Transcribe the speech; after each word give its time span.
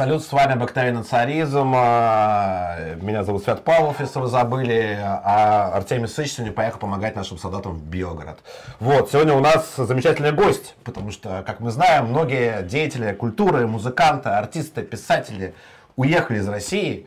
Салют, 0.00 0.24
с 0.24 0.32
вами 0.32 0.52
обыкновенный 0.52 1.02
царизм. 1.02 1.74
А, 1.76 2.94
Меня 3.02 3.22
зовут 3.22 3.44
Свят 3.44 3.64
Павлов, 3.64 4.00
если 4.00 4.18
вы 4.18 4.28
забыли. 4.28 4.98
А 4.98 5.72
Артемий 5.74 6.08
Сыч 6.08 6.32
сегодня 6.32 6.54
поехал 6.54 6.78
помогать 6.78 7.16
нашим 7.16 7.36
солдатам 7.36 7.74
в 7.74 7.82
Белгород. 7.82 8.38
Вот, 8.78 9.10
сегодня 9.10 9.34
у 9.34 9.40
нас 9.40 9.74
замечательный 9.76 10.32
гость, 10.32 10.74
потому 10.84 11.10
что, 11.10 11.44
как 11.46 11.60
мы 11.60 11.70
знаем, 11.70 12.06
многие 12.06 12.62
деятели 12.62 13.12
культуры, 13.12 13.66
музыканты, 13.66 14.30
артисты, 14.30 14.80
писатели 14.80 15.54
уехали 15.96 16.38
из 16.38 16.48
России, 16.48 17.06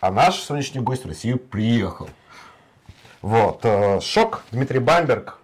а 0.00 0.10
наш 0.10 0.40
сегодняшний 0.40 0.80
гость 0.80 1.04
в 1.04 1.06
Россию 1.06 1.38
приехал. 1.38 2.08
Вот, 3.22 3.60
э, 3.62 4.00
шок, 4.00 4.42
Дмитрий 4.50 4.80
Бамберг. 4.80 5.38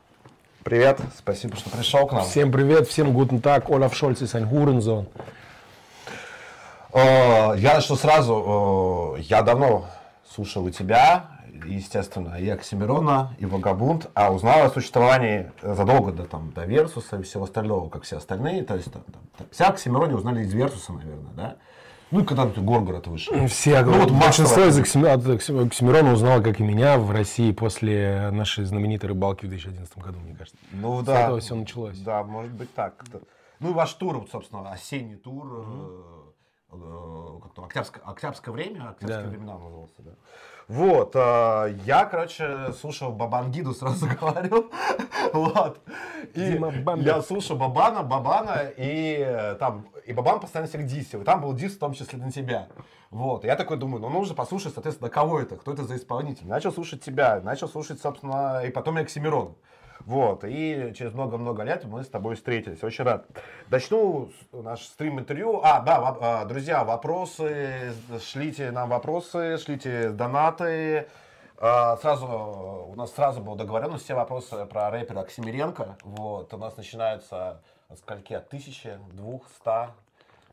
Привет, 0.64 0.99
спасибо, 1.17 1.55
что 1.55 1.71
пришел 1.71 2.09
к 2.09 2.12
нам. 2.12 2.25
Всем 2.25 2.51
привет, 2.51 2.89
всем 2.89 3.17
guten 3.17 3.41
Tag, 3.41 3.73
Олаф 3.73 3.95
Шольц 3.95 4.21
ist 4.21 4.35
ein 4.35 4.51
Hurensohn. 4.51 5.07
Я 6.95 7.75
начну 7.75 7.97
сразу. 7.97 9.17
Я 9.19 9.43
давно 9.43 9.87
слушал 10.29 10.67
и 10.69 10.73
тебя, 10.73 11.31
естественно, 11.67 12.37
и 12.37 12.49
Оксимирона, 12.49 13.35
и 13.39 13.46
Вагабунд, 13.46 14.11
а 14.14 14.33
узнал 14.33 14.67
о 14.67 14.71
существовании 14.71 15.50
задолго 15.63 16.13
до, 16.13 16.25
там, 16.25 16.53
до 16.53 16.64
Версуса 16.64 17.19
и 17.19 17.23
всего 17.23 17.45
остального, 17.45 17.89
как 17.89 18.03
все 18.03 18.17
остальные. 18.17 18.64
То 18.64 18.77
есть, 18.77 18.93
там, 18.93 19.03
там, 19.36 19.47
все 19.50 19.64
Оксимироне 19.64 20.14
узнали 20.14 20.43
из 20.43 20.53
Версуса, 20.53 20.93
наверное, 20.93 21.33
да? 21.35 21.57
Ну 22.11 22.21
и 22.21 22.25
когда 22.27 22.45
тут 22.47 22.63
Горгород 22.63 23.07
вышел. 23.07 23.47
Все, 23.47 23.83
Ну, 23.83 24.00
вот 24.00 24.11
большинство 24.11 24.64
из 24.64 24.79
Оксимирона 24.79 26.13
узнало, 26.13 26.43
как 26.43 26.61
и 26.61 26.63
меня, 26.63 26.99
в 26.99 27.11
России 27.11 27.53
после 27.53 28.29
нашей 28.31 28.64
знаменитой 28.64 29.09
рыбалки 29.09 29.47
в 29.47 29.49
2011 29.49 29.97
году, 29.97 30.19
мне 30.21 30.35
кажется. 30.35 30.59
Ну 30.72 31.00
С 31.00 31.05
да. 31.07 31.22
этого 31.22 31.41
все 31.41 31.55
началось. 31.55 31.99
Да, 31.99 32.22
может 32.22 32.53
быть 32.53 32.75
так. 32.75 33.03
Ну 33.61 33.70
и 33.70 33.72
ваш 33.72 33.95
тур, 33.95 34.19
вот, 34.19 34.31
собственно, 34.31 34.70
осенний 34.70 35.17
тур, 35.17 35.47
э, 35.47 36.22
как 36.72 37.55
там, 37.55 37.64
октябрьское, 37.67 38.03
октябрьское 38.05 38.53
время, 38.55 38.91
октябрьские 38.91 39.25
Да. 39.25 39.28
времена 39.30 39.58
назывался, 39.58 39.94
да. 39.98 40.11
Вот, 40.69 41.14
э, 41.14 41.77
я, 41.84 42.05
короче, 42.06 42.72
слушал 42.80 43.12
Бабангиду, 43.12 43.74
сразу 43.74 44.06
говорю, 44.20 44.70
вот. 45.32 45.80
И 46.34 46.58
я 47.05 47.20
слушал 47.22 47.56
Бабана, 47.56 48.02
Бабана, 48.02 48.62
и 48.77 49.16
э, 49.19 49.55
там, 49.56 49.88
и 50.06 50.12
Бабан 50.12 50.41
постоянно 50.41 50.69
всех 50.69 50.86
дисил, 50.86 51.20
и 51.22 51.24
там 51.24 51.42
был 51.42 51.52
дис 51.52 51.74
в 51.77 51.78
том 51.78 51.92
числе 51.92 52.19
на 52.19 52.30
тебя. 52.32 52.69
Вот, 53.10 53.44
я 53.44 53.56
такой 53.56 53.77
думаю, 53.77 54.00
ну 54.00 54.08
нужно 54.08 54.34
послушать, 54.34 54.72
соответственно, 54.72 55.10
кого 55.10 55.41
это, 55.41 55.56
кто 55.56 55.72
это 55.72 55.84
за 55.84 55.97
исполнитель. 55.97 56.47
Начал 56.47 56.72
слушать 56.72 57.04
тебя, 57.04 57.41
начал 57.42 57.69
слушать, 57.69 58.00
собственно, 58.00 58.62
и 58.64 58.70
потом 58.70 58.98
и 58.98 59.02
Оксимирона. 59.02 59.54
Вот, 60.06 60.45
и 60.45 60.92
через 60.97 61.12
много-много 61.12 61.62
лет 61.62 61.84
мы 61.84 62.03
с 62.03 62.08
тобой 62.08 62.34
встретились. 62.34 62.83
Очень 62.83 63.05
рад. 63.05 63.27
Начну 63.70 64.31
наш 64.53 64.83
стрим-интервью. 64.83 65.61
А, 65.62 65.81
да, 65.81 66.17
а, 66.20 66.44
друзья, 66.44 66.84
вопросы, 66.84 67.92
шлите 68.20 68.70
нам 68.70 68.89
вопросы, 68.89 69.59
шлите 69.59 70.11
донаты. 70.11 71.06
А, 71.59 71.97
Сразу, 71.98 72.27
у 72.27 72.94
нас 72.97 73.12
сразу 73.12 73.41
была 73.41 73.56
договоренность, 73.56 74.05
все 74.05 74.14
вопросы 74.14 74.67
про 74.67 74.91
рэпера 74.91 75.20
Оксимиренко. 75.20 75.97
Вот, 76.03 76.53
у 76.53 76.56
нас 76.56 76.77
начинаются 76.77 77.62
от 77.89 77.98
скольки? 77.98 78.33
От 78.34 78.48
тысячи, 78.48 78.98
двух, 79.12 79.48
ста. 79.56 79.92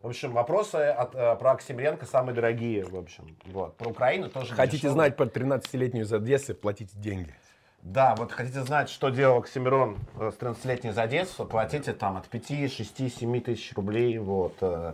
В 0.02 0.08
общем, 0.08 0.32
вопросы 0.32 0.76
от, 0.76 1.14
э, 1.14 1.36
про 1.36 1.52
Оксимиренко 1.52 2.06
самые 2.06 2.34
дорогие, 2.34 2.86
в 2.86 2.96
общем. 2.96 3.36
Вот. 3.48 3.76
Про 3.76 3.90
Украину 3.90 4.30
тоже 4.30 4.54
Хотите 4.56 4.78
дешевые. 4.78 4.94
знать 4.94 5.18
про 5.18 5.26
13-летнюю 5.26 6.06
из 6.06 6.14
Одессы, 6.14 6.54
платите 6.54 6.98
деньги. 6.98 7.34
Да, 7.82 8.14
вот 8.16 8.32
хотите 8.32 8.62
знать, 8.64 8.90
что 8.90 9.10
делал 9.10 9.40
Оксимирон 9.40 9.98
э, 10.20 10.32
с 10.34 10.38
13-летней 10.42 10.92
за 10.92 11.04
Одессу, 11.04 11.46
платите 11.46 11.94
там 11.94 12.18
от 12.18 12.28
5, 12.28 12.72
6, 12.72 13.18
7 13.20 13.42
тысяч 13.42 13.74
рублей, 13.74 14.18
вот. 14.18 14.56
э, 14.62 14.94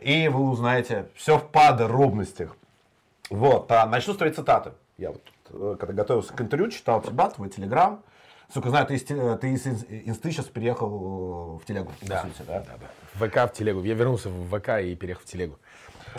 И 0.00 0.28
вы 0.28 0.48
узнаете 0.48 1.06
все 1.14 1.38
в 1.38 1.48
подробностях. 1.50 2.56
Вот, 3.30 3.70
а 3.72 3.86
начну 3.86 4.14
с 4.14 4.16
твоей 4.16 4.32
цитаты. 4.32 4.72
Я 4.96 5.10
вот, 5.10 5.22
э, 5.50 5.76
когда 5.78 5.92
готовился 5.92 6.32
к 6.32 6.40
интервью, 6.40 6.70
читал 6.70 7.02
тебя, 7.02 7.28
твой 7.30 7.48
телеграм. 7.50 8.00
Сука, 8.52 8.70
знаю, 8.70 8.86
ты 8.86 8.94
из, 8.94 9.04
ты 9.04 9.14
из 9.52 9.66
ин- 9.66 10.02
инсты 10.06 10.30
сейчас 10.30 10.46
переехал 10.46 11.58
в 11.58 11.64
телегу, 11.66 11.90
по 12.00 12.06
сути, 12.22 12.42
да? 12.46 12.64
В 13.14 13.26
ВК 13.28 13.36
в 13.50 13.56
телегу. 13.56 13.82
Я 13.82 13.94
вернулся 13.94 14.28
в 14.28 14.56
ВК 14.58 14.80
и 14.82 14.94
переехал 14.94 15.22
в 15.22 15.26
телегу. 15.26 15.58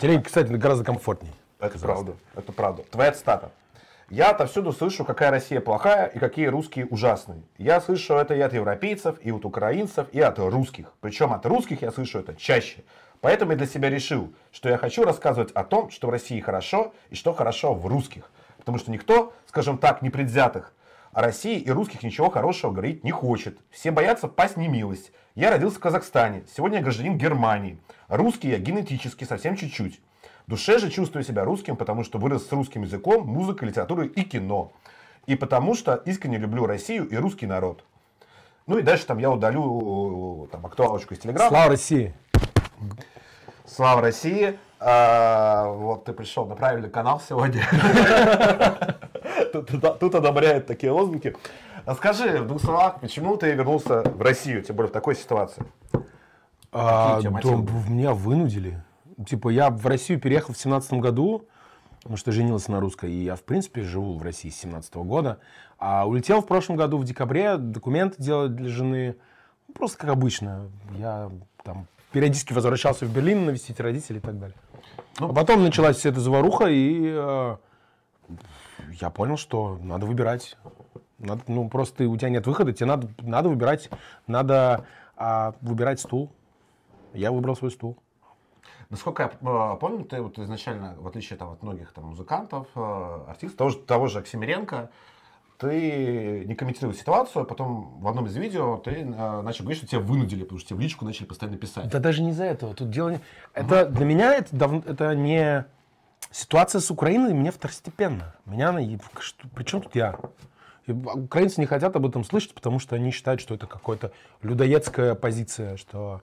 Телега, 0.00 0.22
кстати, 0.24 0.48
гораздо 0.52 0.84
комфортней. 0.84 1.32
Это 1.58 1.78
правда, 1.78 2.12
это 2.34 2.52
правда. 2.52 2.82
Твоя 2.90 3.12
цитата. 3.12 3.50
Я 4.08 4.30
отовсюду 4.30 4.72
слышу, 4.72 5.04
какая 5.04 5.32
Россия 5.32 5.60
плохая 5.60 6.06
и 6.06 6.20
какие 6.20 6.46
русские 6.46 6.86
ужасные. 6.86 7.42
Я 7.58 7.80
слышу 7.80 8.14
это 8.14 8.34
и 8.34 8.40
от 8.40 8.52
европейцев, 8.52 9.18
и 9.20 9.32
от 9.32 9.44
украинцев, 9.44 10.06
и 10.12 10.20
от 10.20 10.38
русских. 10.38 10.92
Причем 11.00 11.32
от 11.32 11.44
русских 11.44 11.82
я 11.82 11.90
слышу 11.90 12.20
это 12.20 12.36
чаще. 12.36 12.84
Поэтому 13.20 13.50
я 13.50 13.58
для 13.58 13.66
себя 13.66 13.90
решил, 13.90 14.32
что 14.52 14.68
я 14.68 14.78
хочу 14.78 15.02
рассказывать 15.02 15.50
о 15.50 15.64
том, 15.64 15.90
что 15.90 16.06
в 16.06 16.10
России 16.10 16.38
хорошо 16.38 16.94
и 17.10 17.16
что 17.16 17.32
хорошо 17.32 17.74
в 17.74 17.84
русских. 17.86 18.30
Потому 18.58 18.78
что 18.78 18.92
никто, 18.92 19.32
скажем 19.48 19.76
так, 19.76 20.02
непредвзятых 20.02 20.72
о 21.10 21.22
России 21.22 21.58
и 21.58 21.70
русских 21.72 22.04
ничего 22.04 22.30
хорошего 22.30 22.70
говорить 22.70 23.02
не 23.02 23.10
хочет. 23.10 23.58
Все 23.70 23.90
боятся 23.90 24.28
пасть 24.28 24.56
немилость. 24.56 25.10
Я 25.34 25.50
родился 25.50 25.78
в 25.78 25.80
Казахстане. 25.80 26.44
Сегодня 26.56 26.78
я 26.78 26.84
гражданин 26.84 27.18
Германии. 27.18 27.80
Русский 28.06 28.50
я 28.50 28.58
генетически 28.58 29.24
совсем 29.24 29.56
чуть-чуть. 29.56 30.00
Душе 30.46 30.78
же 30.78 30.90
чувствую 30.90 31.24
себя 31.24 31.44
русским, 31.44 31.76
потому 31.76 32.04
что 32.04 32.18
вырос 32.18 32.46
с 32.46 32.52
русским 32.52 32.82
языком, 32.82 33.26
музыкой, 33.26 33.68
литературой 33.68 34.06
и 34.06 34.22
кино. 34.22 34.72
И 35.26 35.34
потому 35.34 35.74
что 35.74 35.96
искренне 36.04 36.38
люблю 36.38 36.66
Россию 36.66 37.08
и 37.08 37.16
русский 37.16 37.46
народ. 37.46 37.82
Ну 38.68 38.78
и 38.78 38.82
дальше 38.82 39.06
там 39.06 39.18
я 39.18 39.28
удалю 39.30 40.44
э, 40.44 40.48
там, 40.52 40.64
актуалочку 40.64 41.14
из 41.14 41.18
Телеграма. 41.18 41.50
Слава 41.50 41.70
России! 41.70 42.14
Слава 43.64 44.00
России. 44.00 44.56
А, 44.78 45.68
вот 45.68 46.04
ты 46.04 46.12
пришел 46.12 46.46
на 46.46 46.54
правильный 46.54 46.90
канал 46.90 47.20
сегодня. 47.28 47.66
Тут, 49.52 50.14
одобряют 50.14 50.66
такие 50.66 50.92
лозунги. 50.92 51.34
А 51.84 51.94
скажи 51.94 52.40
в 52.42 52.46
двух 52.46 52.62
словах, 52.62 53.00
почему 53.00 53.36
ты 53.36 53.52
вернулся 53.52 54.02
в 54.02 54.22
Россию, 54.22 54.62
тем 54.62 54.76
более 54.76 54.90
в 54.90 54.92
такой 54.92 55.16
ситуации? 55.16 55.64
А, 56.70 57.20
да, 57.20 57.30
меня 57.30 58.12
вынудили. 58.12 58.80
Типа, 59.24 59.48
я 59.48 59.70
в 59.70 59.86
Россию 59.86 60.20
переехал 60.20 60.52
в 60.52 60.58
семнадцатом 60.58 61.00
году, 61.00 61.46
потому 62.02 62.16
что 62.18 62.32
женился 62.32 62.70
на 62.70 62.80
русской, 62.80 63.10
и 63.10 63.24
я, 63.24 63.34
в 63.34 63.42
принципе, 63.42 63.82
живу 63.82 64.18
в 64.18 64.22
России 64.22 64.50
с 64.50 64.56
17 64.56 64.94
года. 64.96 65.38
А 65.78 66.06
улетел 66.06 66.42
в 66.42 66.46
прошлом 66.46 66.76
году 66.76 66.98
в 66.98 67.04
декабре, 67.04 67.56
документы 67.56 68.22
делать 68.22 68.54
для 68.54 68.68
жены. 68.68 69.16
Ну, 69.68 69.74
Просто 69.74 69.98
как 69.98 70.10
обычно. 70.10 70.70
Я 70.98 71.30
там 71.64 71.86
периодически 72.12 72.52
возвращался 72.52 73.06
в 73.06 73.12
Берлин 73.12 73.46
навестить 73.46 73.80
родителей 73.80 74.18
и 74.18 74.22
так 74.22 74.38
далее. 74.38 74.56
Ну, 75.18 75.30
а 75.30 75.32
потом 75.34 75.62
началась 75.62 75.96
вся 75.96 76.10
эта 76.10 76.20
заваруха, 76.20 76.66
и 76.66 77.12
э, 77.14 77.56
я 79.00 79.10
понял, 79.10 79.36
что 79.36 79.78
надо 79.82 80.06
выбирать. 80.06 80.56
Надо, 81.18 81.42
ну, 81.46 81.68
просто 81.68 82.06
у 82.06 82.16
тебя 82.16 82.28
нет 82.28 82.46
выхода, 82.46 82.72
тебе 82.72 82.86
надо, 82.86 83.08
надо 83.22 83.48
выбирать, 83.48 83.88
надо 84.26 84.84
а, 85.16 85.54
выбирать 85.62 86.00
стул. 86.00 86.30
Я 87.14 87.32
выбрал 87.32 87.56
свой 87.56 87.70
стул. 87.70 87.96
Насколько 88.90 89.22
я 89.24 89.30
э, 89.30 89.76
помню, 89.80 90.04
ты 90.04 90.22
вот 90.22 90.38
изначально, 90.38 90.94
в 90.98 91.06
отличие 91.06 91.38
там, 91.38 91.50
от 91.50 91.62
многих 91.62 91.92
там, 91.92 92.04
музыкантов, 92.04 92.68
э, 92.74 93.24
артистов, 93.28 93.56
того 93.58 93.70
же, 93.70 93.78
того 93.78 94.06
же 94.06 94.18
Оксимиренко, 94.20 94.90
ты 95.58 96.44
не 96.46 96.54
комментировал 96.54 96.94
ситуацию, 96.94 97.42
а 97.42 97.44
потом 97.44 97.98
в 98.00 98.06
одном 98.06 98.26
из 98.26 98.36
видео 98.36 98.76
ты 98.76 98.90
э, 98.90 99.40
начал 99.42 99.64
говорить, 99.64 99.78
что 99.78 99.86
тебя 99.86 100.00
вынудили, 100.00 100.42
потому 100.42 100.60
что 100.60 100.68
тебе 100.68 100.78
в 100.78 100.80
личку 100.82 101.04
начали 101.04 101.24
постоянно 101.26 101.56
писать. 101.56 101.88
Да 101.88 101.98
даже 101.98 102.22
не 102.22 102.30
из-за 102.30 102.44
этого. 102.44 102.74
Тут 102.74 102.90
дело 102.90 103.08
не... 103.10 103.20
Это 103.54 103.86
для 103.86 104.04
меня 104.04 104.34
это, 104.34 104.54
дав- 104.54 104.86
это 104.86 105.14
не... 105.14 105.64
Ситуация 106.30 106.80
с 106.80 106.90
Украиной 106.90 107.32
меня 107.32 107.50
второстепенно. 107.50 108.34
Меня 108.44 108.68
она... 108.68 108.82
и- 108.82 108.98
что- 109.18 109.48
При 109.48 109.64
чем 109.64 109.80
тут 109.80 109.94
я? 109.96 110.18
И 110.86 110.92
Украинцы 110.92 111.60
не 111.60 111.66
хотят 111.66 111.96
об 111.96 112.06
этом 112.06 112.22
слышать, 112.22 112.54
потому 112.54 112.78
что 112.78 112.94
они 112.94 113.10
считают, 113.10 113.40
что 113.40 113.54
это 113.54 113.66
какая-то 113.66 114.12
людоедская 114.42 115.14
позиция, 115.14 115.76
что 115.76 116.20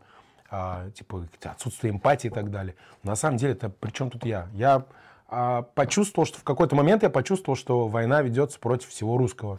а, 0.56 0.91
типа 0.91 1.28
отсутствие 1.46 1.91
эмпатии 1.91 2.28
и 2.28 2.30
так 2.30 2.52
далее. 2.52 2.75
На 3.02 3.16
самом 3.16 3.38
деле, 3.38 3.53
это 3.53 3.69
при 3.69 3.90
чем 3.90 4.11
тут 4.11 4.23
я? 4.23 4.47
Я 4.53 4.85
а, 5.28 5.64
почувствовал, 5.64 6.28
что 6.28 6.38
в 6.38 6.44
какой-то 6.44 6.76
момент 6.76 7.02
я 7.02 7.09
почувствовал, 7.09 7.58
что 7.58 7.88
война 7.88 8.22
ведется 8.22 8.59
против 8.59 8.90
всего 8.90 9.17
русского. 9.17 9.58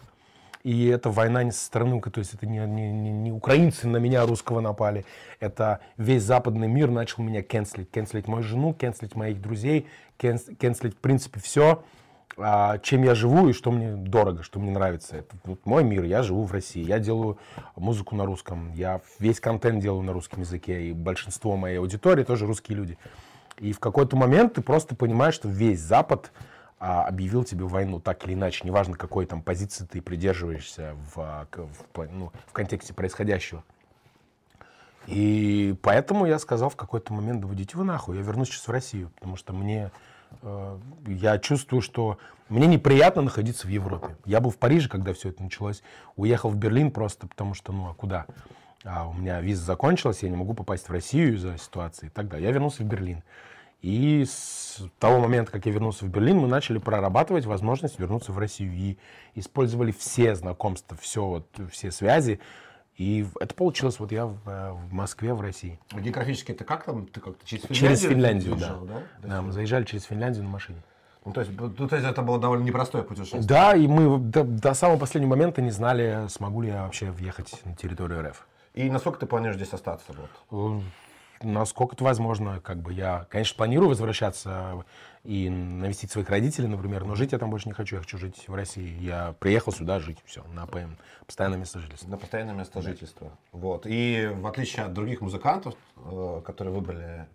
И 0.63 0.87
это 0.87 1.11
война 1.11 1.43
не 1.43 1.51
со 1.51 1.65
стороны, 1.65 2.01
то 2.01 2.21
есть 2.21 2.33
это 2.33 2.47
не, 2.47 2.59
не, 2.61 2.93
не- 2.93 3.33
украинцы 3.33 3.89
на 3.89 3.97
меня 3.99 4.25
русского 4.25 4.61
напали, 4.61 5.05
это 5.39 5.81
весь 5.99 6.23
западный 6.23 6.69
мир 6.69 6.91
начал 6.91 7.23
меня 7.23 7.43
кенслить, 7.43 7.91
кенслить 7.91 8.29
мою 8.29 8.45
жену, 8.45 8.73
кенслить 8.73 9.15
моих 9.15 9.43
друзей, 9.43 9.87
кенс- 10.17 10.55
кенслить 10.55 10.95
в 10.95 11.01
принципе 11.01 11.41
все, 11.41 11.83
чем 12.83 13.05
я 13.05 13.15
живу 13.15 13.49
и 13.49 13.53
что 13.53 13.71
мне 13.71 13.95
дорого, 13.95 14.43
что 14.43 14.59
мне 14.59 14.73
нравится. 14.73 15.17
Это 15.19 15.37
вот 15.45 15.65
мой 15.67 15.85
мир, 15.85 16.03
я 16.03 16.23
живу 16.23 16.45
в 16.45 16.53
России, 16.53 16.83
я 16.85 16.99
делаю 16.99 17.39
музыку 17.77 18.17
на 18.17 18.27
русском, 18.27 18.73
я 18.75 19.01
весь 19.21 19.39
контент 19.39 19.81
делаю 19.81 20.03
на 20.03 20.13
русском 20.13 20.41
языке, 20.41 20.89
и 20.89 20.93
большинство 20.93 21.57
моей 21.57 21.79
аудитории 21.79 22.25
тоже 22.25 22.47
русские 22.47 22.77
люди. 22.77 22.99
И 23.59 23.73
в 23.73 23.79
какой-то 23.79 24.17
момент 24.17 24.55
ты 24.55 24.63
просто 24.63 24.97
понимаешь, 24.97 25.35
что 25.35 25.49
весь 25.49 25.81
Запад 25.81 26.33
а, 26.81 27.07
объявил 27.07 27.45
тебе 27.45 27.65
войну 27.65 28.01
так 28.01 28.27
или 28.27 28.35
иначе, 28.35 28.63
неважно, 28.65 28.97
какой 28.97 29.27
там 29.27 29.43
позиции 29.43 29.87
ты 29.87 30.03
придерживаешься 30.03 30.95
в, 31.15 31.21
а, 31.21 31.47
в 31.95 32.09
ну, 32.11 32.33
в 32.47 32.53
контексте 32.53 32.93
происходящего. 32.93 33.63
И 35.07 35.75
поэтому 35.83 36.27
я 36.27 36.39
сказал 36.39 36.71
в 36.71 36.77
какой-то 36.77 37.13
момент, 37.13 37.41
да 37.41 37.47
выйдите 37.47 37.77
вы 37.77 37.85
нахуй, 37.85 38.17
я 38.17 38.23
вернусь 38.23 38.49
сейчас 38.49 38.67
в 38.67 38.71
Россию, 38.71 39.11
потому 39.15 39.37
что 39.37 39.53
мне, 39.53 39.91
я 41.07 41.39
чувствую, 41.39 41.83
что 41.83 42.19
мне 42.49 42.67
неприятно 42.67 43.23
находиться 43.23 43.67
в 43.67 43.71
Европе. 43.71 44.17
Я 44.25 44.41
был 44.41 44.51
в 44.51 44.59
Париже, 44.59 44.89
когда 44.89 45.13
все 45.13 45.31
это 45.31 45.43
началось, 45.43 45.83
уехал 46.17 46.51
в 46.51 46.57
Берлин 46.57 46.91
просто 46.91 47.27
потому 47.27 47.55
что, 47.55 47.73
ну 47.73 47.89
а 47.89 47.95
куда? 47.95 48.27
А 48.85 49.09
у 49.09 49.15
меня 49.15 49.41
виза 49.41 49.65
закончилась, 49.65 50.23
я 50.23 50.29
не 50.29 50.37
могу 50.37 50.53
попасть 50.53 50.89
в 50.89 50.93
Россию 50.93 51.35
из-за 51.35 51.57
ситуации 51.57 52.07
и 52.07 52.11
так 52.11 52.29
далее. 52.29 52.47
Я 52.47 52.53
вернулся 52.53 52.83
в 52.83 52.87
Берлин. 52.87 53.23
И 53.81 54.25
с 54.27 54.83
того 54.99 55.21
момента, 55.21 55.53
как 55.53 55.67
я 55.67 55.73
вернулся 55.73 56.05
в 56.07 56.09
Берлин, 56.09 56.39
мы 56.39 56.49
начали 56.49 56.79
прорабатывать 56.79 57.45
возможность 57.45 57.99
вернуться 57.99 58.33
в 58.33 58.39
Россию. 58.39 58.73
И 58.73 58.99
использовали 59.35 59.93
все 59.93 60.35
знакомства, 60.35 60.97
все, 60.99 61.25
вот, 61.27 61.47
все 61.71 61.91
связи. 61.91 62.41
И 62.97 63.27
это 63.41 63.55
получилось 63.55 63.99
вот 63.99 64.13
я 64.13 64.27
в, 64.27 64.37
э, 64.47 64.73
в 64.73 64.93
Москве, 64.93 65.35
в 65.35 65.41
России. 65.41 65.79
А 65.93 66.01
Географически 66.01 66.53
это 66.53 66.65
как 66.65 66.85
там? 66.85 67.07
Ты 67.07 67.21
как-то 67.21 67.45
через 67.45 67.65
Финляндию? 67.65 67.89
Через 67.89 68.01
Финляндию, 68.01 68.57
да. 68.57 68.77
да? 68.83 69.29
Да, 69.29 69.43
мы 69.43 69.53
заезжали 69.53 69.85
через 69.85 70.05
Финляндию 70.05 70.45
на 70.45 70.51
машине. 70.51 70.79
Ну, 71.25 71.33
то 71.33 71.41
есть, 71.41 71.53
ну, 71.59 71.89
то 71.89 71.97
есть 71.97 72.07
это 72.07 72.23
было 72.23 72.39
довольно 72.39 72.65
непростое 72.65 73.03
путешествие. 73.03 73.43
Да, 73.43 73.75
и 73.75 73.89
мы 73.89 74.19
до, 74.19 74.45
до 74.45 74.75
самого 74.75 74.99
последнего 74.99 75.31
момента 75.31 75.63
не 75.63 75.71
знали, 75.71 76.27
смогу 76.29 76.61
ли 76.61 76.69
я 76.69 76.83
вообще 76.83 77.11
въехать 77.11 77.51
на 77.65 77.75
территорию 77.75 78.29
РФ. 78.29 78.47
И 78.75 78.91
насколько 78.91 79.19
ты 79.21 79.27
планируешь 79.27 79.57
здесь 79.57 79.73
остаться? 79.73 80.13
Вот? 80.51 80.83
Насколько 81.45 81.95
это 81.95 82.05
возможно, 82.05 82.61
как 82.61 82.79
бы 82.79 82.93
я, 82.93 83.27
конечно, 83.31 83.57
планирую 83.57 83.91
возвращаться 83.91 84.85
и 85.25 85.49
навестить 85.49 86.11
своих 86.11 86.29
родителей, 86.29 86.69
например, 86.69 87.05
но 87.05 87.15
жить 87.15 87.33
я 87.33 87.39
там 87.39 87.51
больше 87.51 87.69
не 87.69 87.73
хочу, 87.73 87.97
я 87.97 88.03
хочу 88.03 88.19
жить 88.19 88.45
в 88.47 88.55
России. 88.55 88.99
Я 89.01 89.35
приехал 89.41 89.73
сюда 89.73 89.99
жить, 89.99 90.19
все, 90.27 90.45
на 90.53 90.67
ПМ, 90.67 90.97
постоянное 91.27 91.59
место 91.59 91.79
жительства. 91.79 92.11
На 92.11 92.19
постоянное 92.19 92.55
место 92.55 92.75
да. 92.75 92.83
жительства. 92.83 93.33
Вот. 93.53 93.87
И 93.87 94.31
в 94.35 94.47
отличие 94.47 94.85
от 94.85 94.93
других 94.93 95.23
музыкантов, 95.23 95.75
э, 95.97 96.43
которые 96.45 96.75
выбрали 96.75 97.27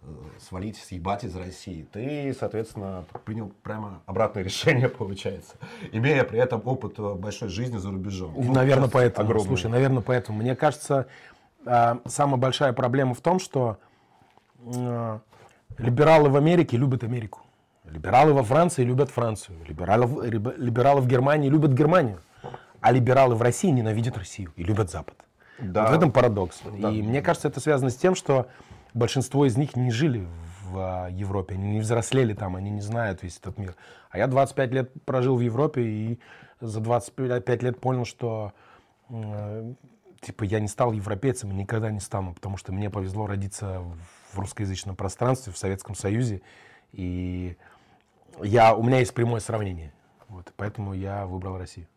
э, 0.00 0.06
свалить, 0.40 0.78
съебать 0.78 1.24
из 1.24 1.36
России, 1.36 1.86
ты, 1.92 2.34
соответственно, 2.38 3.04
принял 3.26 3.52
прямо 3.62 4.00
обратное 4.06 4.42
решение, 4.42 4.88
получается, 4.88 5.56
имея 5.92 6.24
при 6.24 6.38
этом 6.38 6.62
опыт 6.64 6.98
большой 6.98 7.50
жизни 7.50 7.76
за 7.76 7.90
рубежом. 7.90 8.32
Наверное, 8.50 8.88
поэтому. 8.88 9.26
Огромный. 9.26 9.46
Слушай, 9.46 9.70
наверное, 9.70 10.02
поэтому. 10.02 10.38
Мне 10.38 10.56
кажется, 10.56 11.06
самая 11.64 12.36
большая 12.36 12.72
проблема 12.72 13.14
в 13.14 13.20
том, 13.20 13.38
что 13.38 13.78
а, 14.64 15.20
либералы 15.78 16.28
в 16.28 16.36
Америке 16.36 16.76
любят 16.76 17.04
Америку. 17.04 17.40
Либералы 17.84 18.32
во 18.32 18.42
Франции 18.42 18.84
любят 18.84 19.10
Францию. 19.10 19.58
Либералы, 19.66 20.28
либералы 20.28 21.00
в 21.00 21.06
Германии 21.06 21.48
любят 21.48 21.72
Германию. 21.72 22.20
А 22.80 22.92
либералы 22.92 23.34
в 23.34 23.42
России 23.42 23.68
ненавидят 23.68 24.16
Россию 24.16 24.52
и 24.56 24.62
любят 24.62 24.90
Запад. 24.90 25.16
Да. 25.58 25.82
Вот 25.82 25.90
в 25.90 25.94
этом 25.94 26.12
парадокс. 26.12 26.60
Да. 26.64 26.90
И 26.90 27.02
мне 27.02 27.20
кажется, 27.20 27.48
это 27.48 27.60
связано 27.60 27.90
с 27.90 27.96
тем, 27.96 28.14
что 28.14 28.46
большинство 28.94 29.44
из 29.44 29.56
них 29.56 29.76
не 29.76 29.90
жили 29.90 30.26
в 30.64 30.78
а, 30.78 31.08
Европе, 31.10 31.54
они 31.54 31.72
не 31.72 31.80
взрослели 31.80 32.32
там, 32.32 32.56
они 32.56 32.70
не 32.70 32.80
знают 32.80 33.22
весь 33.22 33.38
этот 33.38 33.58
мир. 33.58 33.74
А 34.10 34.18
я 34.18 34.26
25 34.26 34.72
лет 34.72 35.04
прожил 35.04 35.36
в 35.36 35.40
Европе 35.40 35.82
и 35.82 36.20
за 36.60 36.80
25 36.80 37.62
лет 37.62 37.80
понял, 37.80 38.04
что 38.04 38.52
типа 40.20 40.44
я 40.44 40.60
не 40.60 40.68
стал 40.68 40.92
европейцем 40.92 41.50
и 41.50 41.54
никогда 41.54 41.90
не 41.90 42.00
стану, 42.00 42.34
потому 42.34 42.56
что 42.56 42.72
мне 42.72 42.90
повезло 42.90 43.26
родиться 43.26 43.82
в 44.32 44.38
русскоязычном 44.38 44.96
пространстве, 44.96 45.52
в 45.52 45.58
Советском 45.58 45.94
Союзе, 45.94 46.42
и 46.92 47.56
я, 48.42 48.74
у 48.74 48.82
меня 48.82 48.98
есть 48.98 49.14
прямое 49.14 49.40
сравнение. 49.40 49.92
Вот, 50.28 50.52
поэтому 50.56 50.94
я 50.94 51.26
выбрал 51.26 51.58
Россию. 51.58 51.88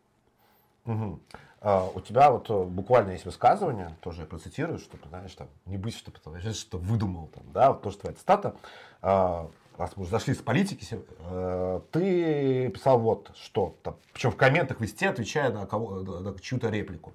Угу. 0.86 1.20
А, 1.60 1.88
у 1.94 2.00
тебя 2.00 2.30
вот 2.30 2.50
э, 2.50 2.64
буквально 2.64 3.12
есть 3.12 3.24
высказывание, 3.24 3.96
тоже 4.00 4.22
я 4.22 4.26
процитирую, 4.26 4.78
чтобы, 4.78 5.08
знаешь, 5.08 5.32
там, 5.34 5.48
не 5.66 5.78
быть, 5.78 5.96
чтобы 5.96 6.18
ты 6.18 6.52
что 6.52 6.78
выдумал, 6.78 7.28
там, 7.28 7.44
да, 7.52 7.72
вот 7.72 7.82
тоже 7.82 7.98
твоя 7.98 8.14
цитата. 8.14 8.54
А, 9.00 9.48
раз 9.78 9.96
мы 9.96 10.02
уже 10.02 10.10
зашли 10.10 10.34
с 10.34 10.42
политики, 10.42 10.86
э, 11.20 11.80
ты 11.90 12.68
писал 12.68 12.98
вот 12.98 13.30
что, 13.36 13.76
там, 13.82 13.96
причем 14.12 14.30
в 14.30 14.36
комментах 14.36 14.80
везде 14.80 15.08
отвечая 15.08 15.52
на, 15.52 15.66
кого, 15.66 16.00
на 16.00 16.38
чью-то 16.38 16.68
реплику. 16.68 17.14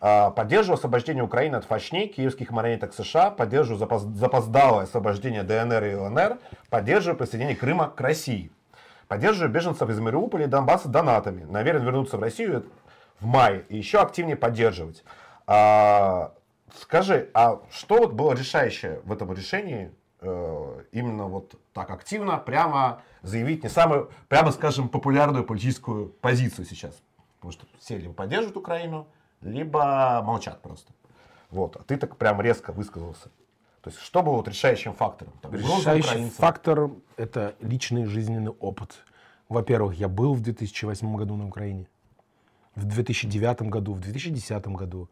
А, 0.00 0.30
поддерживаю 0.30 0.76
освобождение 0.76 1.24
Украины 1.24 1.56
от 1.56 1.64
фашней, 1.64 2.08
киевских 2.08 2.50
марионеток 2.50 2.94
США, 2.94 3.30
поддерживаю 3.30 3.78
запоздалое 4.14 4.84
освобождение 4.84 5.42
ДНР 5.42 5.84
и 5.84 5.94
ЛНР, 5.94 6.38
поддерживаю 6.70 7.18
присоединение 7.18 7.56
Крыма 7.56 7.90
к 7.90 8.00
России. 8.00 8.52
Поддерживаю 9.08 9.50
беженцев 9.50 9.88
из 9.88 9.98
Мариуполя 9.98 10.44
и 10.44 10.48
Донбасса 10.48 10.88
донатами. 10.88 11.44
Наверное, 11.44 11.82
вернуться 11.82 12.18
в 12.18 12.20
Россию 12.20 12.66
в 13.18 13.26
мае 13.26 13.64
и 13.68 13.76
еще 13.76 13.98
активнее 13.98 14.36
поддерживать. 14.36 15.02
А, 15.46 16.34
скажи, 16.76 17.30
а 17.34 17.60
что 17.70 17.98
вот 17.98 18.12
было 18.12 18.34
решающее 18.34 19.00
в 19.04 19.12
этом 19.12 19.32
решении 19.32 19.90
э, 20.20 20.82
именно 20.92 21.24
вот 21.24 21.54
так 21.72 21.90
активно, 21.90 22.36
прямо 22.36 23.02
заявить 23.22 23.64
не 23.64 23.68
самую, 23.68 24.10
прямо 24.28 24.52
скажем, 24.52 24.88
популярную 24.88 25.42
политическую 25.42 26.08
позицию 26.08 26.66
сейчас? 26.66 27.00
Потому 27.38 27.52
что 27.52 27.66
все 27.80 27.96
либо 27.96 28.12
поддерживают 28.12 28.56
Украину, 28.56 29.08
либо 29.40 30.22
молчат 30.22 30.60
просто. 30.62 30.92
Вот, 31.50 31.76
а 31.76 31.82
ты 31.82 31.96
так 31.96 32.16
прям 32.16 32.40
резко 32.40 32.72
высказался. 32.72 33.30
То 33.80 33.90
есть, 33.90 34.00
что 34.00 34.22
было 34.22 34.34
вот 34.36 34.48
решающим 34.48 34.92
фактором? 34.92 35.32
Там, 35.40 35.54
Решающий 35.54 36.28
фактор– 36.30 36.90
это 37.16 37.54
личный 37.60 38.04
жизненный 38.04 38.50
опыт. 38.50 39.04
Во-первых, 39.48 39.94
я 39.94 40.08
был 40.08 40.34
в 40.34 40.40
2008 40.40 41.16
году 41.16 41.36
на 41.36 41.46
Украине, 41.46 41.88
в 42.74 42.84
2009 42.84 43.62
году, 43.62 43.94
в 43.94 44.00
2010 44.00 44.66
году. 44.68 45.08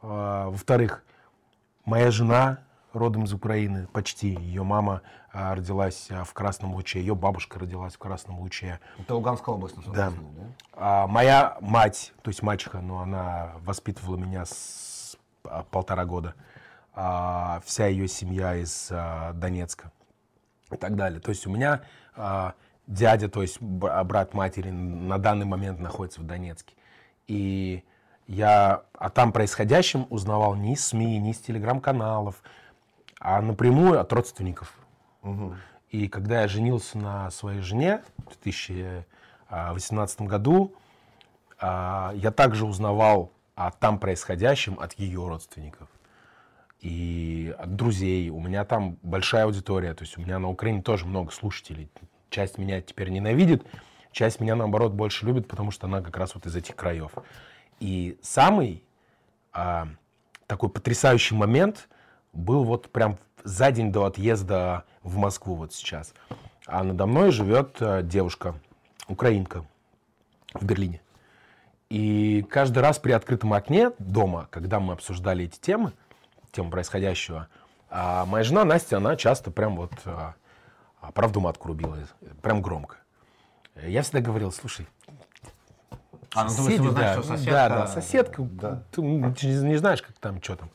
А, 0.00 0.48
во-вторых, 0.48 1.04
моя 1.84 2.10
жена 2.10 2.63
родом 2.94 3.24
из 3.24 3.32
Украины, 3.32 3.86
почти. 3.92 4.28
Ее 4.28 4.62
мама 4.62 5.02
а, 5.32 5.54
родилась 5.54 6.08
а, 6.10 6.24
в 6.24 6.32
Красном 6.32 6.74
Луче, 6.74 7.00
ее 7.00 7.14
бабушка 7.14 7.58
родилась 7.58 7.94
в 7.94 7.98
Красном 7.98 8.38
Луче. 8.38 8.80
Это 8.98 9.14
Луганская 9.14 9.54
область, 9.54 9.76
да. 9.86 10.10
да? 10.10 10.12
А, 10.72 11.06
моя 11.06 11.56
мать, 11.60 12.12
то 12.22 12.30
есть 12.30 12.42
мачеха, 12.42 12.80
но 12.80 13.00
она 13.00 13.52
воспитывала 13.60 14.16
меня 14.16 14.44
с 14.44 15.16
а, 15.44 15.64
полтора 15.64 16.04
года. 16.04 16.34
А, 16.94 17.60
вся 17.64 17.86
ее 17.86 18.06
семья 18.06 18.54
из 18.56 18.88
а, 18.90 19.32
Донецка 19.32 19.90
и 20.70 20.76
так 20.76 20.94
далее. 20.94 21.20
То 21.20 21.30
есть 21.30 21.46
у 21.46 21.50
меня 21.50 21.82
а, 22.14 22.54
дядя, 22.86 23.28
то 23.28 23.42
есть 23.42 23.60
брат 23.60 24.34
матери 24.34 24.70
на 24.70 25.18
данный 25.18 25.46
момент 25.46 25.80
находится 25.80 26.20
в 26.20 26.24
Донецке. 26.24 26.74
И 27.26 27.82
я 28.26 28.84
о 28.96 29.10
там 29.10 29.32
происходящем 29.32 30.06
узнавал 30.10 30.54
ни 30.54 30.72
из 30.72 30.86
СМИ, 30.86 31.18
ни 31.18 31.30
из 31.30 31.38
телеграм-каналов, 31.38 32.42
а 33.20 33.40
напрямую 33.40 34.00
от 34.00 34.12
родственников. 34.12 34.76
Угу. 35.22 35.54
И 35.90 36.08
когда 36.08 36.42
я 36.42 36.48
женился 36.48 36.98
на 36.98 37.30
своей 37.30 37.60
жене 37.60 38.02
в 38.18 38.42
2018 38.42 40.22
году, 40.22 40.74
а, 41.58 42.12
я 42.16 42.30
также 42.30 42.66
узнавал 42.66 43.32
о 43.54 43.70
там 43.70 43.98
происходящем 43.98 44.78
от 44.80 44.98
ее 44.98 45.26
родственников 45.26 45.88
и 46.80 47.54
от 47.58 47.76
друзей. 47.76 48.28
У 48.30 48.40
меня 48.40 48.64
там 48.64 48.98
большая 49.02 49.44
аудитория, 49.44 49.94
то 49.94 50.02
есть 50.02 50.18
у 50.18 50.20
меня 50.20 50.38
на 50.38 50.48
Украине 50.48 50.82
тоже 50.82 51.06
много 51.06 51.30
слушателей. 51.30 51.88
Часть 52.30 52.58
меня 52.58 52.80
теперь 52.80 53.10
ненавидит, 53.10 53.64
часть 54.10 54.40
меня 54.40 54.56
наоборот 54.56 54.92
больше 54.92 55.24
любит, 55.24 55.46
потому 55.46 55.70
что 55.70 55.86
она 55.86 56.02
как 56.02 56.16
раз 56.16 56.34
вот 56.34 56.46
из 56.46 56.56
этих 56.56 56.74
краев. 56.74 57.12
И 57.78 58.18
самый 58.22 58.82
а, 59.52 59.88
такой 60.46 60.68
потрясающий 60.68 61.34
момент 61.34 61.88
был 62.34 62.64
вот 62.64 62.90
прям 62.90 63.18
за 63.42 63.70
день 63.70 63.92
до 63.92 64.04
отъезда 64.04 64.84
в 65.02 65.16
Москву 65.16 65.54
вот 65.54 65.72
сейчас. 65.72 66.14
А 66.66 66.82
надо 66.82 67.06
мной 67.06 67.30
живет 67.30 67.76
э, 67.80 68.02
девушка, 68.02 68.54
украинка, 69.08 69.64
в 70.54 70.64
Берлине. 70.64 71.00
И 71.90 72.44
каждый 72.48 72.78
раз 72.78 72.98
при 72.98 73.12
открытом 73.12 73.52
окне 73.52 73.92
дома, 73.98 74.48
когда 74.50 74.80
мы 74.80 74.94
обсуждали 74.94 75.44
эти 75.44 75.58
темы, 75.60 75.92
тему 76.52 76.70
происходящего, 76.70 77.48
а 77.90 78.24
моя 78.26 78.44
жена 78.44 78.64
Настя, 78.64 78.96
она 78.96 79.16
часто 79.16 79.50
прям 79.50 79.76
вот 79.76 79.92
а, 80.04 80.34
а 81.00 81.12
правду 81.12 81.40
матку 81.40 81.68
рубила, 81.68 81.98
прям 82.42 82.62
громко. 82.62 82.96
Я 83.76 84.02
всегда 84.02 84.20
говорил, 84.20 84.50
слушай, 84.52 84.86
а, 86.34 86.44
ну, 86.44 86.50
соседи, 86.50 86.78
думаешь, 86.78 86.94
да, 86.94 87.22
знаешь, 87.22 87.26
соседка, 87.26 87.50
да, 87.52 87.68
да, 87.68 87.86
соседка, 87.86 88.42
да. 88.42 88.82
ты 88.90 89.02
не 89.02 89.76
знаешь, 89.76 90.02
как 90.02 90.16
там, 90.18 90.42
что 90.42 90.56
там. 90.56 90.70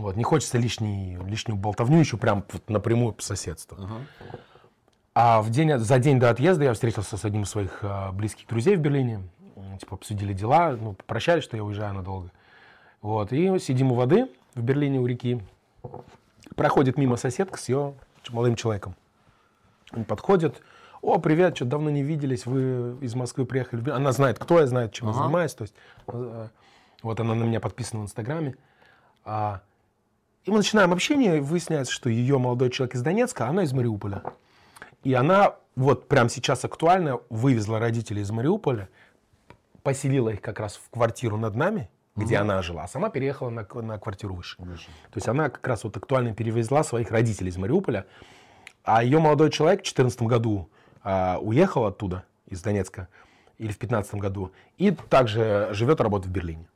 Вот, 0.00 0.16
не 0.16 0.24
хочется 0.24 0.56
лишний, 0.56 1.18
лишнюю 1.26 1.58
болтовню 1.58 1.98
еще 1.98 2.16
прям 2.16 2.44
вот 2.50 2.68
напрямую 2.70 3.12
по 3.12 3.22
соседству. 3.22 3.76
Uh-huh. 3.76 4.38
А 5.14 5.42
в 5.42 5.50
день, 5.50 5.76
за 5.76 5.98
день 5.98 6.18
до 6.18 6.30
отъезда 6.30 6.64
я 6.64 6.72
встретился 6.72 7.16
с 7.18 7.24
одним 7.24 7.42
из 7.42 7.50
своих 7.50 7.80
а, 7.82 8.10
близких 8.12 8.46
друзей 8.48 8.76
в 8.76 8.80
Берлине. 8.80 9.22
Типа 9.78 9.96
обсудили 9.96 10.32
дела, 10.32 10.76
ну, 10.80 10.94
попрощались, 10.94 11.44
что 11.44 11.56
я 11.56 11.64
уезжаю 11.64 11.94
надолго. 11.94 12.30
Вот, 13.02 13.32
и 13.32 13.58
сидим 13.58 13.92
у 13.92 13.94
воды 13.94 14.30
в 14.54 14.62
Берлине 14.62 15.00
у 15.00 15.06
реки. 15.06 15.42
Проходит 16.56 16.96
мимо 16.96 17.16
соседка 17.16 17.58
с 17.58 17.68
ее 17.68 17.94
молодым 18.30 18.56
человеком. 18.56 18.94
Он 19.92 20.04
подходит, 20.04 20.62
о, 21.02 21.18
привет, 21.18 21.56
что 21.56 21.64
давно 21.64 21.90
не 21.90 22.02
виделись, 22.02 22.46
вы 22.46 22.96
из 23.00 23.14
Москвы 23.14 23.44
приехали. 23.44 23.90
Она 23.90 24.12
знает, 24.12 24.38
кто 24.38 24.60
я, 24.60 24.66
знает, 24.66 24.92
чем 24.92 25.08
ага. 25.08 25.18
я 25.18 25.22
занимаюсь. 25.24 25.54
То 25.54 25.62
есть, 25.62 25.74
э, 26.08 26.48
вот 27.02 27.20
она 27.20 27.34
на 27.34 27.44
меня 27.44 27.60
подписана 27.60 28.02
в 28.02 28.04
Инстаграме. 28.04 28.54
А, 29.24 29.60
И 30.44 30.50
мы 30.50 30.58
начинаем 30.58 30.92
общение, 30.92 31.38
и 31.38 31.40
выясняется, 31.40 31.92
что 31.92 32.08
ее 32.08 32.38
молодой 32.38 32.70
человек 32.70 32.94
из 32.94 33.02
Донецка, 33.02 33.46
а 33.46 33.50
она 33.50 33.64
из 33.64 33.72
Мариуполя. 33.72 34.22
И 35.04 35.12
она 35.12 35.56
вот 35.76 36.08
прямо 36.08 36.28
сейчас 36.30 36.64
актуально 36.64 37.20
вывезла 37.28 37.78
родителей 37.78 38.22
из 38.22 38.30
Мариуполя, 38.30 38.88
поселила 39.82 40.30
их 40.30 40.40
как 40.40 40.60
раз 40.60 40.76
в 40.76 40.90
квартиру 40.90 41.36
над 41.36 41.54
нами, 41.54 41.90
где 42.16 42.36
она 42.36 42.60
жила, 42.62 42.84
а 42.84 42.88
сама 42.88 43.10
переехала 43.10 43.50
на, 43.50 43.66
на 43.82 43.98
квартиру 43.98 44.34
выше. 44.34 44.56
То 44.56 45.16
есть 45.16 45.28
она 45.28 45.48
как 45.48 45.66
раз 45.66 45.84
вот 45.84 45.96
актуально 45.96 46.34
перевезла 46.34 46.84
своих 46.84 47.10
родителей 47.10 47.50
из 47.50 47.56
Мариуполя, 47.56 48.06
а 48.82 49.04
ее 49.04 49.18
молодой 49.18 49.50
человек 49.50 49.80
в 49.80 49.84
2014 49.84 50.22
году 50.22 50.70
а, 51.02 51.38
уехал 51.40 51.84
оттуда, 51.84 52.24
из 52.46 52.62
Донецка, 52.62 53.08
или 53.58 53.68
в 53.68 53.78
2015 53.78 54.14
году, 54.16 54.52
и 54.76 54.90
также 54.90 55.68
живет 55.72 56.00
и 56.00 56.02
работает 56.02 56.30
в 56.30 56.34
Берлине. 56.34 56.66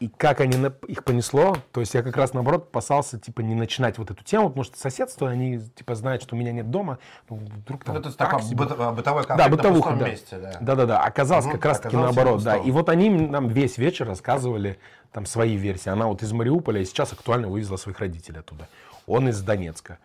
И 0.00 0.08
как 0.08 0.40
они 0.40 0.56
их 0.86 1.02
понесло, 1.02 1.56
то 1.72 1.80
есть 1.80 1.92
я 1.94 2.02
как 2.02 2.16
раз 2.16 2.32
наоборот 2.32 2.68
опасался, 2.68 3.18
типа, 3.18 3.40
не 3.40 3.56
начинать 3.56 3.98
вот 3.98 4.10
эту 4.10 4.22
тему, 4.22 4.48
потому 4.48 4.62
что 4.62 4.78
соседство, 4.78 5.28
они, 5.28 5.58
типа, 5.58 5.96
знают, 5.96 6.22
что 6.22 6.36
у 6.36 6.38
меня 6.38 6.52
нет 6.52 6.70
дома, 6.70 6.98
ну, 7.28 7.36
вдруг 7.36 7.82
там 7.84 7.96
Вот 7.96 8.06
это 8.06 8.16
так 8.16 8.30
такой 8.30 8.44
себе. 8.44 8.56
быт- 8.64 8.76
а, 8.78 8.92
бытовой 8.92 9.22
Да, 9.22 9.26
конфликт 9.28 9.50
на 9.50 9.56
бытовуха, 9.56 9.96
да. 9.96 10.08
месте, 10.08 10.38
да. 10.38 10.56
Да-да-да, 10.60 11.02
оказалось 11.02 11.46
Мгм, 11.46 11.54
как 11.54 11.64
раз-таки 11.64 11.96
наоборот, 11.96 12.42
да. 12.44 12.56
И 12.56 12.70
вот 12.70 12.88
они 12.88 13.10
нам 13.10 13.48
весь 13.48 13.76
вечер 13.76 14.06
рассказывали 14.06 14.78
там 15.10 15.26
свои 15.26 15.56
версии. 15.56 15.88
Она 15.88 16.06
вот 16.06 16.22
из 16.22 16.32
Мариуполя 16.32 16.80
и 16.80 16.84
сейчас 16.84 17.12
актуально 17.12 17.48
вывезла 17.48 17.76
своих 17.76 17.98
родителей 17.98 18.38
оттуда. 18.38 18.68
Он 19.06 19.28
из 19.28 19.40
Донецка. 19.42 19.98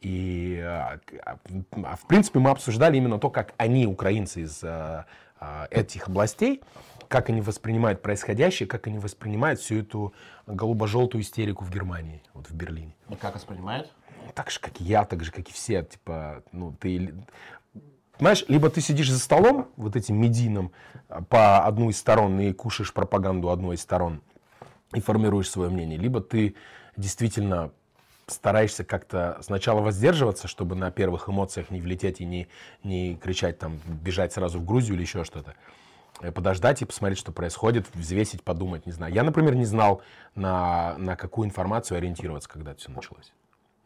И, 0.00 0.60
а, 0.64 1.00
а, 1.24 1.38
а, 1.82 1.96
в 1.96 2.06
принципе, 2.06 2.38
мы 2.38 2.50
обсуждали 2.50 2.96
именно 2.96 3.18
то, 3.18 3.30
как 3.30 3.54
они, 3.56 3.86
украинцы 3.86 4.42
из 4.42 4.62
а, 4.62 5.06
этих 5.70 6.08
областей, 6.08 6.62
как 7.08 7.30
они 7.30 7.40
воспринимают 7.40 8.02
происходящее, 8.02 8.68
как 8.68 8.86
они 8.86 8.98
воспринимают 8.98 9.60
всю 9.60 9.78
эту 9.78 10.14
голубо-желтую 10.46 11.22
истерику 11.22 11.64
в 11.64 11.70
Германии, 11.70 12.22
вот 12.34 12.48
в 12.48 12.54
Берлине. 12.54 12.94
И 13.08 13.16
как 13.16 13.34
воспринимает? 13.34 13.92
Так 14.34 14.50
же, 14.50 14.60
как 14.60 14.80
и 14.80 14.84
я, 14.84 15.04
так 15.04 15.24
же, 15.24 15.32
как 15.32 15.48
и 15.48 15.52
все. 15.52 15.82
Типа, 15.82 16.42
ну, 16.52 16.72
ты... 16.78 17.14
Понимаешь, 18.18 18.44
либо 18.48 18.68
ты 18.68 18.80
сидишь 18.80 19.10
за 19.10 19.18
столом, 19.18 19.68
вот 19.76 19.96
этим 19.96 20.16
медийным, 20.20 20.72
по 21.28 21.64
одну 21.64 21.88
из 21.88 21.98
сторон 21.98 22.38
и 22.40 22.52
кушаешь 22.52 22.92
пропаганду 22.92 23.50
одной 23.50 23.76
из 23.76 23.80
сторон 23.80 24.22
и 24.92 25.00
формируешь 25.00 25.48
свое 25.48 25.70
мнение, 25.70 25.98
либо 25.98 26.20
ты 26.20 26.56
действительно 26.96 27.70
стараешься 28.30 28.84
как-то 28.84 29.38
сначала 29.40 29.80
воздерживаться, 29.80 30.48
чтобы 30.48 30.74
на 30.74 30.90
первых 30.90 31.28
эмоциях 31.28 31.70
не 31.70 31.80
влететь 31.80 32.20
и 32.20 32.24
не, 32.24 32.48
не 32.84 33.16
кричать, 33.16 33.58
там, 33.58 33.80
бежать 33.86 34.32
сразу 34.32 34.58
в 34.58 34.64
Грузию 34.64 34.94
или 34.94 35.02
еще 35.02 35.24
что-то. 35.24 35.54
Э, 36.20 36.32
Подождать 36.32 36.82
и 36.82 36.84
посмотреть, 36.84 37.18
что 37.18 37.32
происходит, 37.32 37.86
взвесить, 37.94 38.42
подумать, 38.42 38.86
не 38.86 38.92
знаю. 38.92 39.12
Я, 39.12 39.22
например, 39.22 39.54
не 39.54 39.64
знал, 39.64 40.02
на, 40.34 40.96
на 40.98 41.16
какую 41.16 41.46
информацию 41.46 41.98
ориентироваться, 41.98 42.48
когда 42.48 42.72
это 42.72 42.80
все 42.80 42.90
началось. 42.90 43.32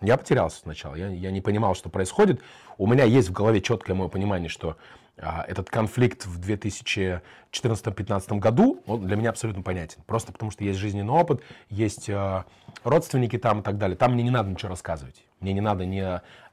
Я 0.00 0.16
потерялся 0.16 0.58
сначала, 0.58 0.96
я, 0.96 1.08
я 1.08 1.30
не 1.30 1.40
понимал, 1.40 1.75
что 1.75 1.88
происходит. 1.88 2.40
У 2.76 2.88
меня 2.88 3.04
есть 3.04 3.28
в 3.28 3.32
голове 3.32 3.61
четкое 3.61 3.94
мое 3.94 4.08
понимание, 4.08 4.49
что 4.49 4.76
этот 5.16 5.69
конфликт 5.71 6.26
в 6.26 6.40
2014-2015 6.40 8.38
году, 8.38 8.83
он 8.87 9.07
для 9.07 9.16
меня 9.16 9.31
абсолютно 9.31 9.62
понятен. 9.62 10.02
Просто 10.07 10.33
потому, 10.33 10.50
что 10.50 10.64
есть 10.64 10.78
жизненный 10.78 11.12
опыт, 11.12 11.42
есть 11.69 12.09
а, 12.09 12.47
родственники 12.83 13.37
там 13.38 13.61
и 13.61 13.62
так 13.62 13.78
далее. 13.78 13.97
Там 13.97 14.14
мне 14.14 14.23
не 14.23 14.31
надо 14.31 14.50
ничего 14.50 14.71
рассказывать. 14.71 15.23
Мне 15.40 15.52
не 15.52 15.61
надо 15.61 15.85
ни, 15.85 16.00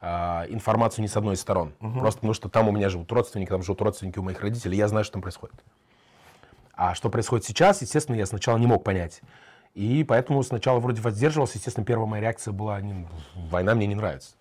а, 0.02 0.46
информацию 0.50 1.04
ни 1.04 1.08
с 1.08 1.16
одной 1.16 1.36
из 1.36 1.42
сторон. 1.42 1.74
Просто 1.80 2.20
потому, 2.20 2.34
что 2.34 2.50
там 2.50 2.68
у 2.68 2.72
меня 2.72 2.90
живут 2.90 3.12
родственники, 3.12 3.50
там 3.50 3.64
живут 3.64 3.82
родственники 3.82 4.20
у 4.20 4.24
моих 4.24 4.42
родителей, 4.42 4.78
я 4.78 4.88
знаю, 4.88 5.06
что 5.06 5.14
там 5.14 5.22
происходит. 5.22 5.64
А 6.74 6.96
что 6.96 7.10
происходит 7.10 7.46
сейчас, 7.46 7.82
естественно, 7.82 8.18
я 8.18 8.26
сначала 8.26 8.58
не 8.58 8.68
мог 8.68 8.84
понять. 8.84 9.22
И 9.74 10.04
поэтому 10.04 10.44
сначала 10.44 10.80
вроде 10.80 11.02
воздерживался. 11.02 11.58
Естественно, 11.58 11.86
первая 11.86 12.08
моя 12.08 12.24
реакция 12.24 12.52
была, 12.52 12.82
война 13.36 13.76
мне 13.76 13.88
не 13.88 13.96
нравится. 13.96 14.36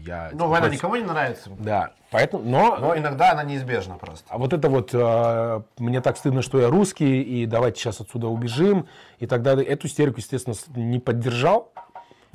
Я, 0.00 0.28
Ну, 0.32 0.38
типа, 0.38 0.44
война 0.46 0.60
против- 0.66 0.78
никому 0.78 0.96
не 0.96 1.02
нравится. 1.04 1.50
Да, 1.58 1.92
поэтому, 2.10 2.42
но, 2.44 2.76
Но 2.78 2.96
иногда 2.96 3.32
она 3.32 3.42
неизбежна 3.44 3.96
просто. 3.96 4.24
а 4.28 4.38
вот 4.38 4.52
это 4.52 4.68
вот, 4.68 4.90
э, 4.92 5.62
мне 5.78 6.00
так 6.00 6.16
стыдно, 6.16 6.42
что 6.42 6.58
я 6.60 6.68
русский, 6.68 7.22
и 7.22 7.46
давайте 7.46 7.80
сейчас 7.80 8.00
отсюда 8.00 8.28
убежим, 8.28 8.86
и 9.18 9.26
так 9.26 9.42
далее. 9.42 9.66
Эту 9.66 9.86
истерику, 9.86 10.18
естественно, 10.18 10.54
не 10.74 10.98
поддержал. 10.98 11.72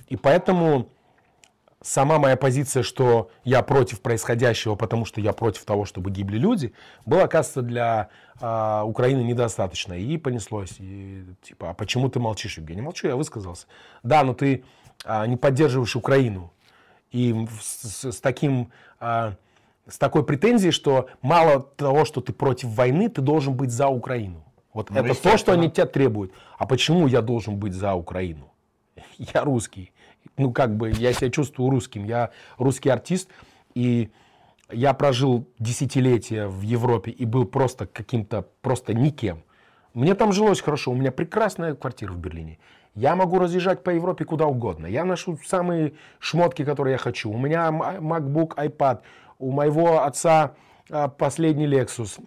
И 0.07 0.15
поэтому 0.15 0.89
сама 1.81 2.17
моя 2.19 2.35
позиция, 2.35 2.83
что 2.83 3.29
я 3.43 3.61
против 3.61 4.01
происходящего, 4.01 4.75
потому 4.75 5.05
что 5.05 5.21
я 5.21 5.33
против 5.33 5.65
того, 5.65 5.85
чтобы 5.85 6.09
гибли 6.11 6.37
люди, 6.37 6.73
была, 7.05 7.23
оказывается, 7.23 7.61
для 7.61 8.09
а, 8.41 8.83
Украины 8.83 9.21
недостаточно. 9.21 9.93
И 9.93 10.17
понеслось. 10.17 10.75
И, 10.79 11.25
типа, 11.41 11.69
а 11.69 11.73
почему 11.73 12.09
ты 12.09 12.19
молчишь, 12.19 12.57
Евгений? 12.57 12.81
Молчу, 12.81 13.07
я 13.07 13.15
высказался. 13.15 13.67
Да, 14.03 14.23
но 14.23 14.33
ты 14.33 14.63
а, 15.05 15.25
не 15.27 15.37
поддерживаешь 15.37 15.95
Украину. 15.95 16.51
И 17.15 17.33
с, 17.61 18.11
с 18.11 18.19
таким, 18.19 18.71
а, 18.99 19.35
с 19.87 19.97
такой 19.97 20.25
претензией, 20.25 20.71
что 20.73 21.07
мало 21.21 21.61
того, 21.61 22.03
что 22.03 22.19
ты 22.19 22.33
против 22.33 22.67
войны, 22.67 23.07
ты 23.07 23.21
должен 23.21 23.53
быть 23.53 23.71
за 23.71 23.87
Украину. 23.87 24.43
Вот 24.73 24.89
Ну, 24.89 24.99
это 24.99 25.15
то, 25.15 25.37
что 25.37 25.53
они 25.53 25.71
тебя 25.71 25.85
требуют. 25.85 26.33
А 26.57 26.65
почему 26.65 27.07
я 27.07 27.21
должен 27.21 27.55
быть 27.55 27.73
за 27.73 27.93
Украину? 27.93 28.51
Я 29.17 29.45
русский. 29.45 29.93
Ну, 30.35 30.51
как 30.51 30.75
бы, 30.75 30.91
я 30.91 31.13
себя 31.13 31.29
чувствую 31.29 31.69
русским. 31.69 32.03
Я 32.03 32.31
русский 32.57 32.89
артист. 32.89 33.29
И 33.75 34.11
я 34.69 34.93
прожил 34.93 35.47
десятилетия 35.57 36.47
в 36.47 36.63
Европе 36.63 37.11
и 37.11 37.23
был 37.23 37.45
просто 37.45 37.85
каким-то, 37.85 38.45
просто 38.61 38.93
никем. 38.93 39.43
Мне 39.95 40.13
там 40.13 40.33
жилось 40.33 40.61
хорошо. 40.61 40.91
У 40.91 40.95
меня 40.95 41.11
прекрасная 41.11 41.73
квартира 41.73 42.11
в 42.11 42.17
Берлине. 42.17 42.59
Я 42.95 43.15
могу 43.15 43.39
разъезжать 43.39 43.81
по 43.81 43.89
Европе 43.89 44.25
куда 44.25 44.45
угодно. 44.45 44.87
Я 44.87 45.05
ношу 45.05 45.39
самые 45.45 45.93
шмотки, 46.19 46.65
которые 46.65 46.93
я 46.93 46.97
хочу. 46.97 47.31
У 47.31 47.37
меня 47.37 47.69
MacBook, 47.69 48.55
iPad. 48.55 48.99
У 49.39 49.51
моего 49.51 50.03
отца 50.03 50.55
а, 50.89 51.07
последний 51.07 51.65
Lexus 51.65 52.19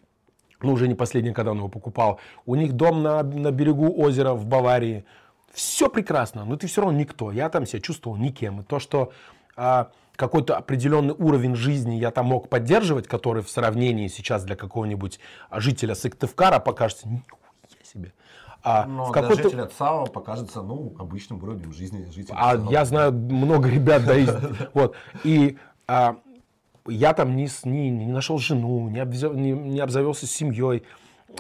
ну, 0.63 0.73
уже 0.73 0.89
не 0.89 0.95
последний, 0.95 1.33
когда 1.33 1.53
он 1.53 1.59
его 1.59 1.69
покупал. 1.69 2.21
У 2.47 2.55
них 2.55 2.73
дом 2.73 3.03
на, 3.03 3.23
на 3.23 3.53
берегу 3.53 3.95
озера 3.97 4.33
в 4.33 4.47
Баварии. 4.47 5.05
Все 5.53 5.91
прекрасно, 5.91 6.47
но 6.47 6.57
ты 6.57 6.67
все 6.67 6.81
равно 6.81 6.99
никто. 6.99 7.31
Я 7.33 7.51
там 7.51 7.67
себя 7.67 7.81
чувствовал 7.81 8.17
никем. 8.17 8.61
И 8.61 8.65
то, 8.65 8.79
что 8.79 9.13
а, 9.57 9.91
какой-то 10.17 10.57
определенный 10.57 11.15
уровень 11.15 11.55
жизни 11.55 11.97
я 11.97 12.11
там 12.11 12.27
мог 12.27 12.49
поддерживать, 12.49 13.07
который 13.07 13.43
в 13.43 13.51
сравнении 13.51 14.09
сейчас 14.09 14.45
для 14.45 14.57
какого-нибудь 14.57 15.21
жителя 15.53 15.95
Сыктывкара 15.95 16.61
покажется 16.61 17.09
себе. 17.89 18.13
А 18.63 18.87
Но 18.87 19.07
в 19.07 19.13
какой-то... 19.13 19.43
жителя 19.45 19.67
ЦАО 19.67 20.07
покажется, 20.07 20.63
ну, 20.63 20.95
обычным 20.99 21.43
уровнем 21.43 21.73
жизни 21.73 22.09
жителя 22.11 22.37
А 22.39 22.57
ЦАО. 22.57 22.71
я 22.71 22.85
знаю 22.85 23.13
много 23.13 23.69
ребят, 23.69 24.05
да, 24.05 24.17
из- 24.17 24.35
вот. 24.75 24.97
И 25.25 25.57
а, 25.87 26.17
я 26.87 27.13
там 27.15 27.37
не, 27.37 27.49
не, 27.65 27.91
не 27.91 28.13
нашел 28.13 28.39
жену, 28.39 28.89
не, 28.89 28.99
обзя- 28.99 29.35
не, 29.35 29.53
не 29.53 29.81
обзавелся 29.81 30.27
семьей. 30.27 30.83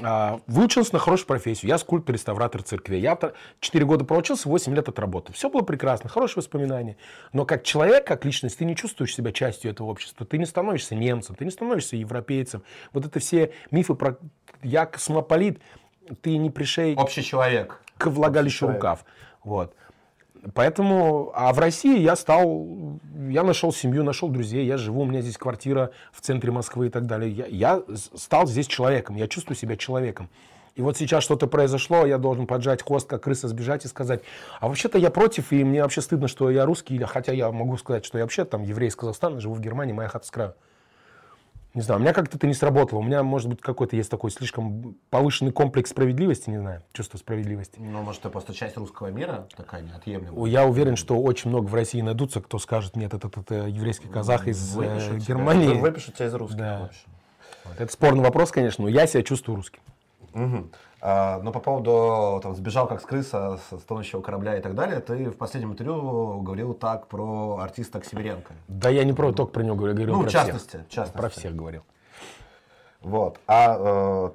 А, 0.02 0.40
выучился 0.46 0.92
на 0.92 0.98
хорошую 0.98 1.26
профессию. 1.26 1.70
Я 1.70 1.78
скульптор, 1.78 2.14
реставратор 2.14 2.62
церкви. 2.62 2.96
Я 2.96 3.18
4 3.60 3.84
года 3.84 4.04
проучился, 4.04 4.48
8 4.48 4.74
лет 4.74 4.88
отработал. 4.88 5.34
Все 5.34 5.48
было 5.50 5.62
прекрасно, 5.62 6.08
хорошие 6.08 6.36
воспоминания. 6.42 6.96
Но 7.32 7.44
как 7.46 7.64
человек, 7.64 8.06
как 8.06 8.24
личность, 8.24 8.58
ты 8.58 8.64
не 8.64 8.76
чувствуешь 8.76 9.14
себя 9.14 9.32
частью 9.32 9.70
этого 9.70 9.88
общества. 9.88 10.26
Ты 10.26 10.38
не 10.38 10.44
становишься 10.44 10.94
немцем, 10.94 11.34
ты 11.34 11.44
не 11.44 11.50
становишься 11.50 11.96
европейцем. 11.96 12.62
Вот 12.92 13.06
это 13.06 13.18
все 13.18 13.52
мифы 13.70 13.94
про 13.94 14.18
я 14.62 14.86
космополит, 14.86 15.60
ты 16.22 16.36
не 16.36 16.50
пришей 16.50 16.94
Общий 16.96 17.22
человек. 17.22 17.80
к 17.96 18.06
влагалищу 18.06 18.60
человек. 18.60 18.76
рукав. 18.82 19.04
Вот. 19.44 19.74
Поэтому, 20.54 21.32
а 21.34 21.52
в 21.52 21.58
России 21.58 21.98
я 22.00 22.14
стал, 22.14 22.66
я 23.28 23.42
нашел 23.42 23.72
семью, 23.72 24.04
нашел 24.04 24.28
друзей, 24.28 24.64
я 24.66 24.76
живу, 24.76 25.02
у 25.02 25.04
меня 25.04 25.20
здесь 25.20 25.36
квартира 25.36 25.90
в 26.12 26.20
центре 26.20 26.52
Москвы 26.52 26.86
и 26.86 26.90
так 26.90 27.06
далее. 27.06 27.30
Я, 27.30 27.46
я 27.46 27.82
стал 28.14 28.46
здесь 28.46 28.66
человеком, 28.68 29.16
я 29.16 29.26
чувствую 29.26 29.56
себя 29.56 29.76
человеком. 29.76 30.28
И 30.76 30.80
вот 30.80 30.96
сейчас 30.96 31.24
что-то 31.24 31.48
произошло, 31.48 32.06
я 32.06 32.18
должен 32.18 32.46
поджать 32.46 32.84
хвост, 32.84 33.08
как 33.08 33.24
крыса 33.24 33.48
сбежать 33.48 33.84
и 33.84 33.88
сказать, 33.88 34.22
а 34.60 34.68
вообще-то 34.68 34.96
я 34.96 35.10
против, 35.10 35.50
и 35.50 35.64
мне 35.64 35.82
вообще 35.82 36.00
стыдно, 36.00 36.28
что 36.28 36.50
я 36.50 36.64
русский, 36.64 36.94
или- 36.94 37.04
хотя 37.04 37.32
я 37.32 37.50
могу 37.50 37.76
сказать, 37.76 38.04
что 38.04 38.16
я 38.16 38.22
вообще 38.24 38.44
там 38.44 38.62
еврей 38.62 38.88
из 38.88 38.94
Казахстана, 38.94 39.40
живу 39.40 39.54
в 39.54 39.60
Германии, 39.60 39.92
моя 39.92 40.08
хата 40.08 40.24
с 40.26 40.30
краю. 40.30 40.54
Не 41.74 41.82
знаю, 41.82 42.00
у 42.00 42.02
меня 42.02 42.12
как-то 42.14 42.36
это 42.38 42.46
не 42.46 42.54
сработало. 42.54 42.98
У 42.98 43.02
меня, 43.02 43.22
может 43.22 43.48
быть, 43.48 43.60
какой-то 43.60 43.94
есть 43.94 44.10
такой 44.10 44.30
слишком 44.30 44.96
повышенный 45.10 45.52
комплекс 45.52 45.90
справедливости, 45.90 46.48
не 46.50 46.56
знаю, 46.58 46.82
чувство 46.92 47.18
справедливости. 47.18 47.78
Ну, 47.78 48.02
может, 48.02 48.20
это 48.20 48.30
просто 48.30 48.54
часть 48.54 48.76
русского 48.76 49.08
мира 49.08 49.46
такая 49.56 49.82
неотъемлемая. 49.82 50.50
Я 50.50 50.64
уверен, 50.66 50.96
что 50.96 51.20
очень 51.20 51.50
много 51.50 51.66
в 51.66 51.74
России 51.74 52.00
найдутся, 52.00 52.40
кто 52.40 52.58
скажет, 52.58 52.96
нет, 52.96 53.12
этот, 53.14 53.36
это 53.36 53.66
еврейский 53.66 54.08
казах 54.08 54.48
из 54.48 54.74
э, 54.76 54.78
Выпишут 54.78 55.24
тебя. 55.24 55.34
Германии. 55.34 55.74
Вы- 55.74 55.80
Выпишут 55.80 56.14
тебя 56.16 56.26
из 56.26 56.34
русских. 56.34 56.58
Да. 56.58 56.80
в 56.80 56.84
общем. 56.86 57.08
Это 57.78 57.92
спорный 57.92 58.24
вопрос, 58.24 58.50
конечно, 58.50 58.84
но 58.84 58.88
я 58.90 59.06
себя 59.06 59.22
чувствую 59.22 59.56
русским. 59.56 59.80
Мгм. 60.32 60.70
А, 61.00 61.40
но 61.42 61.52
по 61.52 61.60
поводу 61.60 62.40
там, 62.42 62.56
сбежал 62.56 62.88
как 62.88 63.00
с 63.00 63.04
крыса 63.04 63.60
с, 63.70 63.82
тонущего 63.82 64.20
корабля 64.20 64.56
и 64.58 64.60
так 64.60 64.74
далее, 64.74 64.98
ты 65.00 65.30
в 65.30 65.36
последнем 65.36 65.72
интервью 65.72 66.40
говорил 66.40 66.74
так 66.74 67.06
про 67.06 67.58
артиста 67.58 68.00
Ксеверенко. 68.00 68.52
Да 68.66 68.88
я 68.88 69.04
не 69.04 69.12
про, 69.12 69.32
только 69.32 69.52
про 69.52 69.62
него 69.62 69.76
говорю, 69.76 69.92
я 69.92 69.96
говорю 69.96 70.12
Ну, 70.14 70.22
про 70.22 70.28
в 70.28 70.32
частности, 70.32 70.68
всех. 70.68 70.86
в 70.86 70.90
частности. 70.90 71.16
Про 71.16 71.28
всех 71.28 71.54
говорил. 71.56 71.82
Вот. 73.00 73.38
А 73.46 73.76
э, 73.78 74.30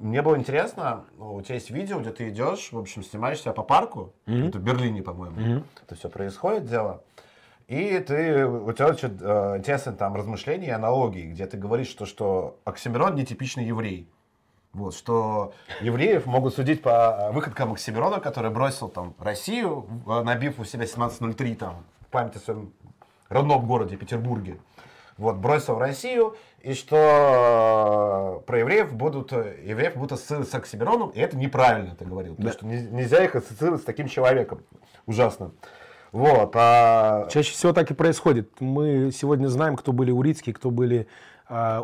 мне 0.00 0.20
было 0.22 0.36
интересно, 0.36 1.04
ну, 1.16 1.34
у 1.36 1.42
тебя 1.42 1.54
есть 1.54 1.70
видео, 1.70 2.00
где 2.00 2.10
ты 2.10 2.28
идешь, 2.28 2.72
в 2.72 2.78
общем, 2.78 3.04
снимаешь 3.04 3.40
себя 3.40 3.52
по 3.52 3.62
парку, 3.62 4.12
Мгм. 4.26 4.48
это 4.48 4.58
в 4.58 4.62
Берлине, 4.62 5.02
по-моему, 5.02 5.38
Мгм. 5.40 5.64
это 5.86 5.94
все 5.94 6.08
происходит 6.08 6.66
дело, 6.66 7.04
и 7.68 8.00
ты, 8.00 8.46
у 8.46 8.72
тебя 8.72 8.88
очень 8.88 9.16
э, 9.20 9.58
интересные 9.58 9.94
там 9.94 10.16
размышления 10.16 10.66
и 10.66 10.70
аналогии, 10.70 11.30
где 11.30 11.46
ты 11.46 11.56
говоришь, 11.56 11.86
что, 11.86 12.04
что 12.04 12.56
Оксимирон 12.64 13.14
нетипичный 13.14 13.64
еврей. 13.64 14.08
Вот, 14.72 14.94
что 14.94 15.52
евреев 15.80 16.26
могут 16.26 16.54
судить 16.54 16.80
по 16.80 17.30
выходкам 17.32 17.72
Оксимирона, 17.72 18.20
который 18.20 18.50
бросил 18.52 18.88
там 18.88 19.14
Россию, 19.18 19.86
в- 20.04 20.22
набив 20.22 20.60
у 20.60 20.64
себя 20.64 20.84
17.03 20.86 21.56
там, 21.56 21.84
в 22.02 22.06
память 22.06 22.36
о 22.36 22.38
своем 22.38 22.72
родном 23.28 23.66
городе 23.66 23.96
Петербурге. 23.96 24.58
Вот, 25.18 25.36
бросил 25.36 25.76
Россию, 25.78 26.36
и 26.62 26.72
что 26.74 28.40
э, 28.42 28.46
про 28.46 28.58
евреев 28.60 28.92
будут, 28.94 29.32
э, 29.32 29.56
евреев 29.64 29.94
будут 29.96 30.12
ассоциировать 30.12 30.48
с 30.50 30.54
Оксимироном, 30.54 31.10
и 31.10 31.20
это 31.20 31.36
неправильно, 31.36 31.94
ты 31.96 32.04
говорил. 32.04 32.36
Потому 32.36 32.48
Да. 32.52 32.56
что 32.56 32.66
не- 32.66 32.82
нельзя 32.86 33.24
их 33.24 33.34
ассоциировать 33.34 33.82
с 33.82 33.84
таким 33.84 34.08
человеком. 34.08 34.60
Ужасно. 35.06 35.50
Вот, 36.12 36.52
а... 36.54 37.26
Чаще 37.30 37.52
всего 37.52 37.72
так 37.72 37.90
и 37.90 37.94
происходит. 37.94 38.60
Мы 38.60 39.10
сегодня 39.12 39.48
знаем, 39.48 39.76
кто 39.76 39.92
были 39.92 40.10
Урицкие, 40.10 40.54
кто 40.54 40.70
были 40.70 41.06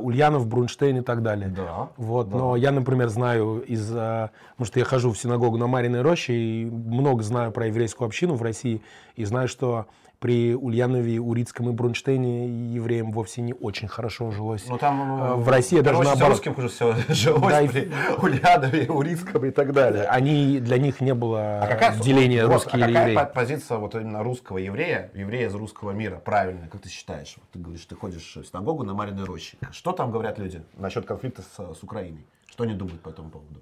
Ульянов, 0.00 0.46
Брунштейн 0.46 0.98
и 0.98 1.00
так 1.00 1.22
далее. 1.22 1.48
Да, 1.48 1.88
Вот, 1.96 2.30
да. 2.30 2.36
но 2.38 2.56
я, 2.56 2.70
например, 2.70 3.08
знаю 3.08 3.60
из, 3.66 3.90
а, 3.92 4.30
потому 4.52 4.66
что 4.66 4.78
я 4.78 4.84
хожу 4.84 5.12
в 5.12 5.18
синагогу 5.18 5.56
на 5.56 5.66
Мариной 5.66 6.02
роще 6.02 6.34
и 6.34 6.64
много 6.64 7.22
знаю 7.22 7.50
про 7.50 7.66
еврейскую 7.66 8.06
общину 8.06 8.34
в 8.34 8.42
России 8.42 8.82
и 9.16 9.24
знаю, 9.24 9.48
что 9.48 9.86
при 10.18 10.54
Ульянове, 10.54 11.20
Урицком 11.20 11.68
и 11.68 11.72
Брунштейне 11.72 12.48
евреям 12.72 13.12
вовсе 13.12 13.42
не 13.42 13.52
очень 13.52 13.86
хорошо 13.88 14.30
жилось. 14.30 14.64
Ну, 14.68 14.78
там, 14.78 15.00
А, 15.02 15.28
ну, 15.36 15.42
в 15.42 15.48
России 15.48 15.80
даже 15.80 16.02
наоборот. 16.02 16.30
русским 16.30 16.54
хуже 16.54 16.68
всего 16.68 16.94
жилось, 17.08 17.52
Да, 17.52 17.66
при 17.72 17.90
Ульянове, 18.22 18.90
Урицком 18.90 19.44
и 19.44 19.50
так 19.50 19.72
далее. 19.72 20.04
Они, 20.04 20.58
для 20.60 20.78
них 20.78 21.00
не 21.00 21.14
было 21.14 21.60
А 21.62 21.66
какая, 21.66 21.98
деления 22.00 22.46
вот, 22.46 22.54
русский 22.54 22.70
а 22.72 22.76
или 22.78 22.86
какая 22.86 23.02
еврей. 23.10 23.16
по- 23.16 23.24
позиция 23.26 23.78
вот 23.78 23.94
именно 23.94 24.22
русского 24.22 24.58
еврея, 24.58 25.10
еврея 25.14 25.48
из 25.48 25.54
русского 25.54 25.90
мира, 25.92 26.16
правильная, 26.16 26.68
как 26.68 26.80
ты 26.80 26.88
считаешь? 26.88 27.36
Ты 27.52 27.58
говоришь, 27.58 27.84
ты 27.84 27.94
ходишь 27.94 28.36
в 28.36 28.44
синагогу 28.46 28.84
на 28.84 28.94
Мариной 28.94 29.24
роще. 29.24 29.56
Что 29.70 29.92
там 29.92 30.10
говорят 30.10 30.38
люди 30.38 30.62
насчет 30.78 31.04
конфликта 31.06 31.42
с, 31.42 31.74
с 31.78 31.82
Украиной? 31.82 32.24
Что 32.48 32.64
они 32.64 32.74
думают 32.74 33.00
по 33.02 33.10
этому 33.10 33.28
поводу? 33.28 33.60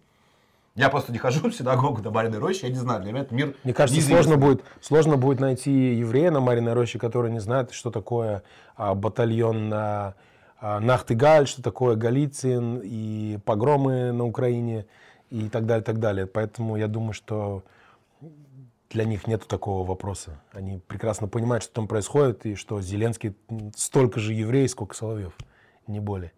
Я 0.77 0.89
просто 0.89 1.13
не 1.13 1.19
хожу 1.19 1.49
в 1.51 1.55
синагогу 1.55 2.03
на 2.03 2.11
Мариной 2.11 2.39
роще, 2.39 2.67
я 2.67 2.73
не 2.73 2.79
знаю, 2.79 3.01
для 3.01 3.13
меня 3.13 3.23
это 3.23 3.35
мир 3.35 3.55
Мне 3.63 3.73
кажется, 3.73 3.97
неизвестный. 3.97 4.25
сложно 4.25 4.45
будет, 4.45 4.65
сложно 4.81 5.17
будет 5.17 5.39
найти 5.39 5.71
еврея 5.71 6.33
на 6.33 6.41
Мариной 6.41 6.73
роще, 6.73 6.99
который 6.99 7.31
не 7.31 7.39
знает, 7.39 7.71
что 7.71 7.93
такое 7.93 8.43
а, 8.75 8.97
батальон 8.97 9.69
на 9.69 10.15
а, 10.61 10.81
Нахтыгаль, 10.81 11.47
что 11.47 11.63
такое 11.63 11.95
Голицын 11.95 12.81
и 12.83 13.39
погромы 13.45 14.11
на 14.11 14.25
Украине 14.25 14.87
и 15.31 15.49
так 15.49 15.65
далее, 15.67 15.85
так 15.85 16.01
далее. 16.01 16.27
Поэтому 16.27 16.77
я 16.77 16.89
думаю, 16.89 17.13
что 17.13 17.63
для 18.91 19.05
них 19.05 19.29
нет 19.29 19.47
такого 19.47 19.87
вопроса. 19.87 20.41
Они 20.53 20.79
прекрасно 20.79 21.29
понимают, 21.29 21.63
что 21.63 21.73
там 21.73 21.87
происходит, 21.87 22.47
и 22.47 22.57
что 22.57 22.81
Зеленский 22.81 23.37
столько 23.77 24.19
же 24.19 24.33
еврей, 24.33 24.69
сколько 24.69 24.97
Соловьев, 24.97 25.37
не 25.87 26.01
более. 26.01 26.33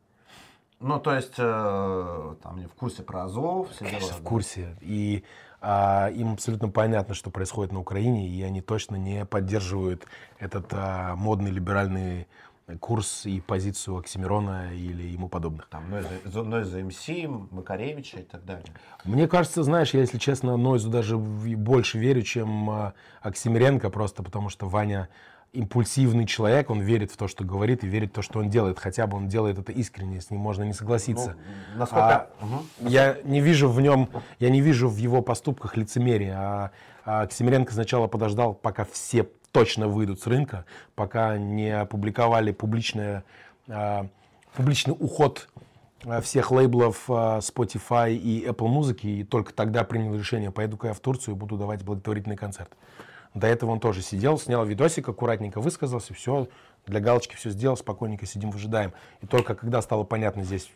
Ну, 0.80 1.00
то 1.00 1.14
есть, 1.14 1.34
э, 1.38 2.34
там, 2.42 2.58
не 2.58 2.66
в 2.66 2.74
курсе 2.74 3.02
про 3.02 3.24
Азов, 3.24 3.70
все 3.70 3.84
Конечно, 3.84 4.08
дела, 4.08 4.18
в 4.18 4.22
да? 4.22 4.28
курсе. 4.28 4.76
И 4.82 5.24
а, 5.60 6.10
им 6.10 6.34
абсолютно 6.34 6.68
понятно, 6.68 7.14
что 7.14 7.30
происходит 7.30 7.72
на 7.72 7.80
Украине, 7.80 8.28
и 8.28 8.42
они 8.42 8.60
точно 8.60 8.96
не 8.96 9.24
поддерживают 9.24 10.06
этот 10.38 10.66
а, 10.72 11.16
модный 11.16 11.50
либеральный 11.50 12.28
курс 12.80 13.26
и 13.26 13.40
позицию 13.40 13.98
Оксимирона 13.98 14.74
или 14.74 15.04
ему 15.04 15.28
подобных. 15.28 15.68
Там 15.68 15.88
Нойза, 15.88 16.42
Нойза 16.42 16.82
МС, 16.82 17.08
Макаревича 17.50 18.18
и 18.18 18.24
так 18.24 18.44
далее. 18.44 18.66
Мне 19.04 19.28
кажется, 19.28 19.62
знаешь, 19.62 19.94
я, 19.94 20.00
если 20.00 20.18
честно, 20.18 20.56
Нойзу 20.56 20.90
даже 20.90 21.16
больше 21.16 21.98
верю, 21.98 22.22
чем 22.22 22.68
а, 22.68 22.94
Оксимиренко, 23.22 23.88
просто 23.88 24.22
потому 24.22 24.50
что 24.50 24.68
Ваня 24.68 25.08
импульсивный 25.56 26.26
человек, 26.26 26.70
он 26.70 26.80
верит 26.80 27.10
в 27.10 27.16
то, 27.16 27.28
что 27.28 27.44
говорит, 27.44 27.84
и 27.84 27.86
верит 27.86 28.10
в 28.10 28.14
то, 28.14 28.22
что 28.22 28.38
он 28.38 28.50
делает. 28.50 28.78
Хотя 28.78 29.06
бы 29.06 29.16
он 29.16 29.28
делает 29.28 29.58
это 29.58 29.72
искренне, 29.72 30.20
с 30.20 30.30
ним 30.30 30.40
можно 30.40 30.62
не 30.62 30.72
согласиться. 30.72 31.36
Ну, 31.72 31.78
насколько... 31.78 32.16
А, 32.16 32.30
Мгм. 32.40 32.88
Я 32.88 33.16
не 33.24 33.40
вижу 33.40 33.68
в 33.68 33.80
нем, 33.80 34.08
я 34.38 34.50
не 34.50 34.60
вижу 34.60 34.88
в 34.88 34.96
его 34.96 35.22
поступках 35.22 35.76
лицемерия. 35.76 36.36
А, 36.38 36.70
а 37.04 37.22
Оксимиренко 37.22 37.72
сначала 37.72 38.08
подождал, 38.08 38.54
пока 38.54 38.84
все 38.84 39.26
точно 39.52 39.88
выйдут 39.88 40.20
с 40.20 40.26
рынка, 40.26 40.64
пока 40.94 41.38
не 41.38 41.70
опубликовали 41.70 42.52
публичное, 42.52 43.24
а, 43.68 44.06
публичный 44.54 44.94
уход 44.98 45.48
а, 46.04 46.20
всех 46.20 46.50
лейблов 46.50 47.04
а, 47.08 47.38
Spotify 47.38 48.14
и 48.14 48.44
Apple 48.46 48.68
музыки, 48.68 49.06
и 49.06 49.24
только 49.24 49.54
тогда 49.54 49.84
принял 49.84 50.14
решение, 50.14 50.50
поеду-ка 50.50 50.88
я 50.88 50.92
в 50.92 51.00
Турцию 51.00 51.34
и 51.34 51.38
буду 51.38 51.56
давать 51.56 51.82
благотворительный 51.82 52.36
концерт. 52.36 52.70
До 53.36 53.46
этого 53.46 53.70
он 53.70 53.78
тоже 53.78 54.02
сидел, 54.02 54.38
снял 54.38 54.64
видосик, 54.64 55.08
аккуратненько 55.08 55.60
высказался, 55.60 56.14
все, 56.14 56.48
для 56.86 56.98
галочки 56.98 57.36
все 57.36 57.50
сделал, 57.50 57.76
спокойненько 57.76 58.26
сидим, 58.26 58.50
выжидаем. 58.50 58.92
И 59.20 59.26
только 59.26 59.54
когда 59.54 59.80
стало 59.82 60.02
понятно, 60.02 60.42
здесь 60.42 60.68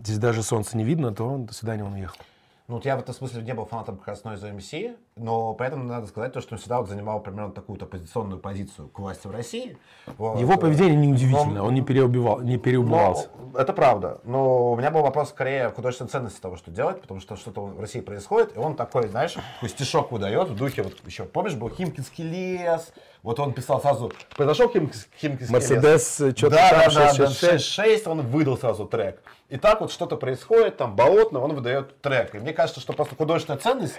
Здесь 0.00 0.18
даже 0.18 0.42
солнца 0.42 0.76
не 0.76 0.84
видно, 0.84 1.14
то 1.14 1.36
до 1.38 1.54
свидания 1.54 1.84
он 1.84 1.92
уехал. 1.92 2.18
Ну, 2.66 2.76
вот 2.76 2.84
я 2.84 2.96
в 2.96 3.00
этом 3.00 3.14
смысле 3.14 3.42
не 3.42 3.54
был 3.54 3.66
фанатом 3.66 3.98
как 3.98 4.08
раз 4.08 4.24
МС, 4.24 4.72
но 5.16 5.52
поэтому 5.52 5.84
надо 5.84 6.06
сказать 6.06 6.32
то, 6.32 6.40
что 6.40 6.54
он 6.54 6.58
всегда 6.58 6.78
вот 6.78 6.88
занимал 6.88 7.20
примерно 7.20 7.52
такую-то 7.52 7.84
оппозиционную 7.84 8.40
позицию 8.40 8.88
к 8.88 8.98
власти 8.98 9.26
в 9.26 9.30
России. 9.30 9.76
Вот. 10.16 10.38
Его 10.40 10.56
поведение 10.56 10.96
неудивительно, 10.96 11.60
Но- 11.60 11.66
он 11.66 11.74
не, 11.74 11.82
переубивал, 11.82 12.40
не 12.40 12.56
переубивался. 12.56 13.28
Это 13.54 13.74
правда. 13.74 14.20
Но 14.24 14.72
у 14.72 14.76
меня 14.76 14.90
был 14.90 15.02
вопрос 15.02 15.28
скорее 15.28 15.68
в 15.68 15.74
художественной 15.74 16.08
ценности 16.10 16.40
того, 16.40 16.56
что 16.56 16.70
делать, 16.70 17.02
потому 17.02 17.20
что 17.20 17.36
что-то 17.36 17.60
в 17.60 17.80
России 17.80 18.00
происходит, 18.00 18.56
и 18.56 18.58
он 18.58 18.74
такой, 18.74 19.08
знаешь, 19.08 19.34
такой 19.54 19.68
стишок 19.68 20.12
выдает 20.12 20.48
в 20.48 20.56
духе, 20.56 20.82
вот 20.82 20.94
еще, 21.04 21.24
помнишь, 21.24 21.54
был 21.54 21.68
Химкинский 21.68 22.24
лес, 22.24 22.92
вот 23.22 23.38
он 23.38 23.52
писал 23.52 23.82
сразу, 23.82 24.10
произошел 24.34 24.70
Химкинский, 24.70 25.28
лес. 25.28 25.50
Мерседес, 25.50 26.20
э, 26.20 26.34
что-то 26.34 26.56
да, 26.56 26.70
там, 26.70 26.78
да, 26.78 26.84
да, 26.86 27.08
666. 27.10 27.40
666, 27.40 28.06
он 28.06 28.22
выдал 28.22 28.56
сразу 28.56 28.86
трек. 28.86 29.22
И 29.50 29.58
так 29.58 29.82
вот 29.82 29.92
что-то 29.92 30.16
происходит, 30.16 30.78
там, 30.78 30.96
болотно, 30.96 31.40
он 31.40 31.54
выдает 31.54 32.00
трек. 32.00 32.34
И 32.34 32.38
мне 32.38 32.54
кажется, 32.54 32.80
что 32.80 32.94
просто 32.94 33.14
художественная 33.14 33.60
ценность, 33.60 33.96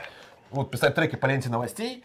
вот 0.53 0.71
писать 0.71 0.95
треки 0.95 1.15
по 1.15 1.25
ленте 1.25 1.49
новостей, 1.49 2.03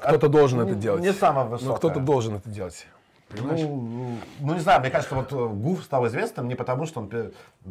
Кто-то 0.00 0.28
должен 0.28 0.60
это 0.60 0.74
делать. 0.74 1.02
не 1.02 1.12
самая 1.12 1.46
высокая. 1.46 1.70
Но 1.72 1.76
кто-то 1.76 2.00
должен 2.00 2.36
это 2.36 2.48
делать. 2.48 2.86
Понимаешь? 3.28 3.60
Ну, 3.60 4.16
ну, 4.40 4.54
не 4.54 4.60
знаю, 4.60 4.80
мне 4.80 4.88
кажется, 4.90 5.14
вот 5.14 5.30
э, 5.32 5.48
Гуф 5.48 5.84
стал 5.84 6.06
известным 6.06 6.48
не 6.48 6.54
потому, 6.54 6.86
что 6.86 7.00
он, 7.00 7.10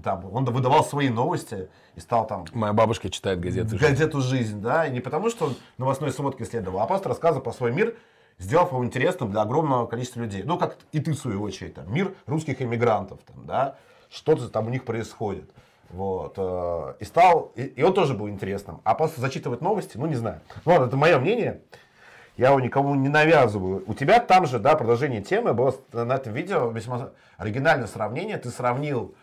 там, 0.04 0.32
он 0.32 0.46
выдавал 0.46 0.86
свои 0.86 1.10
новости 1.10 1.70
и 1.96 2.00
стал 2.00 2.28
там 2.28 2.46
Моя 2.54 2.74
бабушка 2.74 3.10
читает 3.10 3.40
газеты. 3.40 3.76
газету 3.76 4.22
«Жизнь», 4.22 4.62
да, 4.62 4.86
и 4.86 4.92
не 4.92 5.00
потому, 5.00 5.32
что 5.32 5.46
он 5.46 5.56
новостной 5.80 6.12
сводки 6.12 6.44
исследовал, 6.44 6.82
а 6.82 6.86
просто 6.86 7.10
рассказывал 7.10 7.42
про 7.42 7.54
свой 7.54 7.72
мир, 7.74 7.96
сделав 8.38 8.72
его 8.72 8.86
интересным 8.86 9.32
для 9.32 9.42
огромного 9.42 9.88
количества 9.88 10.20
людей. 10.20 10.44
Ну, 10.44 10.60
как 10.60 10.78
и 10.92 11.00
ты, 11.00 11.14
в 11.14 11.18
свою 11.18 11.42
очередь, 11.42 11.74
там, 11.74 11.92
мир 11.92 12.14
русских 12.28 12.62
иммигрантов, 12.62 13.20
там, 13.26 13.48
да, 13.48 13.78
что-то 14.12 14.50
там 14.50 14.68
у 14.68 14.70
них 14.70 14.86
происходит. 14.86 15.50
Вот. 15.90 16.34
э, 16.38 16.94
И 17.00 17.06
стал, 17.06 17.52
и, 17.56 17.64
и 17.64 17.84
он 17.84 17.94
тоже 17.94 18.14
был 18.14 18.30
интересным. 18.30 18.82
А 18.84 18.96
просто 18.96 19.22
зачитывать 19.22 19.62
новости, 19.62 19.98
ну, 19.98 20.06
не 20.06 20.16
знаю. 20.16 20.42
Ну, 20.66 20.72
ладно, 20.74 20.86
это 20.86 20.98
мое 20.98 21.18
мнение. 21.20 21.62
Я 22.36 22.50
его 22.50 22.60
никому 22.60 22.94
не 22.96 23.10
навязываю. 23.10 23.84
У 23.88 23.94
тебя 23.94 24.20
там 24.20 24.46
же, 24.46 24.60
да, 24.60 24.76
продолжение 24.76 25.22
темы 25.22 25.54
было 25.54 25.74
на 25.92 26.14
этом 26.14 26.34
видео 26.34 26.70
весьма 26.70 27.10
оригинальное 27.38 27.88
сравнение. 27.88 28.38
Ты 28.38 28.50
сравнил 28.50 29.16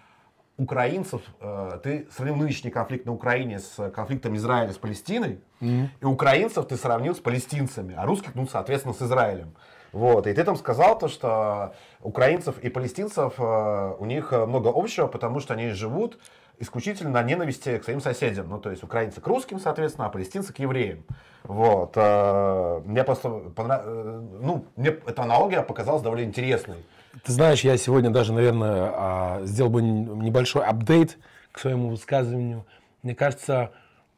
украинцев, 0.56 1.20
э, 1.40 1.78
ты 1.82 2.08
сравнил 2.10 2.36
нынешний 2.36 2.70
конфликт 2.70 3.06
на 3.06 3.12
Украине 3.12 3.58
с 3.58 3.90
конфликтом 3.90 4.36
Израиля 4.36 4.72
с 4.72 4.78
Палестиной, 4.78 5.40
и 5.60 6.04
украинцев 6.04 6.66
ты 6.66 6.76
сравнил 6.76 7.14
с 7.14 7.18
палестинцами, 7.18 7.94
а 7.96 8.04
русских, 8.06 8.34
ну, 8.34 8.46
соответственно, 8.46 8.94
с 8.94 9.02
Израилем. 9.02 9.54
Вот, 9.92 10.26
и 10.26 10.32
ты 10.32 10.42
там 10.42 10.56
сказал 10.56 10.98
то, 10.98 11.06
что 11.06 11.74
украинцев 12.02 12.58
и 12.58 12.68
палестинцев 12.68 13.34
э, 13.38 13.94
у 13.98 14.04
них 14.06 14.32
э, 14.32 14.44
много 14.44 14.72
общего, 14.74 15.06
потому 15.06 15.38
что 15.38 15.54
они 15.54 15.68
живут 15.68 16.18
исключительно 16.58 17.10
на 17.10 17.22
ненависти 17.22 17.78
к 17.78 17.84
своим 17.84 18.00
соседям. 18.00 18.48
Ну, 18.48 18.58
то 18.58 18.70
есть 18.70 18.82
украинцы 18.82 19.20
к 19.20 19.26
русским, 19.26 19.58
соответственно, 19.60 20.06
а 20.06 20.10
палестинцы 20.10 20.52
к 20.52 20.58
евреям. 20.58 21.04
Вот. 21.42 21.92
э, 21.96 22.82
Мне 22.84 23.04
просто 23.04 23.28
понрав- 23.54 23.82
э, 23.84 24.20
ну, 24.40 24.64
мне 24.76 24.90
эта 24.90 25.22
аналогия 25.22 25.62
показалась 25.62 26.02
довольно 26.02 26.24
интересной. 26.24 26.76
Ты 27.22 27.32
знаешь, 27.32 27.60
я 27.60 27.76
сегодня 27.76 28.10
даже, 28.10 28.32
наверное, 28.32 28.90
а, 28.92 29.40
сделал 29.44 29.70
бы 29.70 29.82
небольшой 29.82 30.64
апдейт 30.64 31.18
к 31.52 31.60
своему 31.60 31.90
высказыванию. 31.90 32.66
Мне 33.02 33.14
кажется, 33.14 33.70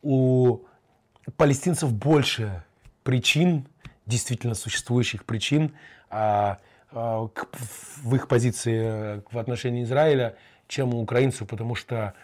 у 0.03 0.61
палестинцев 1.37 1.93
больше 1.93 2.65
причин, 3.03 3.67
действительно 4.07 4.55
существующих 4.55 5.25
причин, 5.25 5.75
а, 6.09 6.59
а, 6.93 7.29
в 8.03 8.15
их 8.15 8.29
позиции 8.29 9.23
в 9.31 9.39
отношении 9.39 9.83
Израиля, 9.83 10.37
чем 10.69 10.95
у 10.95 11.03
украинцев, 11.03 11.47
потому 11.49 11.75
что 11.75 12.15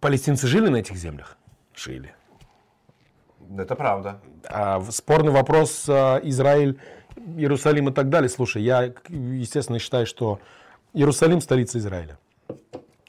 палестинцы 0.00 0.46
жили 0.46 0.68
на 0.68 0.76
этих 0.76 0.96
землях? 0.96 1.36
Жили. 1.74 2.14
Это 3.56 3.74
правда. 3.76 4.20
А 4.48 4.80
спорный 4.90 5.32
вопрос 5.32 5.86
а, 5.88 6.18
Израиль, 6.22 6.78
Иерусалим 7.36 7.88
и 7.88 7.92
так 7.92 8.08
далее. 8.08 8.28
Слушай, 8.28 8.62
я, 8.62 8.92
естественно, 9.08 9.78
считаю, 9.78 10.06
что 10.06 10.40
Иерусалим 10.94 11.40
столица 11.40 11.78
Израиля. 11.78 12.18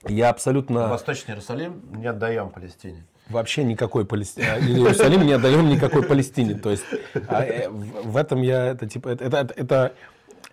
Я 0.07 0.29
абсолютно 0.29 0.89
Восточный 0.89 1.31
Иерусалим 1.31 1.81
не 1.95 2.07
отдаем 2.07 2.49
Палестине. 2.49 3.05
вообще 3.29 3.63
никакой 3.63 4.05
Палестине. 4.05 4.47
Иерусалим 4.59 5.25
не 5.25 5.33
отдаем 5.33 5.67
никакой 5.69 6.03
Палестине. 6.03 6.55
То 6.55 6.71
есть 6.71 6.83
а, 7.27 7.43
э, 7.43 7.69
в 7.69 8.11
в 8.11 8.17
этом 8.17 8.41
я, 8.41 8.67
это 8.67 8.87
типа, 8.87 9.09
это, 9.09 9.23
это, 9.23 9.53
это, 9.55 9.93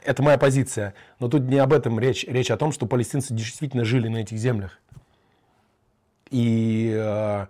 это 0.05 0.23
моя 0.23 0.39
позиция. 0.39 0.95
Но 1.19 1.29
тут 1.29 1.43
не 1.43 1.59
об 1.59 1.73
этом 1.73 1.99
речь. 1.99 2.25
Речь 2.29 2.51
о 2.51 2.57
том, 2.57 2.71
что 2.71 2.87
палестинцы 2.87 3.35
действительно 3.35 3.85
жили 3.85 4.07
на 4.07 4.19
этих 4.19 4.39
землях. 4.39 4.79
И 6.31 6.93
э, 6.97 7.47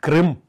Крым 0.00 0.40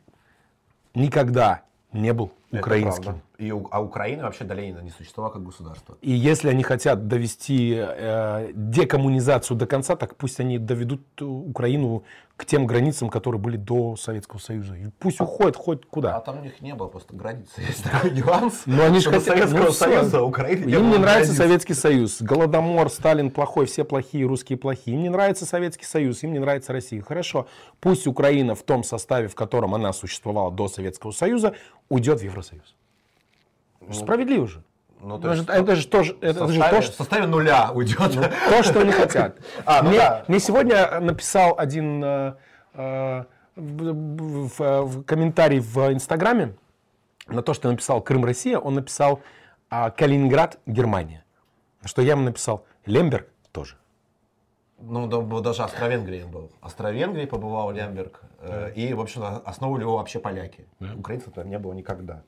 никогда 0.94 1.64
не 1.92 2.14
был 2.14 2.32
украинским. 2.52 3.22
И, 3.38 3.52
а 3.52 3.82
Украина 3.82 4.24
вообще 4.24 4.46
до 4.46 4.56
Ленина 4.56 4.80
не 4.80 4.90
существовала 4.90 5.32
как 5.32 5.44
государство. 5.44 5.98
И 6.02 6.12
если 6.12 6.50
они 6.50 6.64
хотят 6.64 7.08
довести 7.08 7.76
э, 7.78 8.52
декоммунизацию 8.54 9.56
до 9.56 9.68
конца, 9.68 9.96
так 9.96 10.16
пусть 10.16 10.40
они 10.40 10.58
доведут 10.58 11.02
Украину 11.22 12.04
к 12.36 12.46
тем 12.46 12.66
границам, 12.66 13.10
которые 13.10 13.40
были 13.42 13.58
до 13.58 13.96
Советского 13.96 14.40
Союза. 14.40 14.76
И 14.76 14.88
пусть 15.00 15.20
уходят 15.20 15.56
хоть 15.56 15.84
А 15.84 15.88
куда. 15.90 16.20
там 16.22 16.40
у 16.40 16.42
них 16.42 16.62
не 16.62 16.74
было 16.74 16.88
просто 16.88 17.16
границы. 17.16 17.62
Есть 17.68 17.84
такой 17.84 18.12
нюанс. 18.12 18.64
Но 18.66 18.86
они 18.86 19.00
же 19.00 19.10
хотят- 19.10 19.26
Советского 19.26 19.66
ну. 19.66 19.72
Союза 19.72 20.22
Украины 20.24 20.66
не 20.66 20.74
Им 20.74 20.90
не 20.90 20.98
нравится 20.98 21.34
границ. 21.34 21.38
Советский 21.38 21.74
Союз. 21.74 22.22
Голодомор, 22.22 22.90
Сталин 22.90 23.30
плохой, 23.30 23.68
все 23.68 23.84
плохие, 23.84 24.26
русские 24.26 24.58
плохие. 24.58 24.96
Им 24.98 25.04
не 25.04 25.10
нравится 25.10 25.46
Советский 25.46 25.86
Союз, 25.86 26.24
им 26.24 26.34
не 26.34 26.40
нравится 26.40 26.74
Россия. 26.74 27.02
Хорошо, 27.02 27.48
пусть 27.80 28.08
Украина 28.08 28.56
в 28.56 28.64
том 28.64 28.84
составе, 28.84 29.28
в 29.28 29.36
котором 29.36 29.76
она 29.76 29.94
существовала 29.94 30.52
до 30.52 30.68
Советского 30.68 31.12
Союза, 31.12 31.54
уйдет 31.90 32.20
в 32.20 32.24
Евросоюз. 32.24 32.77
Справедливо 33.92 34.48
же. 34.48 34.64
Ну, 35.00 35.16
Это 35.18 35.22
то 35.24 35.32
есть 35.34 35.46
же, 35.46 35.52
это 35.54 35.76
же 35.76 35.88
тоже, 35.88 36.14
в 36.16 36.24
это 36.24 36.48
же 36.48 36.60
составе- 36.60 36.70
то, 36.72 36.82
в 36.82 36.84
что... 36.86 36.96
составе 36.96 37.28
нуля 37.28 37.72
уйдет. 37.74 37.98
То, 38.50 38.64
что 38.64 38.82
они 38.82 38.92
хотят. 38.92 39.38
А, 39.66 39.84
ну 39.84 39.90
мне, 39.90 40.00
да. 40.00 40.24
мне 40.28 40.40
сегодня 40.40 41.00
написал 41.00 41.54
один 41.58 42.04
э, 42.04 42.34
э, 42.74 43.24
в, 43.56 43.94
в- 44.58 44.82
в 44.86 45.04
комментарий 45.04 45.60
в 45.60 45.94
Инстаграме 45.94 46.56
на 47.28 47.42
то, 47.44 47.54
что 47.54 47.68
я 47.68 47.74
написал 47.74 48.02
Крым, 48.02 48.26
Россия, 48.26 48.58
он 48.58 48.74
написал 48.76 49.22
а, 49.70 49.92
Калининград, 49.92 50.58
Германия. 50.66 51.24
Что 51.86 52.02
я 52.02 52.14
ему 52.14 52.24
написал 52.24 52.66
Лемберг 52.86 53.28
тоже. 53.52 53.76
Ну, 54.80 55.08
да, 55.08 55.20
даже 55.42 55.64
Австро-Венгрии 55.64 56.24
был. 56.24 56.52
Австро-Венгрии 56.62 57.26
побывал 57.26 57.72
Лемберг. 57.72 58.22
э, 58.40 58.72
И, 58.76 58.94
в 58.94 59.02
общем, 59.02 59.24
основывали 59.46 59.82
его 59.82 59.98
вообще 59.98 60.20
поляки. 60.20 60.66
Украинцев 60.98 61.34
там 61.34 61.50
не 61.50 61.60
было 61.60 61.74
никогда. 61.74 62.24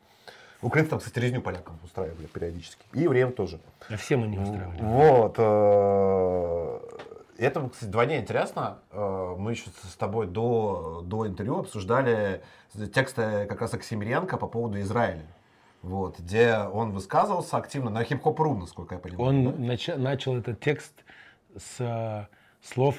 Украинцы 0.61 0.89
там, 0.89 0.99
кстати, 0.99 1.19
резню 1.19 1.41
полякам 1.41 1.79
устраивали 1.83 2.25
периодически. 2.25 2.83
И 2.93 3.01
евреям 3.01 3.31
тоже. 3.31 3.59
А 3.89 3.95
все 3.95 4.17
мы 4.17 4.27
не 4.27 4.37
устраивали. 4.37 4.81
Вот. 4.81 5.35
э, 5.37 6.79
Это, 7.37 7.69
кстати, 7.69 7.85
вдвойне 7.89 8.17
интересно. 8.19 8.79
Э, 8.91 9.35
Мы 9.37 9.51
еще 9.51 9.69
с 9.83 9.95
тобой 9.95 10.27
до, 10.27 11.01
до 11.05 11.25
интервью 11.27 11.59
обсуждали 11.59 12.41
тексты 12.93 13.45
как 13.47 13.61
раз 13.61 13.73
Оксимиренко 13.73 14.35
по 14.37 14.47
поводу 14.47 14.79
Израиля. 14.81 15.25
Вот, 15.81 16.19
где 16.19 16.57
он 16.57 16.91
высказывался 16.91 17.55
активно 17.55 17.89
на 17.89 18.03
хип-хоп.ру, 18.03 18.53
насколько 18.57 18.95
я 18.95 18.99
понимаю. 18.99 19.29
Он 19.29 19.43
да? 19.65 19.73
нача- 19.73 19.95
начал 19.97 20.35
этот 20.35 20.59
текст 20.59 20.91
с 21.55 21.75
э, 21.79 22.25
слов 22.61 22.97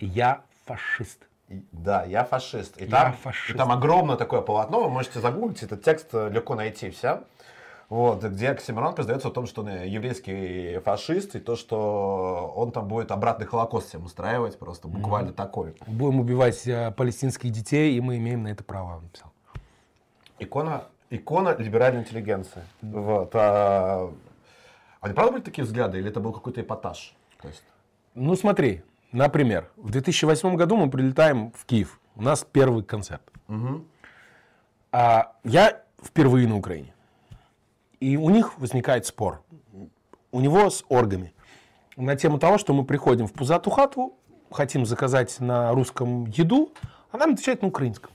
«я 0.00 0.42
фашист». 0.66 1.27
Да, 1.48 2.04
я 2.04 2.24
фашист. 2.24 2.80
И 2.80 2.84
Я 2.84 2.90
там, 2.90 3.12
фашист. 3.14 3.54
и 3.54 3.58
там 3.58 3.72
огромное 3.72 4.16
такое 4.16 4.42
полотно, 4.42 4.84
вы 4.84 4.90
можете 4.90 5.20
загуглить, 5.20 5.62
этот 5.62 5.82
текст 5.82 6.08
э, 6.12 6.28
легко 6.30 6.54
найти 6.54 6.90
вся. 6.90 7.24
Вот, 7.88 8.22
где 8.22 8.50
Оксимирон 8.50 8.94
признается 8.94 9.30
в 9.30 9.32
том, 9.32 9.46
что 9.46 9.62
он 9.62 9.68
э, 9.68 9.88
еврейский 9.88 10.78
фашист, 10.80 11.36
и 11.36 11.40
то, 11.40 11.56
что 11.56 12.52
он 12.54 12.70
там 12.70 12.86
будет 12.86 13.10
обратный 13.10 13.46
холокост 13.46 13.88
всем 13.88 14.04
устраивать, 14.04 14.58
просто 14.58 14.88
буквально 14.88 15.32
такой. 15.32 15.74
Будем 15.86 16.20
убивать 16.20 16.66
э, 16.66 16.90
палестинских 16.90 17.50
детей, 17.50 17.96
и 17.96 18.00
мы 18.02 18.18
имеем 18.18 18.42
на 18.42 18.48
это 18.48 18.62
право, 18.62 18.96
он 18.96 19.04
написал. 19.04 19.32
Икона, 20.38 20.84
икона 21.08 21.56
либеральной 21.56 22.02
интеллигенции. 22.02 22.62
Вот. 22.82 23.30
А, 23.32 24.12
они 25.00 25.14
правда 25.14 25.32
были 25.32 25.42
такие 25.42 25.64
взгляды, 25.64 25.98
или 25.98 26.10
это 26.10 26.20
был 26.20 26.34
какой-то 26.34 26.60
эпатаж? 26.60 27.14
То 27.40 27.48
есть, 27.48 27.64
Ну 28.14 28.34
смотри, 28.36 28.82
например, 29.12 29.70
в 29.76 29.90
2008 29.90 30.56
году 30.56 30.76
мы 30.76 30.90
прилетаем 30.90 31.52
в 31.52 31.64
Киев. 31.64 32.00
У 32.14 32.22
нас 32.22 32.44
первый 32.50 32.82
концерт. 32.82 33.22
А 34.90 35.32
я 35.44 35.82
впервые 36.02 36.48
на 36.48 36.56
Украине. 36.56 36.94
И 38.00 38.16
у 38.16 38.30
них 38.30 38.58
возникает 38.58 39.06
спор. 39.06 39.42
У 40.30 40.40
него 40.40 40.70
с 40.70 40.84
оргами. 40.88 41.34
На 41.96 42.16
тему 42.16 42.38
того, 42.38 42.58
что 42.58 42.72
мы 42.72 42.84
приходим 42.84 43.26
в 43.26 43.32
пузатую 43.32 43.74
хату, 43.74 44.14
хотим 44.50 44.86
заказать 44.86 45.40
на 45.40 45.72
русском 45.72 46.26
еду, 46.26 46.72
а 47.10 47.18
нам 47.18 47.32
отвечают 47.32 47.62
на 47.62 47.68
украинском. 47.68 48.12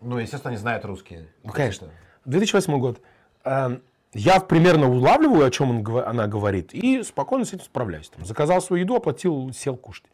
ну, 0.00 0.18
естественно, 0.18 0.50
они 0.50 0.58
знают 0.58 0.84
русские. 0.84 1.28
Ну, 1.42 1.52
конечно. 1.52 1.88
2008 2.24 2.78
год. 2.78 3.00
Эм, 3.44 3.82
Я 4.12 4.40
примерно 4.40 4.90
улавливаю, 4.90 5.46
о 5.46 5.50
чем 5.50 5.86
он 5.86 5.98
она 5.98 6.26
говорит, 6.26 6.74
и 6.74 7.02
спокойно 7.04 7.44
с 7.44 7.52
этим 7.52 7.64
справляюсь. 7.64 8.08
Там, 8.08 8.24
заказал 8.24 8.60
свою 8.60 8.82
еду, 8.82 8.96
оплатил, 8.96 9.52
сел 9.52 9.76
кушать. 9.76 10.04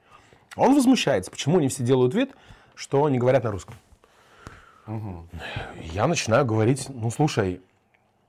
Он 0.54 0.74
возмущается, 0.74 1.30
почему 1.30 1.58
они 1.58 1.68
все 1.68 1.82
делают 1.82 2.14
вид, 2.14 2.34
что 2.74 3.04
они 3.06 3.18
говорят 3.18 3.44
на 3.44 3.50
русском. 3.50 3.74
Я 5.80 6.06
начинаю 6.06 6.44
говорить, 6.44 6.88
ну 6.88 7.10
слушай, 7.10 7.60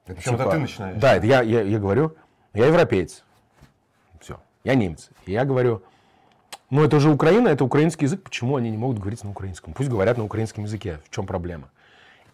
это 0.05 0.21
типа, 0.21 0.49
ты 0.49 0.57
начинаешь. 0.57 0.99
Да, 0.99 1.15
это 1.15 1.25
я, 1.25 1.41
я, 1.41 1.61
я 1.61 1.79
говорю, 1.79 2.15
я 2.53 2.67
европеец. 2.67 3.23
Все, 4.21 4.39
я 4.63 4.73
немец. 4.73 5.09
И 5.25 5.33
я 5.33 5.43
говорю, 5.43 5.83
ну 6.69 6.83
это 6.83 6.99
же 6.99 7.09
Украина, 7.09 7.49
это 7.49 7.65
украинский 7.65 8.05
язык, 8.05 8.23
почему 8.23 8.55
они 8.55 8.71
не 8.71 8.77
могут 8.77 8.99
говорить 8.99 9.23
на 9.23 9.29
украинском? 9.31 9.73
Пусть 9.73 9.89
говорят 9.89 10.17
на 10.17 10.23
украинском 10.23 10.63
языке, 10.63 10.99
в 11.05 11.13
чем 11.13 11.27
проблема? 11.27 11.69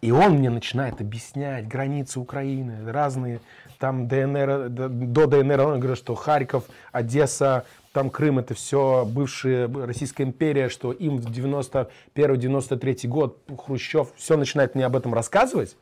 И 0.03 0.11
он 0.11 0.33
мне 0.33 0.49
начинает 0.49 0.99
объяснять 0.99 1.65
границы 1.65 2.19
Украины, 2.19 2.91
разные, 2.91 3.39
там 3.79 4.09
ДНР, 4.09 4.67
до 4.67 5.27
ДНР, 5.27 5.61
он 5.61 5.79
говорит, 5.79 5.97
что 5.97 6.13
Харьков, 6.13 6.65
Одесса, 6.91 7.63
там 7.93 8.09
Крым, 8.09 8.37
это 8.37 8.53
все 8.53 9.05
бывшая 9.05 9.69
Российская 9.73 10.23
империя, 10.23 10.67
что 10.67 10.91
им 10.91 11.19
в 11.19 11.27
91-93 11.27 13.07
год 13.07 13.37
Хрущев 13.65 14.09
все 14.17 14.35
начинает 14.35 14.75
мне 14.75 14.85
об 14.85 14.97
этом 14.97 15.13
рассказывать 15.13 15.77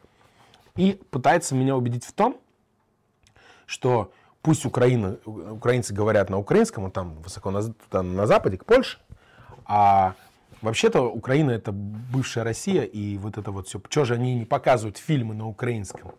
и 0.75 1.01
пытается 1.09 1.55
меня 1.55 1.75
убедить 1.75 2.05
в 2.05 2.11
том, 2.13 2.37
что 3.65 4.11
пусть 4.43 4.65
Украина, 4.67 5.17
украинцы 5.25 5.95
говорят 5.95 6.29
на 6.29 6.37
украинском, 6.37 6.83
вот 6.83 6.93
там 6.93 7.15
высоко 7.23 7.49
на, 7.49 7.73
там 7.89 8.15
на 8.15 8.27
западе, 8.27 8.59
к 8.59 8.65
Польше, 8.65 8.99
а 9.65 10.13
вообще-то 10.61 11.01
Украина 11.01 11.51
это 11.51 11.71
бывшая 11.71 12.43
Россия, 12.43 12.83
и 12.83 13.17
вот 13.17 13.37
это 13.37 13.51
вот 13.51 13.67
все. 13.67 13.81
Чего 13.89 14.05
же 14.05 14.15
они 14.15 14.35
не 14.35 14.45
показывают 14.45 14.97
фильмы 14.97 15.33
на 15.33 15.47
украинском? 15.47 16.13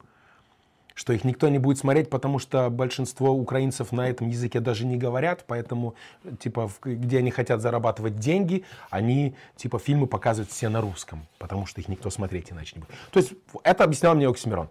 Что 0.94 1.14
их 1.14 1.24
никто 1.24 1.48
не 1.48 1.58
будет 1.58 1.78
смотреть, 1.78 2.10
потому 2.10 2.38
что 2.38 2.68
большинство 2.68 3.32
украинцев 3.32 3.92
на 3.92 4.08
этом 4.10 4.28
языке 4.28 4.60
даже 4.60 4.84
не 4.84 4.98
говорят, 4.98 5.44
поэтому, 5.46 5.94
типа, 6.38 6.70
где 6.84 7.18
они 7.18 7.30
хотят 7.30 7.62
зарабатывать 7.62 8.18
деньги, 8.18 8.64
они, 8.90 9.34
типа, 9.56 9.78
фильмы 9.78 10.06
показывают 10.06 10.50
все 10.50 10.68
на 10.68 10.82
русском, 10.82 11.26
потому 11.38 11.64
что 11.64 11.80
их 11.80 11.88
никто 11.88 12.10
смотреть 12.10 12.52
иначе 12.52 12.76
не 12.76 12.80
будет. 12.80 12.94
То 13.10 13.20
есть, 13.20 13.32
это 13.64 13.84
объяснял 13.84 14.14
мне 14.14 14.28
Оксимирон. 14.28 14.68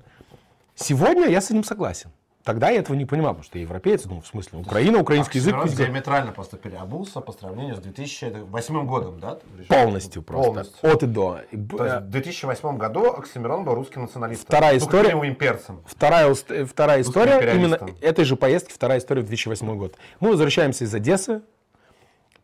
Сегодня 0.76 1.28
я 1.28 1.42
с 1.42 1.50
этим 1.50 1.64
согласен. 1.64 2.12
Тогда 2.44 2.70
я 2.72 2.80
этого 2.80 2.96
не 2.96 3.06
понимал, 3.06 3.34
потому 3.34 3.44
что 3.44 3.60
я 3.60 3.64
европеец, 3.64 4.06
ну, 4.06 4.22
в 4.22 4.26
смысле, 4.26 4.60
Украина, 4.60 5.00
украинский 5.00 5.40
язык. 5.40 5.54
Говорят. 5.54 5.76
диаметрально 5.76 6.32
просто 6.32 6.58
переобулся 6.58 7.22
по 7.22 7.32
сравнению 7.32 7.76
с 7.76 7.80
2008 7.80 8.86
годом, 8.88 9.20
да? 9.20 9.38
Полностью 9.68 10.24
просто. 10.24 10.48
Полностью. 10.48 10.92
От 10.92 11.04
и 11.04 11.06
до. 11.06 11.40
То 11.78 11.86
есть 11.86 11.96
э, 11.98 12.00
в 12.00 12.10
2008 12.10 12.78
году 12.78 13.12
Оксимирон 13.12 13.64
был 13.64 13.76
русским 13.76 14.02
националистом. 14.02 14.48
Вторая 14.48 14.78
история. 14.78 15.12
имперцем. 15.12 15.82
Вторая, 15.86 16.34
э, 16.50 16.66
вторая 16.66 17.02
история 17.02 17.54
именно 17.54 17.80
этой 18.02 18.26
же 18.26 18.36
поездки, 18.36 18.74
вторая 18.74 18.98
история 18.98 19.22
в 19.22 19.28
2008 19.28 19.78
год. 19.78 19.96
Мы 20.20 20.30
возвращаемся 20.30 20.86
из 20.86 20.96
Одессы 20.96 21.44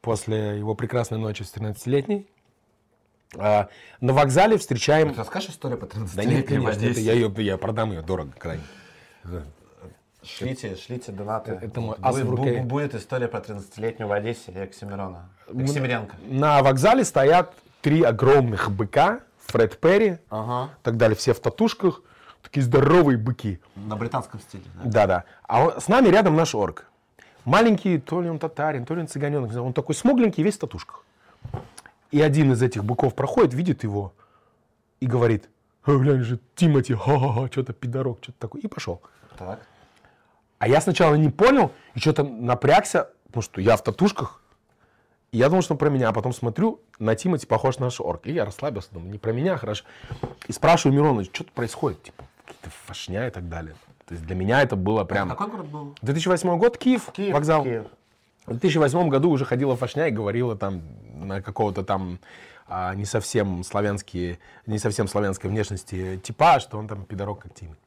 после 0.02 0.60
его 0.60 0.76
прекрасной 0.76 1.18
ночи 1.18 1.42
с 1.42 1.52
13-летней. 1.56 2.28
А, 3.36 3.68
на 4.00 4.14
вокзале 4.14 4.58
встречаем... 4.58 5.12
Ты 5.14 5.20
расскажешь 5.20 5.50
историю 5.50 5.80
по 5.80 5.86
13 5.86 6.16
Да 6.16 6.24
нет, 6.24 6.48
конечно, 6.48 6.86
это 6.86 7.00
я, 7.00 7.14
ее, 7.14 7.34
я 7.38 7.58
продам 7.58 7.92
ее 7.92 8.02
дорого 8.02 8.32
крайне. 8.38 8.64
Шлите, 10.28 10.76
шлите 10.76 11.12
донаты. 11.12 11.58
Это 11.62 11.80
мой 11.82 11.96
будет, 11.98 12.66
будет 12.66 12.96
история 12.96 13.28
про 13.28 13.40
13-летнюю 13.40 14.08
в 14.08 14.12
Одессе 14.12 14.52
и 14.52 14.60
Оксимирона. 14.60 15.30
Оксимиренко. 15.48 16.16
На 16.28 16.62
вокзале 16.62 17.04
стоят 17.06 17.54
три 17.82 18.02
огромных 18.04 18.70
быка, 18.72 19.22
Фред 19.48 19.80
Перри, 19.80 20.18
Ага. 20.30 20.70
так 20.84 20.98
далее, 20.98 21.16
все 21.16 21.34
в 21.34 21.40
татушках, 21.40 22.02
такие 22.42 22.64
здоровые 22.64 23.18
быки. 23.18 23.60
На 23.76 23.96
британском 23.96 24.40
стиле. 24.42 24.64
да. 24.84 24.90
Да-да. 24.92 25.24
А 25.44 25.64
он- 25.64 25.80
с 25.82 25.88
нами 25.88 26.10
рядом 26.10 26.36
наш 26.36 26.54
орк. 26.54 26.86
Маленький, 27.46 27.98
то 27.98 28.22
ли 28.22 28.30
он 28.30 28.40
татарин, 28.40 28.86
то 28.86 28.94
ли 28.94 29.02
он 29.02 29.08
цыганенок. 29.08 29.56
Он 29.56 29.72
такой 29.72 29.96
смугленький, 29.96 30.44
весь 30.44 30.56
в 30.56 30.60
татушках. 30.60 31.04
И 32.12 32.22
один 32.22 32.52
из 32.52 32.62
этих 32.62 32.84
быков 32.84 33.16
проходит, 33.16 33.54
видит 33.54 33.84
его 33.84 34.14
и 35.00 35.06
говорит, 35.08 35.50
«Э, 35.86 35.96
глянь 35.98 36.22
же, 36.24 36.40
Тимати, 36.56 36.94
ха-ха-ха, 36.94 37.48
что-то 37.50 37.72
пидорок, 37.72 38.18
что-то 38.22 38.38
такое. 38.40 38.62
И 38.64 38.68
пошел. 38.68 39.02
Так. 39.38 39.62
А 40.60 40.68
я 40.68 40.82
сначала 40.82 41.16
не 41.16 41.30
понял 41.30 41.72
и 41.94 42.00
что-то 42.00 42.24
напрягся, 42.24 43.10
потому 43.28 43.44
что 43.44 43.62
я 43.62 43.78
в 43.78 43.84
татушках. 43.84 44.42
И 45.32 45.38
я 45.38 45.50
думал, 45.50 45.62
что 45.62 45.74
он 45.74 45.78
про 45.78 45.90
меня, 45.90 46.10
а 46.10 46.14
потом 46.14 46.34
смотрю, 46.34 46.80
на 47.00 47.16
Тимати 47.16 47.46
похож 47.46 47.78
на 47.80 47.86
наш 47.86 48.00
орг. 48.00 48.26
И 48.26 48.32
я 48.32 48.46
расслабился, 48.46 48.90
думаю, 48.92 49.12
не 49.12 49.18
про 49.18 49.34
меня, 49.34 49.58
хорошо. 49.58 49.84
И 50.48 50.54
спрашиваю 50.54 50.96
Мирона, 50.96 51.24
что 51.26 51.44
тут 51.44 51.52
происходит? 51.52 52.02
Типа, 52.04 52.24
какие-то 52.46 52.70
фашня 52.86 53.28
и 53.28 53.32
так 53.32 53.50
далее. 53.50 53.76
То 54.06 54.14
есть 54.14 54.26
для 54.26 54.36
меня 54.36 54.62
это 54.62 54.78
было 54.78 55.04
прям... 55.04 55.30
Какой 55.30 55.48
город 55.48 55.66
был? 55.68 55.96
2008 56.02 56.58
год, 56.58 56.78
Киев, 56.78 57.12
Киев, 57.12 57.34
вокзал. 57.34 57.64
Киев. 57.64 57.88
В 58.46 58.52
2008 58.52 59.10
году 59.10 59.30
уже 59.30 59.44
ходила 59.44 59.76
фашня 59.76 60.08
и 60.08 60.12
говорила 60.12 60.56
там 60.56 60.82
на 61.14 61.42
какого-то 61.42 61.84
там 61.84 62.20
а, 62.70 62.96
не 62.96 63.04
совсем 63.04 63.66
славянские, 63.66 64.40
не 64.66 64.80
совсем 64.80 65.10
славянской 65.10 65.50
внешности 65.50 66.18
типа, 66.24 66.62
что 66.62 66.78
он 66.78 66.88
там 66.88 67.04
пидорок 67.04 67.40
как 67.40 67.54
Тимати. 67.54 67.78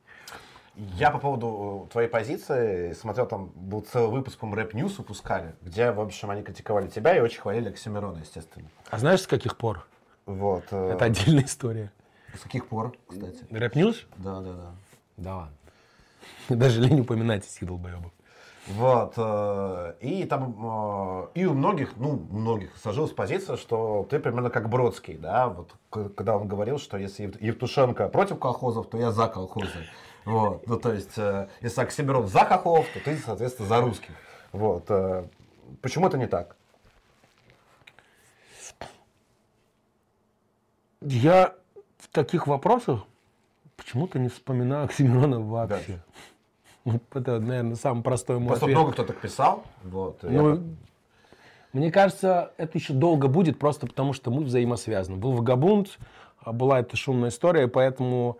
Я 0.77 1.11
по 1.11 1.19
поводу 1.19 1.85
э, 1.89 1.93
твоей 1.93 2.09
позиции 2.09 2.93
смотрел, 2.95 3.27
там 3.27 3.51
был 3.55 3.81
целый 3.83 4.11
выпуск, 4.11 4.39
по 4.39 4.55
Rap 4.55 4.73
News 4.75 4.97
выпускали, 4.99 5.55
где, 5.63 5.91
в 5.91 6.01
общем, 6.01 6.31
они 6.31 6.43
критиковали 6.43 6.89
тебя 6.89 7.17
и 7.17 7.21
очень 7.21 7.41
хвалили 7.41 7.69
Оксимирона, 7.69 8.19
естественно. 8.19 8.69
А 8.91 8.99
знаешь, 8.99 9.21
с 9.23 9.27
каких 9.27 9.57
пор? 9.57 9.87
Вот. 10.27 10.65
э, 10.71 10.93
Это 10.95 11.07
отдельная 11.07 11.45
история. 11.45 11.93
С 12.35 12.41
каких 12.43 12.69
пор, 12.69 12.95
кстати? 13.09 13.45
Rap 13.51 13.75
News? 13.75 14.07
Да, 14.17 14.41
да, 14.41 14.53
да. 14.53 14.71
Да 15.17 15.37
ладно. 15.37 15.57
Даже 16.49 16.81
лень 16.81 17.01
упоминать 17.01 17.45
этих 17.45 17.67
долбоебов. 17.67 18.13
Вот. 18.69 19.15
э, 19.17 19.95
И 20.01 20.25
там, 20.25 20.55
э, 20.63 21.27
и 21.35 21.45
у 21.47 21.53
многих, 21.55 21.97
ну, 21.97 22.13
многих 22.31 22.77
сложилась 22.79 23.11
позиция, 23.11 23.57
что 23.57 24.07
ты 24.09 24.19
примерно 24.21 24.49
как 24.51 24.69
Бродский, 24.71 25.17
да, 25.19 25.49
вот, 25.49 25.75
когда 26.15 26.37
он 26.37 26.47
говорил, 26.47 26.79
что 26.79 26.97
если 26.97 27.25
Ев- 27.25 27.41
Евтушенко 27.43 28.09
против 28.09 28.39
колхозов, 28.39 28.89
то 28.89 28.97
я 28.97 29.11
за 29.11 29.27
колхозы. 29.27 29.87
Вот. 30.25 30.67
Ну, 30.67 30.79
то 30.79 30.93
есть, 30.93 31.17
э, 31.17 31.49
если 31.61 31.81
Оксимирон 31.81 32.27
за 32.29 32.41
хохлов, 32.45 32.87
то 32.95 33.01
ты, 33.01 33.17
соответственно, 33.17 33.69
за 33.69 33.81
русских. 33.81 34.15
Вот. 34.53 34.85
э, 34.89 35.27
Почему 35.83 36.09
это 36.09 36.19
не 36.19 36.27
так? 36.27 36.57
Я 41.01 41.55
в 41.99 42.09
таких 42.09 42.47
вопросах 42.47 43.01
почему-то 43.77 44.19
не 44.19 44.29
вспоминаю 44.29 44.85
Оксимирона 44.85 45.41
вообще. 45.41 46.01
Вот 46.85 47.03
Это, 47.15 47.39
наверное, 47.41 47.77
самый 47.77 48.03
простой 48.03 48.39
мой 48.39 48.49
Просто 48.49 48.65
ответ. 48.67 48.77
много 48.79 48.93
кто 48.93 49.05
так 49.05 49.19
писал. 49.21 49.65
Вот. 49.85 50.23
Ну, 50.23 50.55
я- 50.55 50.61
мне 51.73 51.93
кажется, 51.93 52.53
это 52.57 52.77
еще 52.79 52.93
долго 52.95 53.29
будет, 53.29 53.59
просто 53.59 53.87
потому 53.87 54.13
что 54.13 54.31
мы 54.31 54.43
взаимосвязаны. 54.43 55.17
Был 55.17 55.33
Вагабунд, 55.33 55.99
а 56.39 56.53
была 56.53 56.81
эта 56.81 56.97
шумная 56.97 57.29
история, 57.31 57.69
поэтому 57.69 58.39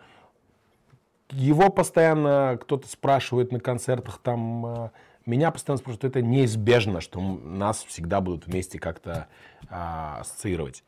его 1.33 1.71
постоянно 1.71 2.59
кто-то 2.61 2.89
спрашивает 2.89 3.53
на 3.53 3.61
концертах, 3.61 4.19
там 4.23 4.67
а, 4.67 4.91
меня 5.27 5.51
постоянно 5.51 5.79
спрашивают, 5.79 6.05
это 6.05 6.23
неизбежно, 6.23 7.01
что 7.01 7.21
нас 7.21 7.85
всегда 7.85 8.21
будут 8.21 8.47
вместе 8.47 8.79
как-то 8.79 9.29
а, 9.69 10.19
ассоциировать. 10.21 10.85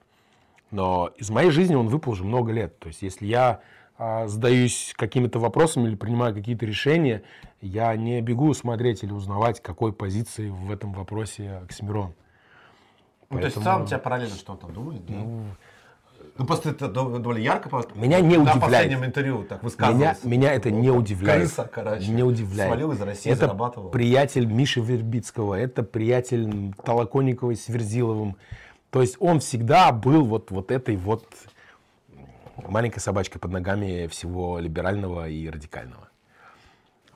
Но 0.71 1.11
из 1.17 1.31
моей 1.31 1.51
жизни 1.51 1.75
он 1.75 1.89
выпал 1.89 2.13
уже 2.13 2.25
много 2.25 2.53
лет. 2.53 2.79
То 2.79 2.89
есть 2.89 3.03
если 3.03 3.27
я 3.27 3.61
а, 3.99 4.27
задаюсь 4.27 4.95
какими-то 4.97 5.39
вопросами 5.39 5.87
или 5.89 5.95
принимаю 5.95 6.35
какие-то 6.35 6.67
решения, 6.67 7.23
я 7.61 7.95
не 7.95 8.21
бегу 8.21 8.53
смотреть 8.55 9.03
или 9.05 9.13
узнавать, 9.13 9.61
какой 9.63 9.93
позиции 9.93 10.49
в 10.49 10.71
этом 10.71 10.93
вопросе 10.93 11.61
Оксимирон. 11.65 12.15
Ну, 13.31 13.39
то 13.39 13.45
есть, 13.45 13.57
в 13.57 13.61
Поэтому- 13.61 13.65
целом 13.65 13.87
тебя 13.87 13.99
параллельно, 13.99 14.35
что 14.37 14.53
он 14.53 14.59
там 14.59 14.73
думает, 14.73 15.07
да? 15.07 15.15
Ну, 15.15 15.45
просто 16.37 16.71
это 16.71 16.87
дов- 16.87 17.19
довольно 17.19 17.39
ярко. 17.39 17.69
Меня 17.95 18.21
не 18.21 18.37
На 18.37 18.43
удивляет. 18.43 18.61
последнем 18.61 19.05
интервью 19.05 19.45
так 19.45 19.59
Меня, 19.59 19.65
высказывался. 19.65 20.29
меня 20.29 20.53
это 20.55 20.71
не 20.71 20.91
удивляет. 20.91 21.41
Крыса, 21.43 21.71
короче. 21.73 22.09
Не 22.11 22.23
удивляет. 22.23 22.71
Свалил 22.71 22.93
из 22.93 23.01
России, 23.01 23.31
это 23.31 23.43
зарабатывал. 23.47 23.91
приятель 23.91 24.47
Миши 24.47 24.81
Вербицкого, 24.81 25.55
это 25.55 25.83
приятель 25.83 26.73
Толоконниковой 26.85 27.57
с 27.57 27.69
Верзиловым. 27.69 28.37
То 28.91 29.01
есть 29.01 29.17
он 29.21 29.41
всегда 29.41 29.93
был 29.93 30.25
вот, 30.25 30.51
вот 30.51 30.71
этой 30.71 30.97
вот 30.97 31.25
маленькой 32.69 33.01
собачкой 33.01 33.41
под 33.41 33.51
ногами 33.53 34.07
всего 34.09 34.59
либерального 34.59 35.29
и 35.29 35.49
радикального. 35.49 36.09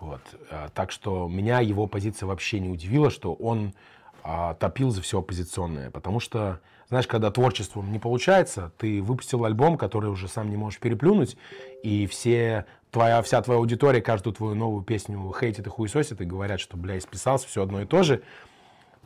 Вот. 0.00 0.20
А, 0.50 0.68
Так 0.74 0.90
что 0.90 1.28
меня 1.28 1.60
его 1.60 1.86
позиция 1.86 2.26
вообще 2.26 2.60
не 2.60 2.68
удивила, 2.68 3.10
что 3.10 3.32
он 3.34 3.74
а, 4.22 4.54
топил 4.54 4.90
за 4.90 5.02
все 5.02 5.20
оппозиционное. 5.20 5.90
Потому 5.90 6.20
что, 6.20 6.60
знаешь, 6.88 7.06
когда 7.06 7.30
творчеством 7.30 7.90
не 7.92 7.98
получается, 7.98 8.72
ты 8.78 9.02
выпустил 9.02 9.44
альбом, 9.44 9.76
который 9.76 10.10
уже 10.10 10.28
сам 10.28 10.50
не 10.50 10.56
можешь 10.56 10.78
переплюнуть, 10.78 11.36
и 11.82 12.06
все, 12.06 12.66
твоя, 12.90 13.22
вся 13.22 13.42
твоя 13.42 13.58
аудитория 13.58 14.00
каждую 14.00 14.34
твою 14.34 14.54
новую 14.54 14.82
песню 14.82 15.32
хейтит 15.38 15.66
и 15.66 15.70
хуесосит, 15.70 16.20
и 16.20 16.24
говорят, 16.24 16.60
что, 16.60 16.76
бля, 16.76 16.98
исписался, 16.98 17.48
все 17.48 17.62
одно 17.62 17.82
и 17.82 17.86
то 17.86 18.02
же. 18.02 18.22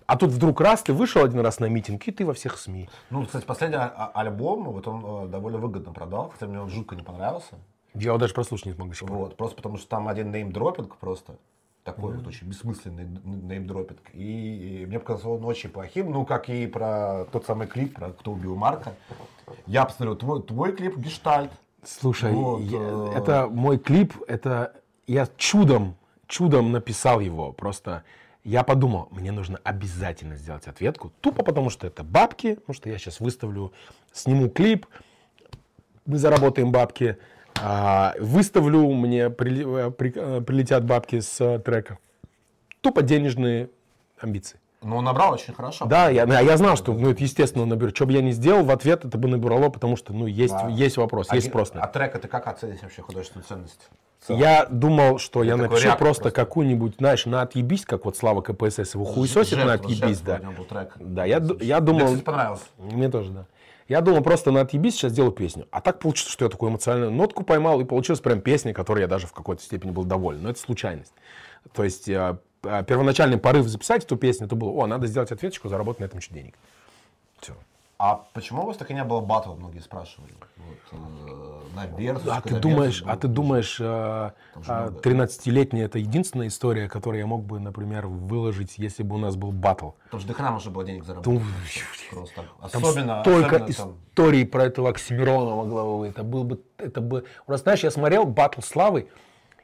А 0.06 0.16
тут 0.16 0.30
вдруг 0.30 0.60
раз, 0.60 0.82
ты 0.82 0.92
вышел 0.92 1.22
один 1.24 1.38
раз 1.40 1.60
на 1.60 1.66
митинг, 1.66 2.06
и 2.08 2.10
ты 2.10 2.26
во 2.26 2.34
всех 2.34 2.58
СМИ. 2.58 2.88
Ну, 3.10 3.24
кстати, 3.24 3.44
последний 3.44 3.76
а- 3.76 3.92
а- 3.96 4.20
альбом, 4.20 4.64
вот 4.64 4.88
он 4.88 5.26
э, 5.26 5.28
довольно 5.28 5.58
выгодно 5.58 5.92
продал, 5.92 6.30
хотя 6.30 6.48
мне 6.48 6.60
он 6.60 6.68
жутко 6.68 6.96
не 6.96 7.02
понравился. 7.02 7.54
Я 7.94 8.08
его 8.10 8.18
даже 8.18 8.34
прослушать 8.34 8.66
не 8.66 8.72
смог 8.72 8.88
до 8.88 8.94
сих 8.96 9.06
пор. 9.06 9.16
Вот, 9.16 9.36
просто 9.36 9.56
потому 9.56 9.76
что 9.76 9.88
там 9.88 10.08
один 10.08 10.32
неймдропинг 10.32 10.96
просто. 10.96 11.36
Такой 11.84 12.14
вот 12.16 12.26
очень 12.26 12.46
бессмысленный 12.46 13.06
неймдропинг. 13.24 14.00
И, 14.12 14.82
и 14.82 14.86
мне 14.86 14.98
показалось 14.98 15.40
он 15.40 15.46
очень 15.46 15.70
плохим. 15.70 16.10
Ну, 16.10 16.26
как 16.26 16.48
и 16.50 16.66
про 16.66 17.24
тот 17.32 17.46
самый 17.46 17.66
клип, 17.66 17.94
про 17.94 18.10
кто 18.10 18.32
убил 18.32 18.54
Марка. 18.54 18.94
Я 19.66 19.84
посмотрел 19.86 20.16
твой, 20.16 20.42
твой 20.42 20.72
клип 20.76 20.96
«Гештальт». 20.98 21.50
Слушай, 21.82 22.32
Вот, 22.32 22.60
я- 22.60 22.78
э, 22.78 23.12
это 23.16 23.48
мой 23.48 23.78
клип, 23.78 24.12
это 24.28 24.74
я 25.06 25.26
чудом, 25.38 25.96
чудом 26.26 26.70
написал 26.70 27.20
его. 27.20 27.52
Просто 27.52 28.04
я 28.44 28.62
подумал, 28.62 29.08
мне 29.10 29.32
нужно 29.32 29.58
обязательно 29.64 30.36
сделать 30.36 30.66
ответку. 30.66 31.10
Тупо 31.22 31.42
потому, 31.42 31.70
что 31.70 31.86
это 31.86 32.04
бабки, 32.04 32.56
потому 32.56 32.74
что 32.74 32.90
я 32.90 32.98
сейчас 32.98 33.20
выставлю, 33.20 33.72
сниму 34.12 34.50
клип, 34.50 34.86
мы 36.04 36.18
заработаем 36.18 36.70
бабки, 36.72 37.16
выставлю, 38.18 38.90
мне 38.92 39.24
э, 39.24 39.30
э, 39.30 39.90
прилетят 40.40 40.84
бабки 40.84 41.20
с 41.20 41.40
э, 41.40 41.58
трека. 41.58 41.98
Тупо 42.80 43.02
денежные 43.02 43.70
амбиции. 44.18 44.58
Но 44.82 44.96
он 44.96 45.04
набрал 45.04 45.34
очень 45.34 45.52
хорошо. 45.52 45.84
Да, 45.84 46.08
я, 46.08 46.24
а 46.24 46.42
я 46.42 46.56
знал, 46.56 46.76
что 46.76 46.94
ну, 46.94 47.10
это 47.10 47.22
естественно 47.22 47.66
наберет. 47.66 47.94
Что 47.94 48.06
бы 48.06 48.12
я 48.12 48.22
ни 48.22 48.30
сделал, 48.30 48.64
в 48.64 48.70
ответ 48.70 49.04
это 49.04 49.18
бы 49.18 49.28
набрало, 49.28 49.68
потому 49.68 49.96
что 49.96 50.14
ну, 50.14 50.26
есть, 50.26 50.54
Да. 50.54 50.68
есть 50.68 50.96
вопрос, 50.96 51.26
А, 51.28 51.34
есть 51.34 51.52
на 51.52 51.60
а 51.60 51.64
это. 51.64 51.86
трек 51.88 52.18
ты 52.18 52.28
как 52.28 52.46
оценишь 52.46 52.80
вообще 52.80 53.02
художественную 53.02 53.44
ценность? 53.46 53.90
Я 54.28 54.66
думал, 54.70 55.18
что 55.18 55.42
я 55.42 55.52
такой 55.52 55.68
напишу 55.68 55.88
просто, 55.88 55.98
просто. 55.98 56.30
какую-нибудь, 56.30 56.96
знаешь, 56.98 57.26
на 57.26 57.42
отъебись, 57.42 57.84
как 57.84 58.04
вот 58.04 58.16
Слава 58.16 58.40
КПСС 58.42 58.94
его 58.94 59.04
хуесосит 59.04 59.58
на 59.58 59.74
отъебись, 59.74 60.20
да. 60.20 60.40
трек. 60.68 60.94
Да, 60.98 61.24
я, 61.24 61.42
я 61.60 61.80
Мне, 61.80 61.86
думал... 61.86 62.06
кстати, 62.06 62.22
понравился. 62.22 62.64
Мне 62.78 63.08
тоже, 63.10 63.30
да. 63.30 63.46
Я 63.90 64.02
думал 64.02 64.22
просто 64.22 64.52
на 64.52 64.60
отъебись 64.60 64.94
сейчас 64.94 65.10
сделаю 65.10 65.32
песню. 65.32 65.66
А 65.72 65.80
так 65.80 65.98
получилось, 65.98 66.32
что 66.32 66.44
я 66.44 66.48
такую 66.48 66.70
эмоциональную 66.70 67.10
нотку 67.10 67.42
поймал, 67.42 67.80
и 67.80 67.84
получилась 67.84 68.20
прям 68.20 68.40
песня, 68.40 68.72
которой 68.72 69.00
я 69.00 69.08
даже 69.08 69.26
в 69.26 69.32
какой-то 69.32 69.64
степени 69.64 69.90
был 69.90 70.04
доволен. 70.04 70.44
Но 70.44 70.50
это 70.50 70.60
случайность. 70.60 71.12
То 71.72 71.82
есть 71.82 72.08
э, 72.08 72.38
э, 72.62 72.84
первоначальный 72.84 73.36
порыв 73.36 73.66
записать 73.66 74.04
эту 74.04 74.16
песню, 74.16 74.46
это 74.46 74.54
было, 74.54 74.70
о, 74.70 74.86
надо 74.86 75.08
сделать 75.08 75.32
ответочку, 75.32 75.68
заработать 75.68 76.02
на 76.02 76.04
этом 76.04 76.20
чуть 76.20 76.32
денег. 76.32 76.54
Все. 77.40 77.52
А 77.98 78.24
почему 78.32 78.62
у 78.62 78.66
вас 78.66 78.76
так 78.76 78.92
и 78.92 78.94
не 78.94 79.02
было 79.02 79.18
батла, 79.18 79.56
многие 79.56 79.80
спрашивали? 79.80 80.30
Вот, 80.92 81.00
э, 81.30 81.76
на 81.76 81.86
Versus, 81.86 82.28
А 82.30 82.40
ты 82.40 82.58
думаешь, 82.58 83.00
Versus 83.00 83.04
был. 83.04 83.10
а 83.12 83.16
ты 83.16 83.28
думаешь, 83.28 83.76
э, 83.80 84.30
Там 84.54 84.62
же 84.64 84.72
а, 84.72 84.82
много. 84.90 85.00
13-летняя 85.00 85.84
это 85.84 85.98
единственная 85.98 86.48
история, 86.48 86.88
которую 86.88 87.20
я 87.20 87.26
мог 87.26 87.44
бы, 87.44 87.60
например, 87.60 88.06
выложить, 88.06 88.78
если 88.78 89.02
бы 89.02 89.16
у 89.16 89.18
нас 89.18 89.36
был 89.36 89.52
батл? 89.52 89.90
Потому 90.04 90.20
что 90.20 90.28
до 90.28 90.34
хрена 90.34 90.50
можно 90.52 90.70
было 90.70 90.84
денег 90.84 91.04
заработать. 91.04 91.42
Просто. 92.10 92.44
Особенно, 92.60 93.20
столько 93.22 93.56
особенно 93.56 93.72
там- 93.72 93.96
историй 94.10 94.46
про 94.46 94.64
этого 94.64 94.90
Оксимиронова 94.90 95.64
главы. 95.66 96.08
Это 96.08 96.22
был 96.22 96.44
бы, 96.44 96.60
это 96.78 97.00
бы... 97.00 97.24
У 97.46 97.52
нас, 97.52 97.62
знаешь, 97.62 97.80
я 97.84 97.90
смотрел 97.90 98.24
батл 98.24 98.60
славы, 98.60 99.08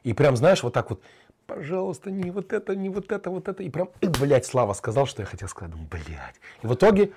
и 0.03 0.13
прям, 0.13 0.35
знаешь, 0.37 0.63
вот 0.63 0.73
так 0.73 0.89
вот, 0.89 1.01
пожалуйста, 1.45 2.11
не 2.11 2.31
вот 2.31 2.53
это, 2.53 2.75
не 2.75 2.89
вот 2.89 3.11
это, 3.11 3.29
вот 3.29 3.47
это. 3.49 3.63
И 3.63 3.69
прям, 3.69 3.89
блядь, 4.01 4.45
Слава 4.45 4.73
сказал, 4.73 5.05
что 5.05 5.21
я 5.21 5.25
хотел 5.25 5.47
сказать. 5.49 5.71
Думаю, 5.71 5.89
блядь. 5.89 6.35
И 6.63 6.67
в 6.67 6.73
итоге 6.73 7.11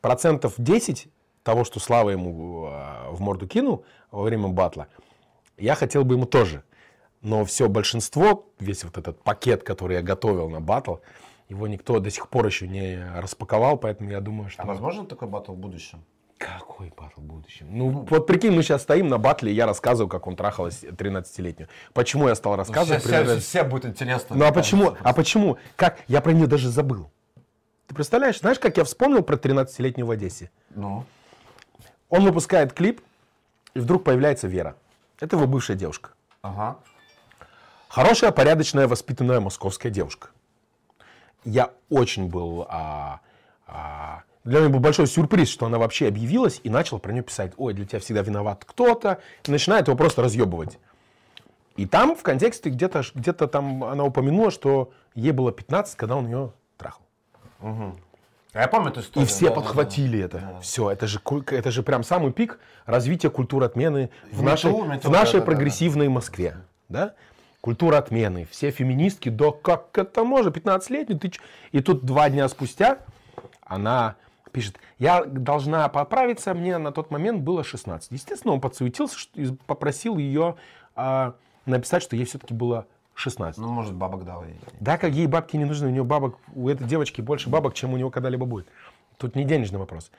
процентов 0.00 0.54
10 0.58 1.08
того, 1.44 1.62
что 1.64 1.78
Слава 1.78 2.10
ему 2.10 2.66
э, 2.66 3.10
в 3.12 3.20
морду 3.20 3.46
кинул 3.46 3.84
во 4.10 4.22
время 4.22 4.48
батла, 4.48 4.88
я 5.56 5.76
хотел 5.76 6.04
бы 6.04 6.14
ему 6.14 6.26
тоже. 6.26 6.64
Но 7.20 7.44
все 7.44 7.68
большинство, 7.68 8.46
весь 8.58 8.82
вот 8.84 8.98
этот 8.98 9.22
пакет, 9.22 9.62
который 9.62 9.96
я 9.96 10.02
готовил 10.02 10.50
на 10.50 10.60
батл, 10.60 10.96
его 11.48 11.68
никто 11.68 12.00
до 12.00 12.10
сих 12.10 12.28
пор 12.28 12.46
еще 12.46 12.66
не 12.66 13.02
распаковал, 13.16 13.76
поэтому 13.78 14.10
я 14.10 14.20
думаю, 14.20 14.50
что... 14.50 14.62
А 14.62 14.66
возможно 14.66 15.06
такой 15.06 15.28
батл 15.28 15.52
в 15.52 15.56
будущем? 15.56 16.02
Какой 16.38 16.92
батл 16.96 17.20
в 17.20 17.24
будущем? 17.24 17.68
Ну, 17.70 17.88
вот 18.10 18.26
прикинь, 18.26 18.50
мы 18.52 18.62
сейчас 18.62 18.82
стоим 18.82 19.08
на 19.08 19.18
батле, 19.18 19.52
и 19.52 19.54
я 19.54 19.66
рассказываю, 19.66 20.08
как 20.08 20.26
он 20.26 20.36
трахалась 20.36 20.82
13-летнюю. 20.82 21.68
Почему 21.92 22.28
я 22.28 22.34
стал 22.34 22.56
рассказывать? 22.56 23.02
все- 23.02 23.08
Примерно- 23.10 23.40
все 23.40 23.62
будет 23.64 23.86
интересно. 23.86 24.36
Ну, 24.36 24.44
а 24.44 24.52
почему? 24.52 24.84
кажется, 24.86 25.08
А 25.08 25.12
почему? 25.14 25.58
Как? 25.76 25.98
Я 26.08 26.20
про 26.20 26.32
нее 26.32 26.46
даже 26.46 26.68
забыл. 26.68 27.10
Ты 27.86 27.94
представляешь, 27.94 28.40
знаешь, 28.40 28.58
как 28.58 28.76
я 28.76 28.84
вспомнил 28.84 29.22
про 29.22 29.36
13-летнюю 29.36 30.06
в 30.06 30.10
Одессе? 30.10 30.50
Ну, 30.74 31.04
Он 32.14 32.22
выпускает 32.22 32.72
клип, 32.72 33.00
и 33.74 33.80
вдруг 33.80 34.04
появляется 34.04 34.46
Вера. 34.46 34.76
Это 35.18 35.34
его 35.34 35.48
бывшая 35.48 35.74
девушка. 35.74 36.10
ага. 36.42 36.78
Хорошая, 37.88 38.30
порядочная, 38.30 38.86
воспитанная 38.86 39.40
московская 39.40 39.90
девушка. 39.90 40.28
Я 41.44 41.72
очень 41.90 42.28
был 42.28 42.66
а, 42.68 43.20
а, 43.66 44.22
Для 44.44 44.60
меня 44.60 44.68
был 44.68 44.78
большой 44.78 45.08
сюрприз, 45.08 45.48
что 45.48 45.66
она 45.66 45.78
вообще 45.78 46.06
объявилась 46.06 46.60
и 46.62 46.70
начала 46.70 47.00
про 47.00 47.10
нее 47.10 47.24
писать. 47.24 47.52
Ой, 47.56 47.74
для 47.74 47.84
тебя 47.84 47.98
всегда 47.98 48.22
виноват 48.22 48.64
кто-то. 48.64 49.20
И 49.42 49.50
начинает 49.50 49.88
его 49.88 49.96
просто 49.96 50.22
разъебывать. 50.22 50.78
И 51.74 51.84
там 51.84 52.14
в 52.14 52.22
контексте 52.22 52.70
где-то 52.70 53.02
где 53.16 53.32
там 53.32 53.82
она 53.82 54.04
упомянула, 54.04 54.52
что 54.52 54.92
ей 55.16 55.32
было 55.32 55.50
15, 55.50 55.96
когда 55.96 56.14
он 56.14 56.26
ее 56.26 56.52
трахал. 56.76 57.02
А 57.58 57.94
Я 58.54 58.68
помню 58.68 58.90
эту 58.90 59.00
историю. 59.00 59.26
И 59.26 59.30
все 59.30 59.48
да, 59.48 59.54
да, 59.54 59.60
подхватили 59.60 60.20
это. 60.20 60.58
Все, 60.62 60.90
это 60.90 61.06
же, 61.06 61.20
это 61.48 61.70
же 61.70 61.82
прям 61.82 62.04
самый 62.04 62.32
пик 62.32 62.60
развития 62.86 63.30
культуры 63.30 63.66
отмены 63.66 64.10
в 64.30 64.42
Мету, 64.42 64.44
нашей, 64.44 64.72
мету, 64.72 65.08
в 65.08 65.10
нашей 65.10 65.32
да-да-да. 65.34 65.46
прогрессивной 65.46 66.08
Москве. 66.08 66.56
Да? 66.88 67.14
Культура 67.60 67.98
отмены. 67.98 68.46
Все 68.50 68.70
феминистки, 68.70 69.28
да 69.28 69.50
как 69.50 69.98
это 69.98 70.22
можно, 70.22 70.50
15-летний, 70.50 71.18
ты 71.18 71.30
ч-?» 71.30 71.40
И 71.72 71.80
тут 71.80 72.04
два 72.04 72.30
дня 72.30 72.48
спустя 72.48 72.98
она 73.62 74.16
пишет, 74.52 74.78
я 74.98 75.24
должна 75.24 75.88
поправиться, 75.88 76.54
мне 76.54 76.78
на 76.78 76.92
тот 76.92 77.10
момент 77.10 77.42
было 77.42 77.64
16. 77.64 78.12
Естественно, 78.12 78.54
он 78.54 78.60
подсуетился 78.60 79.18
и 79.34 79.46
попросил 79.66 80.16
ее 80.16 80.54
а, 80.94 81.34
написать, 81.66 82.02
что 82.02 82.14
ей 82.14 82.24
все-таки 82.24 82.54
было 82.54 82.86
16. 83.14 83.58
Ну, 83.58 83.68
может, 83.68 83.94
бабок 83.94 84.24
дал 84.24 84.44
ей. 84.44 84.58
Да, 84.80 84.98
как 84.98 85.12
ей 85.12 85.26
бабки 85.26 85.56
не 85.56 85.64
нужны, 85.64 85.88
у 85.88 85.90
нее 85.90 86.04
бабок, 86.04 86.38
у 86.54 86.68
этой 86.68 86.86
девочки 86.86 87.20
больше 87.20 87.48
бабок, 87.48 87.74
чем 87.74 87.92
у 87.94 87.96
него 87.96 88.10
когда-либо 88.10 88.46
будет. 88.46 88.66
Тут 89.18 89.36
не 89.36 89.44
денежный 89.44 89.78
вопрос. 89.78 90.10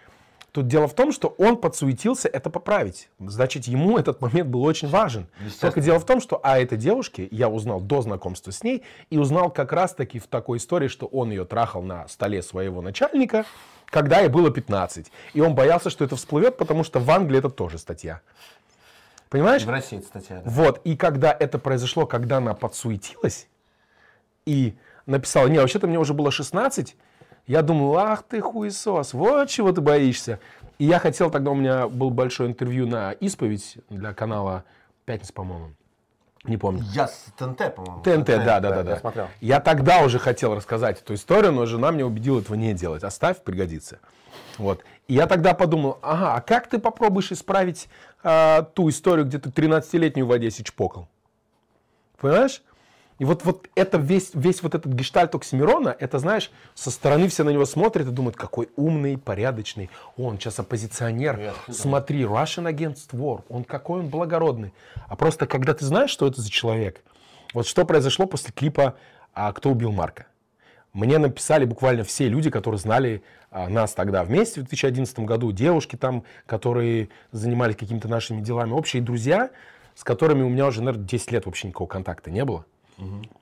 Тут 0.55 0.67
дело 0.67 0.87
в 0.87 0.93
том, 0.93 1.11
что 1.11 1.35
он 1.37 1.57
подсуетился 1.57 2.29
это 2.29 2.49
поправить. 2.49 3.09
Значит, 3.19 3.65
ему 3.65 3.97
этот 3.97 4.21
момент 4.21 4.49
был 4.49 4.63
очень 4.63 4.87
важен. 4.87 5.27
Только 5.59 5.81
дело 5.81 5.99
в 5.99 6.05
том, 6.05 6.21
что 6.21 6.39
о 6.41 6.57
этой 6.57 6.77
девушке 6.77 7.27
я 7.29 7.49
узнал 7.49 7.81
до 7.81 8.01
знакомства 8.01 8.51
с 8.51 8.63
ней 8.63 8.83
и 9.09 9.17
узнал 9.17 9.49
как 9.49 9.73
раз-таки 9.73 10.17
в 10.17 10.27
такой 10.27 10.59
истории, 10.59 10.87
что 10.87 11.07
он 11.07 11.29
ее 11.29 11.43
трахал 11.43 11.81
на 11.81 12.07
столе 12.07 12.41
своего 12.41 12.81
начальника, 12.81 13.43
когда 13.87 14.21
ей 14.21 14.29
было 14.29 14.49
15. 14.49 15.11
И 15.33 15.41
он 15.41 15.55
боялся, 15.55 15.89
что 15.89 16.05
это 16.05 16.15
всплывет, 16.15 16.55
потому 16.55 16.85
что 16.85 17.01
в 17.01 17.11
Англии 17.11 17.39
это 17.39 17.49
тоже 17.49 17.77
статья. 17.77 18.21
Понимаешь? 19.29 19.63
В 19.63 19.69
России, 19.69 19.99
статья. 19.99 20.41
да. 20.43 20.49
Вот, 20.49 20.81
и 20.83 20.95
когда 20.95 21.35
это 21.37 21.59
произошло, 21.59 22.05
когда 22.05 22.37
она 22.37 22.53
подсуетилась 22.53 23.47
и 24.45 24.75
написала, 25.05 25.47
не, 25.47 25.59
вообще-то 25.59 25.87
мне 25.87 25.99
уже 25.99 26.13
было 26.13 26.31
16, 26.31 26.95
я 27.47 27.61
думал, 27.61 27.97
ах 27.97 28.23
ты 28.23 28.41
хуесос, 28.41 29.13
вот 29.13 29.49
чего 29.49 29.71
ты 29.71 29.81
боишься. 29.81 30.39
И 30.77 30.85
я 30.85 30.99
хотел, 30.99 31.29
тогда 31.29 31.51
у 31.51 31.55
меня 31.55 31.87
был 31.87 32.09
большое 32.09 32.49
интервью 32.49 32.87
на 32.87 33.11
исповедь 33.13 33.77
для 33.89 34.13
канала 34.13 34.63
«Пятница», 35.05 35.33
по-моему. 35.33 35.71
Не 36.43 36.57
помню. 36.57 36.83
Я 36.93 37.07
с 37.07 37.25
ТНТ, 37.37 37.75
по-моему. 37.75 38.03
ТНТ, 38.03 38.27
да, 38.27 38.59
да, 38.59 38.69
да, 38.69 38.77
Я 38.77 38.83
да. 38.83 38.99
смотрел. 38.99 39.27
Я 39.41 39.59
тогда 39.59 40.01
уже 40.01 40.19
хотел 40.19 40.53
рассказать 40.55 41.01
эту 41.01 41.15
историю, 41.15 41.51
но 41.51 41.65
жена 41.65 41.91
меня 41.91 42.05
убедила 42.05 42.39
этого 42.39 42.55
не 42.55 42.73
делать. 42.73 43.03
Оставь, 43.03 43.41
пригодится. 43.41 43.99
Вот. 44.57 44.83
Я 45.07 45.27
тогда 45.27 45.53
подумал, 45.53 45.99
ага, 46.01 46.35
а 46.35 46.41
как 46.41 46.67
ты 46.67 46.79
попробуешь 46.79 47.31
исправить 47.31 47.87
а, 48.23 48.63
ту 48.63 48.89
историю, 48.89 49.25
где 49.25 49.37
ты 49.37 49.49
13-летнюю 49.49 50.25
в 50.25 50.31
Одессе 50.31 50.63
чпокал? 50.63 51.07
Понимаешь? 52.17 52.63
И 53.17 53.23
вот, 53.23 53.45
вот 53.45 53.69
это 53.75 53.97
весь, 53.97 54.31
весь 54.33 54.61
вот 54.61 54.75
этот 54.75 54.91
гештальт 54.91 55.33
Оксимирона, 55.35 55.95
это, 55.99 56.19
знаешь, 56.19 56.51
со 56.73 56.91
стороны 56.91 57.29
все 57.29 57.43
на 57.43 57.49
него 57.49 57.65
смотрят 57.65 58.07
и 58.07 58.11
думают, 58.11 58.35
какой 58.35 58.69
умный, 58.75 59.17
порядочный. 59.17 59.89
Он 60.17 60.37
сейчас 60.37 60.59
оппозиционер. 60.59 61.53
Смотри, 61.69 62.23
Russian 62.23 62.69
Against 62.69 63.11
War. 63.13 63.43
Он 63.47 63.63
какой 63.63 64.01
он 64.01 64.09
благородный. 64.09 64.73
А 65.07 65.15
просто 65.15 65.47
когда 65.47 65.73
ты 65.73 65.85
знаешь, 65.85 66.09
что 66.09 66.27
это 66.27 66.41
за 66.41 66.49
человек, 66.49 67.03
вот 67.53 67.67
что 67.67 67.85
произошло 67.85 68.25
после 68.25 68.51
клипа 68.51 68.95
а, 69.33 69.53
«Кто 69.53 69.69
убил 69.69 69.93
Марка». 69.93 70.25
Мне 70.95 71.17
написали 71.17 71.65
буквально 71.65 72.05
все 72.05 72.29
люди, 72.29 72.49
которые 72.49 72.79
знали 72.79 73.21
а, 73.51 73.67
нас 73.67 73.93
тогда 73.93 74.23
вместе 74.23 74.61
в 74.61 74.63
2011 74.63 75.19
году, 75.19 75.51
девушки 75.51 75.97
там, 75.97 76.23
которые 76.45 77.09
занимались 77.33 77.75
какими-то 77.75 78.07
нашими 78.07 78.39
делами, 78.39 78.71
общие 78.71 79.01
друзья, 79.01 79.49
с 79.93 80.05
которыми 80.05 80.43
у 80.43 80.47
меня 80.47 80.67
уже, 80.67 80.81
наверное, 80.81 81.05
10 81.05 81.33
лет 81.33 81.45
вообще 81.47 81.67
никакого 81.67 81.89
контакта 81.89 82.31
не 82.31 82.45
было. 82.45 82.65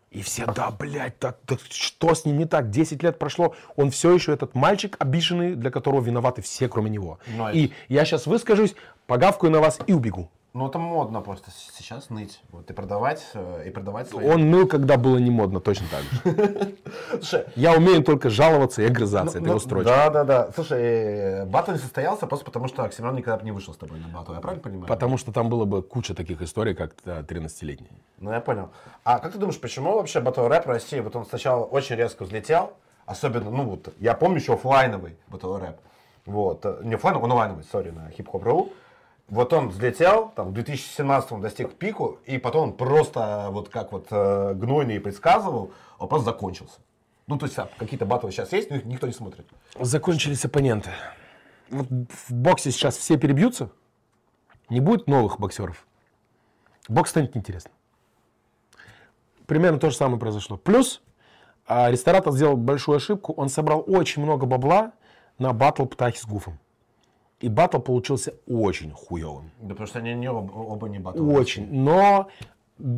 И 0.09 0.23
все, 0.23 0.47
да, 0.47 0.71
блядь, 0.71 1.13
да, 1.21 1.35
да 1.47 1.57
что 1.69 2.15
с 2.15 2.25
ним 2.25 2.39
не 2.39 2.45
так? 2.45 2.71
10 2.71 3.03
лет 3.03 3.19
прошло, 3.19 3.53
он 3.75 3.91
все 3.91 4.11
еще 4.11 4.33
этот 4.33 4.55
мальчик 4.55 4.95
обиженный, 4.97 5.53
для 5.53 5.69
которого 5.69 6.01
виноваты 6.01 6.41
все, 6.41 6.67
кроме 6.67 6.89
него. 6.89 7.19
Ну, 7.37 7.51
И 7.51 7.69
я 7.87 8.03
сейчас 8.03 8.25
выскажусь, 8.25 8.73
погавкаю 9.05 9.51
на 9.51 9.59
вас 9.59 9.79
и 9.85 9.93
убегу. 9.93 10.31
Ну, 10.53 10.67
это 10.67 10.77
модно 10.77 11.21
просто 11.21 11.49
сейчас 11.49 12.11
ныть. 12.11 12.39
Вот, 12.51 12.69
и 12.69 12.73
продавать, 12.73 13.25
э, 13.33 13.63
и 13.65 13.71
продавать 13.71 14.07
свои... 14.07 14.27
Он 14.27 14.51
ныл, 14.51 14.67
когда 14.67 14.97
было 14.97 15.17
не 15.17 15.31
модно, 15.31 15.59
точно 15.59 15.87
так 15.89 16.03
же. 16.03 16.75
Слушай, 17.13 17.45
Я 17.55 17.73
умею 17.75 18.03
только 18.03 18.29
жаловаться 18.29 18.83
и 18.83 18.85
огрызаться, 18.85 19.39
это 19.39 19.47
ну, 19.47 19.53
его 19.53 19.59
строчка. 19.59 19.89
Да, 19.89 20.09
да, 20.11 20.23
да. 20.23 20.51
Слушай, 20.53 20.81
э, 20.83 21.45
батл 21.45 21.71
не 21.71 21.79
состоялся 21.79 22.27
просто 22.27 22.45
потому, 22.45 22.67
что 22.67 22.83
Оксимирон 22.83 23.15
никогда 23.15 23.39
бы 23.39 23.45
не 23.45 23.51
вышел 23.51 23.73
с 23.73 23.77
тобой 23.77 23.99
на 23.99 24.07
батл. 24.09 24.33
Я 24.33 24.41
правильно 24.41 24.61
понимаю? 24.61 24.87
Потому 24.87 25.17
что 25.17 25.31
там 25.31 25.49
было 25.49 25.65
бы 25.65 25.81
куча 25.81 26.13
таких 26.13 26.39
историй, 26.43 26.75
как 26.75 26.93
да, 27.03 27.21
13-летний. 27.21 27.89
Ну, 28.19 28.31
я 28.31 28.39
понял. 28.39 28.69
А 29.03 29.17
как 29.17 29.31
ты 29.31 29.39
думаешь, 29.39 29.59
почему 29.59 29.95
вообще 29.95 30.21
батл 30.21 30.47
рэп 30.47 30.67
в 30.67 30.69
России, 30.69 30.99
вот 30.99 31.15
он 31.15 31.25
сначала 31.25 31.63
очень 31.63 31.95
резко 31.95 32.25
взлетел, 32.25 32.73
особенно, 33.07 33.49
ну 33.49 33.63
вот, 33.63 33.91
я 33.99 34.13
помню 34.13 34.37
еще 34.37 34.53
офлайновый 34.53 35.17
батл 35.29 35.57
рэп, 35.57 35.77
вот, 36.27 36.63
э, 36.63 36.81
не 36.83 36.93
офлайновый, 36.93 37.27
онлайновый, 37.27 37.63
сори, 37.63 37.89
на 37.89 38.11
хип-хоп.ру, 38.11 38.71
вот 39.29 39.53
он 39.53 39.69
взлетел, 39.69 40.31
там, 40.35 40.49
в 40.49 40.53
2017 40.53 41.39
достиг 41.39 41.73
пику, 41.73 42.19
и 42.25 42.37
потом 42.37 42.69
он 42.69 42.73
просто, 42.73 43.47
вот 43.51 43.69
как 43.69 43.91
вот 43.91 44.07
э, 44.11 44.53
гнойный 44.53 44.99
предсказывал, 44.99 45.71
он 45.97 46.07
просто 46.07 46.25
закончился. 46.25 46.79
Ну, 47.27 47.37
то 47.37 47.45
есть, 47.45 47.57
а, 47.57 47.69
какие-то 47.77 48.05
батлы 48.05 48.31
сейчас 48.31 48.51
есть, 48.51 48.69
но 48.69 48.75
их 48.75 48.85
никто 48.85 49.07
не 49.07 49.13
смотрит. 49.13 49.47
Закончились 49.79 50.43
оппоненты. 50.43 50.91
Вот 51.69 51.87
в 51.89 52.33
боксе 52.33 52.71
сейчас 52.71 52.97
все 52.97 53.17
перебьются, 53.17 53.71
не 54.69 54.81
будет 54.81 55.07
новых 55.07 55.39
боксеров. 55.39 55.87
Бокс 56.89 57.11
станет 57.11 57.33
неинтересным. 57.33 57.73
Примерно 59.45 59.79
то 59.79 59.89
же 59.89 59.95
самое 59.95 60.19
произошло. 60.19 60.57
Плюс 60.57 61.01
а, 61.65 61.89
ресторатор 61.89 62.33
сделал 62.33 62.57
большую 62.57 62.97
ошибку. 62.97 63.33
Он 63.33 63.49
собрал 63.49 63.83
очень 63.87 64.21
много 64.21 64.45
бабла 64.45 64.91
на 65.37 65.53
батл 65.53 65.85
Птахи 65.85 66.17
с 66.17 66.25
Гуфом. 66.25 66.59
И 67.43 67.49
батл 67.49 67.79
получился 67.79 68.35
очень 68.47 68.91
хуевым. 68.91 69.51
Да 69.59 69.71
потому 69.71 69.87
что 69.87 69.99
они 69.99 70.13
не 70.13 70.29
оба, 70.29 70.49
оба 70.53 70.87
не 70.87 70.97
батл. 70.97 71.29
Очень. 71.29 71.67
Но 71.73 72.29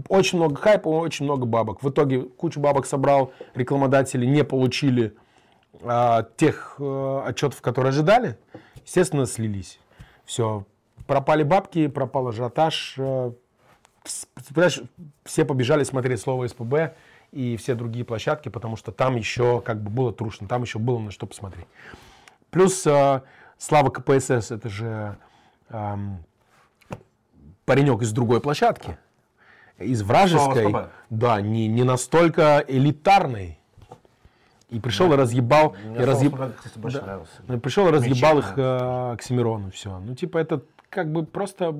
очень 0.07 0.37
много 0.37 0.55
хайпа, 0.55 0.87
очень 0.87 1.25
много 1.25 1.47
бабок. 1.47 1.81
В 1.81 1.89
итоге 1.89 2.21
кучу 2.21 2.59
бабок 2.59 2.85
собрал, 2.85 3.33
рекламодатели 3.55 4.23
не 4.23 4.43
получили 4.43 5.15
а, 5.81 6.27
тех 6.37 6.75
э, 6.77 7.21
отчетов, 7.25 7.59
которые 7.63 7.89
ожидали. 7.89 8.37
Естественно, 8.85 9.25
слились. 9.25 9.79
Все. 10.25 10.63
Пропали 11.07 11.41
бабки, 11.41 11.87
пропал 11.87 12.27
ажиотаж. 12.27 12.97
понимаешь, 12.97 14.79
все 15.23 15.43
побежали 15.43 15.83
смотреть 15.83 16.21
слово 16.21 16.45
СПБ 16.45 16.93
и 17.31 17.57
все 17.57 17.73
другие 17.73 18.05
площадки, 18.05 18.49
потому 18.49 18.75
что 18.75 18.91
там 18.91 19.15
еще 19.15 19.59
как 19.61 19.81
бы 19.81 19.89
было 19.89 20.13
трушно, 20.13 20.47
там 20.47 20.61
еще 20.61 20.77
было 20.77 20.99
на 20.99 21.09
что 21.09 21.25
посмотреть. 21.25 21.65
Плюс 22.51 22.85
э, 22.85 23.21
Слава 23.57 23.89
КПСС, 23.89 24.51
это 24.51 24.69
же 24.69 25.17
эм, 25.69 26.23
паренек 27.65 28.01
из 28.01 28.11
другой 28.11 28.41
площадки, 28.41 28.97
из 29.77 30.01
вражеской, 30.03 30.73
да, 31.09 31.41
не, 31.41 31.67
не 31.67 31.83
настолько 31.83 32.63
элитарной. 32.67 33.59
И 34.69 34.79
пришел 34.79 35.13
и 35.13 35.15
разъебал, 35.15 35.75
Мне 35.85 35.99
и 35.99 36.01
разъеб- 36.01 36.53
Да. 36.75 37.23
ну, 37.47 37.59
пришел 37.59 37.87
и 37.87 37.91
разъебал 37.91 38.39
их 38.39 38.53
э, 38.57 39.11
Оксимирону, 39.13 39.71
все. 39.71 39.99
Ну, 39.99 40.15
типа, 40.15 40.39
это 40.39 40.61
как 40.89 41.11
бы 41.11 41.23
просто 41.23 41.75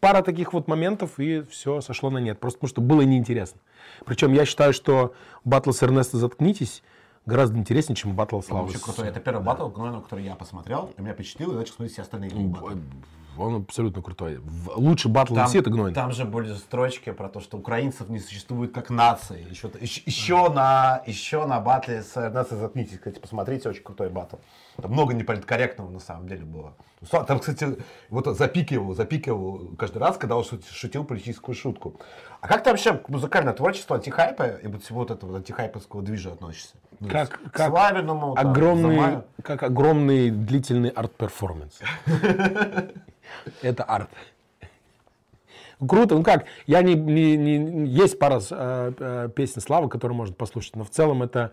пара 0.00 0.22
таких 0.22 0.52
вот 0.54 0.66
моментов, 0.68 1.20
и 1.20 1.42
все 1.42 1.80
сошло 1.82 2.10
на 2.10 2.18
нет. 2.18 2.40
Просто 2.40 2.58
потому, 2.58 2.68
что 2.70 2.80
было 2.80 3.02
неинтересно. 3.02 3.60
Причем 4.04 4.32
я 4.32 4.44
считаю, 4.46 4.72
что 4.72 5.14
батл 5.44 5.70
с 5.72 5.82
Эрнесто 5.82 6.16
«Заткнитесь» 6.16 6.82
гораздо 7.26 7.58
интереснее, 7.58 7.96
чем 7.96 8.14
батл 8.14 8.40
с 8.40 8.48
Он 8.50 8.56
Лавой. 8.56 8.68
вообще 8.72 8.82
крутой. 8.84 9.08
Это 9.08 9.20
первый 9.20 9.42
батл, 9.42 9.68
гнойного, 9.68 10.02
который 10.02 10.24
я 10.24 10.34
посмотрел, 10.34 10.90
и 10.96 11.00
меня 11.02 11.14
впечатлил, 11.14 11.52
и 11.52 11.54
начал 11.56 11.74
смотреть 11.74 11.92
все 11.92 12.02
остальные 12.02 12.30
батлы. 12.30 12.80
Он 13.38 13.54
абсолютно 13.62 14.02
крутой. 14.02 14.42
Лучший 14.76 15.10
батл 15.10 15.34
Там, 15.34 15.48
все 15.48 15.60
это 15.60 15.70
гнойный. 15.70 15.94
там 15.94 16.12
же 16.12 16.26
были 16.26 16.52
строчки 16.52 17.12
про 17.12 17.30
то, 17.30 17.40
что 17.40 17.56
украинцев 17.56 18.10
не 18.10 18.18
существует 18.18 18.74
как 18.74 18.90
нации. 18.90 19.46
Еще, 19.48 19.70
еще, 19.80 20.02
еще 20.04 20.50
на, 20.50 21.02
еще 21.06 21.46
на 21.46 21.58
батле 21.58 22.02
с 22.02 22.14
Эрнесто 22.14 22.56
заткнитесь, 22.56 22.98
кстати, 22.98 23.18
посмотрите, 23.18 23.70
очень 23.70 23.82
крутой 23.82 24.10
батл. 24.10 24.36
Там 24.76 24.92
много 24.92 25.14
неполиткорректного 25.14 25.88
на 25.88 25.98
самом 25.98 26.28
деле 26.28 26.44
было. 26.44 26.74
Там, 27.10 27.38
кстати, 27.38 27.78
вот 28.10 28.26
запикивал, 28.36 28.94
запикивал 28.94 29.70
каждый 29.78 29.98
раз, 29.98 30.18
когда 30.18 30.36
он 30.36 30.42
шут- 30.44 30.70
шутил 30.70 31.04
политическую 31.04 31.54
шутку. 31.54 31.98
А 32.42 32.48
как 32.48 32.62
ты 32.62 32.68
вообще 32.70 32.92
к 32.98 33.08
музыкальному 33.08 33.56
творчеству 33.56 33.94
антихайпа 33.94 34.42
и 34.62 34.66
вот 34.66 34.82
всего 34.82 34.98
вот 35.00 35.10
этого 35.10 35.38
антихайповского 35.38 36.02
движа 36.02 36.32
относишься? 36.32 36.74
Ну, 37.02 37.08
Как- 37.08 37.40
как 37.52 37.68
Славиному, 37.70 38.34
там, 38.36 38.46
Гнойному, 38.48 38.94
Замаю? 38.96 39.24
как 39.42 39.62
огромный 39.64 40.30
длительный 40.30 40.88
арт-перформанс. 40.90 41.80
Это 43.62 43.82
арт. 43.82 44.08
Круто, 45.86 46.14
ну 46.14 46.22
как, 46.22 46.44
я 46.68 46.80
не, 46.82 46.94
не- 46.94 47.36
не- 47.36 47.86
есть 47.88 48.20
пара 48.20 48.40
э, 48.50 48.92
э, 48.96 49.28
песен 49.34 49.60
Славы, 49.60 49.88
которые 49.88 50.16
можно 50.16 50.32
послушать, 50.32 50.76
но 50.76 50.84
в 50.84 50.90
целом 50.90 51.24
это, 51.24 51.50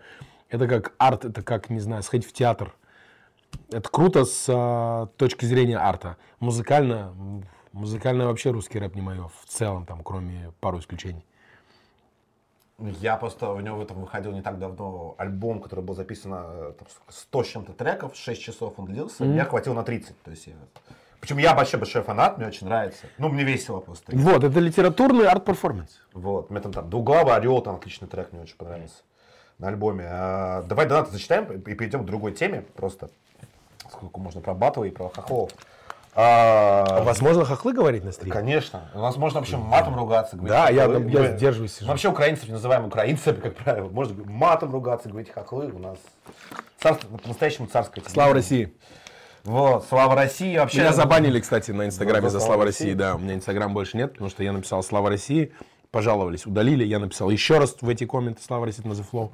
это 0.50 0.68
как 0.68 0.92
арт, 0.98 1.24
это 1.24 1.42
как, 1.42 1.68
не 1.68 1.80
знаю, 1.80 2.04
сходить 2.04 2.28
в 2.28 2.32
театр, 2.32 2.72
Это 3.72 3.88
круто 3.88 4.24
с 4.24 4.44
а, 4.48 5.06
точки 5.16 5.46
зрения 5.46 5.78
арта. 5.78 6.16
Музыкально, 6.38 7.12
музыкально 7.72 8.26
вообще 8.26 8.52
русский 8.52 8.78
рэп 8.78 8.94
не 8.94 9.02
мое. 9.02 9.28
В 9.42 9.48
целом, 9.48 9.84
там, 9.84 10.04
кроме 10.04 10.52
пару 10.60 10.78
исключений. 10.78 11.24
Я 13.00 13.16
просто, 13.16 13.50
у 13.50 13.60
него 13.60 13.84
там 13.84 14.00
выходил 14.00 14.32
не 14.32 14.42
так 14.42 14.58
давно 14.58 15.14
альбом, 15.18 15.60
который 15.60 15.84
был 15.84 15.94
записан 15.94 16.32
э, 16.34 16.72
там, 16.78 16.88
сколько, 16.88 17.12
100 17.12 17.44
с 17.44 17.46
чем-то 17.48 17.72
треков, 17.72 18.16
6 18.16 18.40
часов 18.40 18.74
он 18.78 18.86
длился, 18.86 19.24
меня 19.24 19.44
хватило 19.44 19.74
на 19.74 19.82
30. 19.82 20.22
То 20.22 20.30
есть 20.30 20.46
я... 20.46 20.54
Причем 21.20 21.36
я 21.36 21.54
большой-большой 21.54 22.02
фанат, 22.02 22.38
мне 22.38 22.46
очень 22.46 22.66
нравится. 22.66 23.06
Ну, 23.18 23.28
мне 23.28 23.44
весело 23.44 23.80
просто. 23.80 24.16
Вот, 24.16 24.42
это 24.42 24.58
литературный 24.58 25.28
арт-перформанс. 25.28 26.00
Вот, 26.14 26.48
мне 26.48 26.60
там, 26.60 26.72
там 26.72 26.88
Двуглавый 26.88 27.34
орел, 27.34 27.60
там 27.60 27.76
отличный 27.76 28.08
трек, 28.08 28.32
мне 28.32 28.40
очень 28.40 28.56
понравился 28.56 29.02
на 29.58 29.68
альбоме. 29.68 30.06
А, 30.08 30.62
давай 30.62 30.86
донаты 30.86 31.12
зачитаем 31.12 31.44
и 31.44 31.74
перейдем 31.74 32.02
к 32.02 32.06
другой 32.06 32.32
теме. 32.32 32.62
Просто 32.74 33.10
сколько 33.90 34.18
можно 34.18 34.40
про 34.40 34.54
батлы 34.54 34.88
и 34.88 34.90
про 34.90 35.08
хохлов. 35.08 35.50
А, 36.14 37.02
Возможно, 37.04 37.44
хохлы 37.44 37.72
говорить 37.72 38.02
на 38.04 38.12
стриме? 38.12 38.32
Конечно. 38.32 38.90
У 38.94 38.98
нас 39.00 39.16
можно 39.16 39.40
вообще 39.40 39.56
матом 39.56 39.94
ругаться. 39.96 40.36
говорить 40.36 40.52
Да, 40.52 40.68
я, 40.68 40.86
хохлы. 40.86 41.10
я 41.10 41.20
Мы- 41.20 41.36
сдерживаюсь. 41.36 41.78
мы 41.82 41.86
вообще 41.88 42.08
украинцев 42.08 42.46
не 42.48 42.52
называем 42.54 42.84
украинцами, 42.86 43.36
как 43.40 43.54
правило. 43.56 43.88
Можно 43.88 44.24
матом 44.24 44.72
ругаться, 44.72 45.08
говорить 45.08 45.30
хохлы. 45.32 45.70
У 45.70 45.78
нас 45.78 45.98
царство, 46.78 47.16
по-настоящему 47.16 47.68
царское. 47.68 48.02
Слава. 48.08 48.34
России. 48.34 48.74
Вот, 49.44 49.86
слава 49.88 50.14
России. 50.16 50.58
Вообще, 50.58 50.80
Меня 50.80 50.92
забанили, 50.92 51.40
кстати, 51.40 51.70
на 51.70 51.86
Инстаграме 51.86 52.28
За 52.28 52.38
за 52.40 52.44
«Слава 52.44 52.64
России». 52.64 52.84
России. 52.86 52.94
Да, 52.98 53.14
у 53.14 53.18
меня 53.18 53.34
Инстаграм 53.34 53.72
больше 53.72 53.96
нет, 53.96 54.12
потому 54.12 54.28
что 54.28 54.42
я 54.42 54.52
написал 54.52 54.82
Слава 54.82 55.08
России. 55.08 55.52
Пожаловались, 55.92 56.44
удалили. 56.44 56.84
Я 56.84 56.98
написал 56.98 57.30
еще 57.30 57.58
раз 57.58 57.76
в 57.80 57.88
эти 57.88 58.04
комменты 58.04 58.42
Слава 58.42 58.66
России 58.66 58.86
на 58.86 58.92
The 58.92 59.04
Flow. 59.10 59.30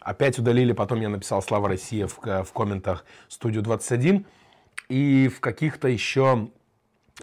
Опять 0.00 0.38
удалили, 0.38 0.72
потом 0.72 1.00
я 1.00 1.08
написал 1.08 1.40
Слава 1.40 1.68
Россия 1.68 2.06
в, 2.06 2.16
ко- 2.18 2.42
в 2.44 2.52
комментах 2.52 3.04
Студию 3.28 3.62
21. 3.62 4.26
И 4.90 5.28
в 5.28 5.38
каких-то 5.40 5.86
еще 5.86 6.48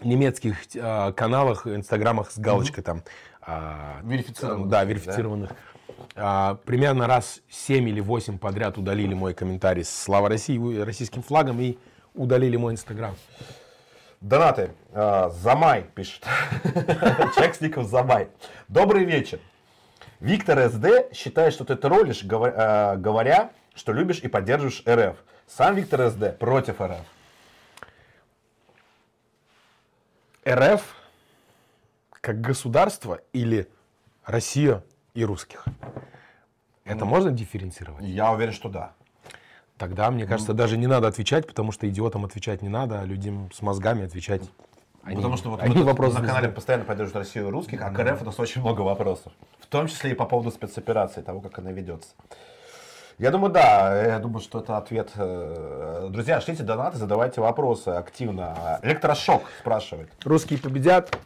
немецких 0.02 0.56
э, 0.74 1.12
каналах, 1.12 1.66
инстаграмах 1.66 2.30
с 2.30 2.38
галочкой 2.38 2.82
там. 2.82 3.02
а, 3.42 4.00
Верифицированных, 4.04 4.68
Да, 4.68 4.78
да? 4.78 4.84
верифицированных. 4.84 5.50
А, 6.16 6.54
примерно 6.64 7.06
раз 7.06 7.42
7 7.50 7.86
или 7.90 8.00
8 8.00 8.38
подряд 8.38 8.78
удалили 8.78 9.12
мой 9.12 9.34
комментарий 9.34 9.84
с 9.84 9.90
Слава 9.90 10.30
России, 10.30 10.78
российским 10.80 11.22
флагом 11.22 11.60
и 11.60 11.76
удалили 12.14 12.56
мой 12.56 12.72
инстаграм. 12.72 13.14
Донаты. 14.22 14.70
А, 14.94 15.28
Замай 15.28 15.82
пишет. 15.94 16.24
Человек 17.34 17.54
с 17.54 17.60
ником 17.60 17.84
Замай. 17.86 18.28
Добрый 18.68 19.04
вечер. 19.04 19.40
Виктор 20.20 20.70
СД 20.70 21.12
считает, 21.14 21.52
что 21.52 21.66
ты 21.66 21.76
троллишь, 21.76 22.24
говор- 22.24 22.96
говоря, 22.96 23.50
что 23.74 23.92
любишь 23.92 24.20
и 24.20 24.28
поддерживаешь 24.28 24.82
РФ. 24.88 25.16
Сам 25.46 25.74
Виктор 25.74 26.08
СД 26.08 26.38
против 26.38 26.80
РФ. 26.80 26.96
РФ 30.46 30.82
как 32.10 32.40
государство 32.40 33.20
или 33.32 33.68
Россия 34.24 34.84
и 35.14 35.24
русских? 35.24 35.64
Это 36.84 37.04
можно 37.04 37.30
дифференцировать? 37.30 38.04
Я 38.04 38.32
уверен, 38.32 38.52
что 38.52 38.68
да. 38.68 38.92
Тогда, 39.76 40.10
мне 40.10 40.26
кажется, 40.26 40.54
даже 40.54 40.76
не 40.76 40.86
надо 40.86 41.06
отвечать, 41.06 41.46
потому 41.46 41.70
что 41.70 41.88
идиотам 41.88 42.24
отвечать 42.24 42.62
не 42.62 42.68
надо, 42.68 43.00
а 43.00 43.04
людям 43.04 43.50
с 43.52 43.62
мозгами 43.62 44.04
отвечать. 44.04 44.42
Они, 45.04 45.16
Потому 45.16 45.36
что 45.36 45.50
вот 45.50 45.60
они 45.62 45.82
вопросы 45.82 46.18
на 46.18 46.26
канале 46.26 46.48
постоянно 46.48 46.84
поддерживают 46.84 47.26
Россию 47.26 47.48
и 47.48 47.50
русских, 47.50 47.80
а 47.80 47.90
к 47.90 47.98
РФ 48.02 48.22
у 48.22 48.24
нас 48.24 48.38
очень 48.40 48.60
много 48.60 48.80
вопросов. 48.80 49.32
В 49.60 49.66
том 49.66 49.86
числе 49.86 50.10
и 50.10 50.14
по 50.14 50.24
поводу 50.26 50.50
спецоперации, 50.50 51.22
того, 51.22 51.40
как 51.40 51.58
она 51.60 51.70
ведется. 51.70 52.10
Я 53.18 53.32
думаю, 53.32 53.52
да, 53.52 54.00
я 54.06 54.18
думаю, 54.20 54.40
что 54.40 54.60
это 54.60 54.76
ответ. 54.76 55.10
э, 55.16 56.06
Друзья, 56.10 56.40
шлите 56.40 56.62
донаты, 56.62 56.98
задавайте 56.98 57.40
вопросы 57.40 57.88
активно. 57.88 58.78
Электрошок 58.82 59.42
спрашивает. 59.58 60.08
Русские 60.24 60.60
победят, 60.60 61.18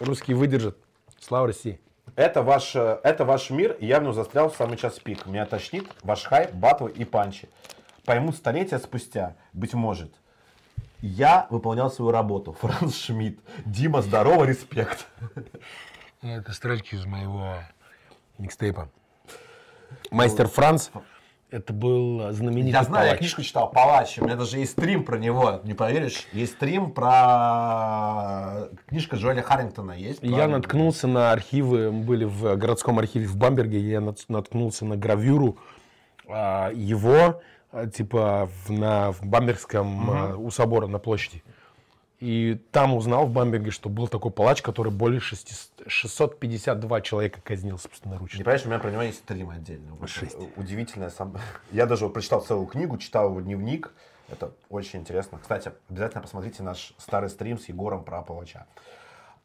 русские 0.00 0.36
выдержат. 0.36 0.76
Слава 1.20 1.46
России. 1.48 1.80
Это 2.16 2.42
ваш, 2.42 2.74
э, 2.74 2.98
это 3.04 3.24
ваш 3.24 3.50
мир, 3.50 3.76
и 3.78 3.86
я 3.86 4.00
в 4.00 4.02
нем 4.02 4.12
застрял 4.12 4.50
в 4.50 4.56
самый 4.56 4.76
час 4.76 4.98
пик. 4.98 5.24
Меня 5.26 5.46
тошнит 5.46 5.86
ваш 6.02 6.24
хайп, 6.24 6.52
батлы 6.52 6.90
и 6.90 7.04
панчи. 7.04 7.48
Пойму 8.04 8.32
столетия 8.32 8.78
спустя, 8.80 9.36
быть 9.52 9.74
может. 9.74 10.12
Я 11.00 11.46
выполнял 11.50 11.92
свою 11.92 12.10
работу. 12.10 12.52
Франц 12.60 12.96
Шмидт. 12.96 13.38
Дима, 13.64 14.02
здорово, 14.02 14.42
респект. 14.44 15.06
Это 16.22 16.52
строчки 16.52 16.96
из 16.96 17.04
моего 17.06 17.54
микстейпа. 18.38 18.88
Мастер 20.10 20.48
Франц. 20.48 20.90
Это 21.50 21.72
был 21.72 22.30
знаменитый 22.32 22.72
Я 22.72 22.82
знаю, 22.84 23.04
я 23.06 23.10
палач. 23.12 23.18
книжку 23.20 23.40
читал 23.42 23.70
«Палач». 23.70 24.18
У 24.18 24.24
меня 24.26 24.36
даже 24.36 24.58
есть 24.58 24.72
стрим 24.72 25.02
про 25.02 25.16
него, 25.16 25.60
не 25.64 25.72
поверишь. 25.72 26.26
Есть 26.34 26.52
стрим 26.56 26.90
про... 26.92 28.68
Книжка 28.86 29.16
Джоэля 29.16 29.40
Харрингтона 29.42 29.92
есть. 29.92 30.22
Я 30.22 30.28
правильно? 30.28 30.58
наткнулся 30.58 31.06
на 31.06 31.32
архивы, 31.32 31.90
мы 31.90 32.04
были 32.04 32.24
в 32.26 32.54
городском 32.56 32.98
архиве 32.98 33.26
в 33.26 33.36
Бамберге, 33.36 33.78
я 33.80 34.00
нат- 34.00 34.26
наткнулся 34.28 34.84
на 34.84 34.96
гравюру 34.98 35.56
а, 36.28 36.70
его, 36.72 37.40
а, 37.72 37.86
типа, 37.86 38.50
в, 38.66 38.70
на, 38.70 39.12
в 39.12 39.24
Бамбергском, 39.24 40.10
а, 40.10 40.36
у 40.36 40.50
собора 40.50 40.86
на 40.86 40.98
площади. 40.98 41.42
И 42.20 42.60
там 42.72 42.94
узнал 42.94 43.26
в 43.26 43.30
Бамберге, 43.30 43.70
что 43.70 43.88
был 43.88 44.08
такой 44.08 44.32
палач, 44.32 44.60
который 44.60 44.90
более 44.92 45.20
600 45.20 45.84
652 45.86 47.00
человека 47.02 47.40
казнил 47.42 47.74
Не 47.76 47.78
собственноручно. 47.78 48.38
понимаешь, 48.38 48.64
у 48.64 48.68
меня 48.68 48.78
про 48.80 48.90
него 48.90 49.02
есть 49.02 49.18
стрим 49.18 49.50
отдельно. 49.50 49.94
Шесть. 50.06 50.36
Удивительное 50.56 51.10
сам. 51.10 51.36
Я 51.70 51.86
даже 51.86 52.08
прочитал 52.08 52.40
целую 52.40 52.66
книгу, 52.66 52.98
читал 52.98 53.30
его 53.30 53.40
дневник. 53.40 53.92
Это 54.28 54.52
очень 54.68 55.00
интересно. 55.00 55.38
Кстати, 55.38 55.72
обязательно 55.88 56.22
посмотрите 56.22 56.62
наш 56.64 56.92
старый 56.98 57.30
стрим 57.30 57.58
с 57.58 57.68
Егором 57.68 58.02
про 58.02 58.22
палача. 58.22 58.66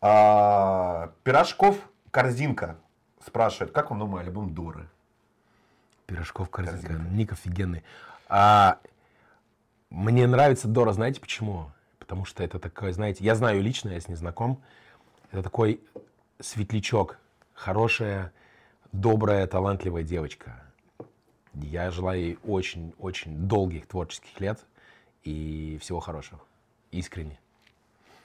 А, 0.02 1.12
Пирожков 1.24 1.78
корзинка 2.10 2.78
спрашивает, 3.24 3.72
как 3.72 3.92
вам 3.92 4.00
новый 4.00 4.24
альбом 4.24 4.54
Доры? 4.54 4.90
Пирожков 6.08 6.50
корзинка. 6.50 6.94
Ник 7.12 7.32
офигенный. 7.32 7.84
А, 8.28 8.80
мне 9.92 10.26
нравится 10.26 10.68
Дора, 10.68 10.92
знаете 10.92 11.22
почему? 11.22 11.70
Потому 12.04 12.26
что 12.26 12.44
это 12.44 12.60
такой, 12.60 12.92
знаете, 12.92 13.24
я 13.24 13.34
знаю 13.34 13.62
лично, 13.62 13.90
я 13.92 14.00
с 14.02 14.10
ней 14.10 14.16
знаком. 14.16 14.62
Это 15.32 15.42
такой 15.42 15.80
светлячок, 16.42 17.18
хорошая, 17.54 18.34
добрая, 18.92 19.48
талантливая 19.48 20.04
девочка. 20.04 20.62
Я 21.54 21.92
желаю 21.92 22.20
ей 22.20 22.40
очень-очень 22.44 23.48
долгих 23.48 23.88
творческих 23.88 24.38
лет 24.42 24.60
и 25.24 25.78
всего 25.82 26.02
хорошего. 26.02 26.42
Искренне. 26.92 27.40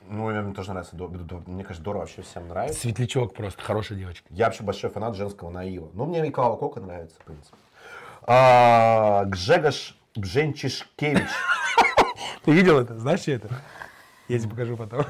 Ну, 0.08 0.28
мне 0.28 0.54
тоже 0.54 0.70
нравится. 0.70 0.96
Мне 0.96 1.62
кажется, 1.62 1.84
Дора 1.84 1.98
вообще 1.98 2.22
всем 2.22 2.48
нравится. 2.48 2.80
Светлячок 2.80 3.32
просто, 3.32 3.62
хорошая 3.62 3.96
девочка. 3.96 4.26
Я 4.30 4.46
вообще 4.46 4.64
большой 4.64 4.90
фанат 4.90 5.14
женского 5.14 5.50
наива. 5.50 5.88
Ну, 5.92 6.04
мне 6.06 6.28
Клава 6.32 6.56
Кока 6.56 6.80
нравится, 6.80 7.16
в 7.20 7.24
принципе. 7.24 7.56
А, 8.22 9.24
Гжегош 9.26 9.96
Бженчишкевич 10.16 11.28
Ты 12.48 12.54
видел 12.54 12.78
это? 12.78 12.98
Знаешь, 12.98 13.20
что 13.20 13.32
это? 13.32 13.50
Я 14.26 14.38
тебе 14.38 14.48
покажу 14.48 14.74
потом. 14.78 15.04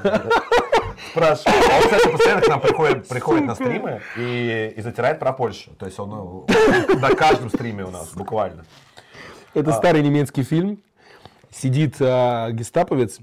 спрашивает. 1.09 1.71
А 1.71 1.77
Он, 1.77 1.83
кстати, 1.83 2.11
постоянно 2.11 2.41
к 2.41 2.47
нам 2.49 2.59
приходит, 2.59 3.07
приходит 3.07 3.45
на 3.45 3.55
стримы 3.55 4.01
и, 4.17 4.73
и 4.75 4.81
затирает 4.81 5.19
про 5.19 5.31
Польшу. 5.31 5.69
То 5.79 5.85
есть 5.85 5.97
он 5.99 6.09
ну, 6.09 6.47
на 6.99 7.15
каждом 7.15 7.47
стриме 7.47 7.85
у 7.85 7.91
нас, 7.91 8.09
буквально. 8.09 8.65
Это 9.53 9.71
старый 9.71 10.03
немецкий 10.03 10.43
фильм. 10.43 10.83
Сидит 11.49 11.95
а, 12.01 12.51
гестаповец, 12.51 13.19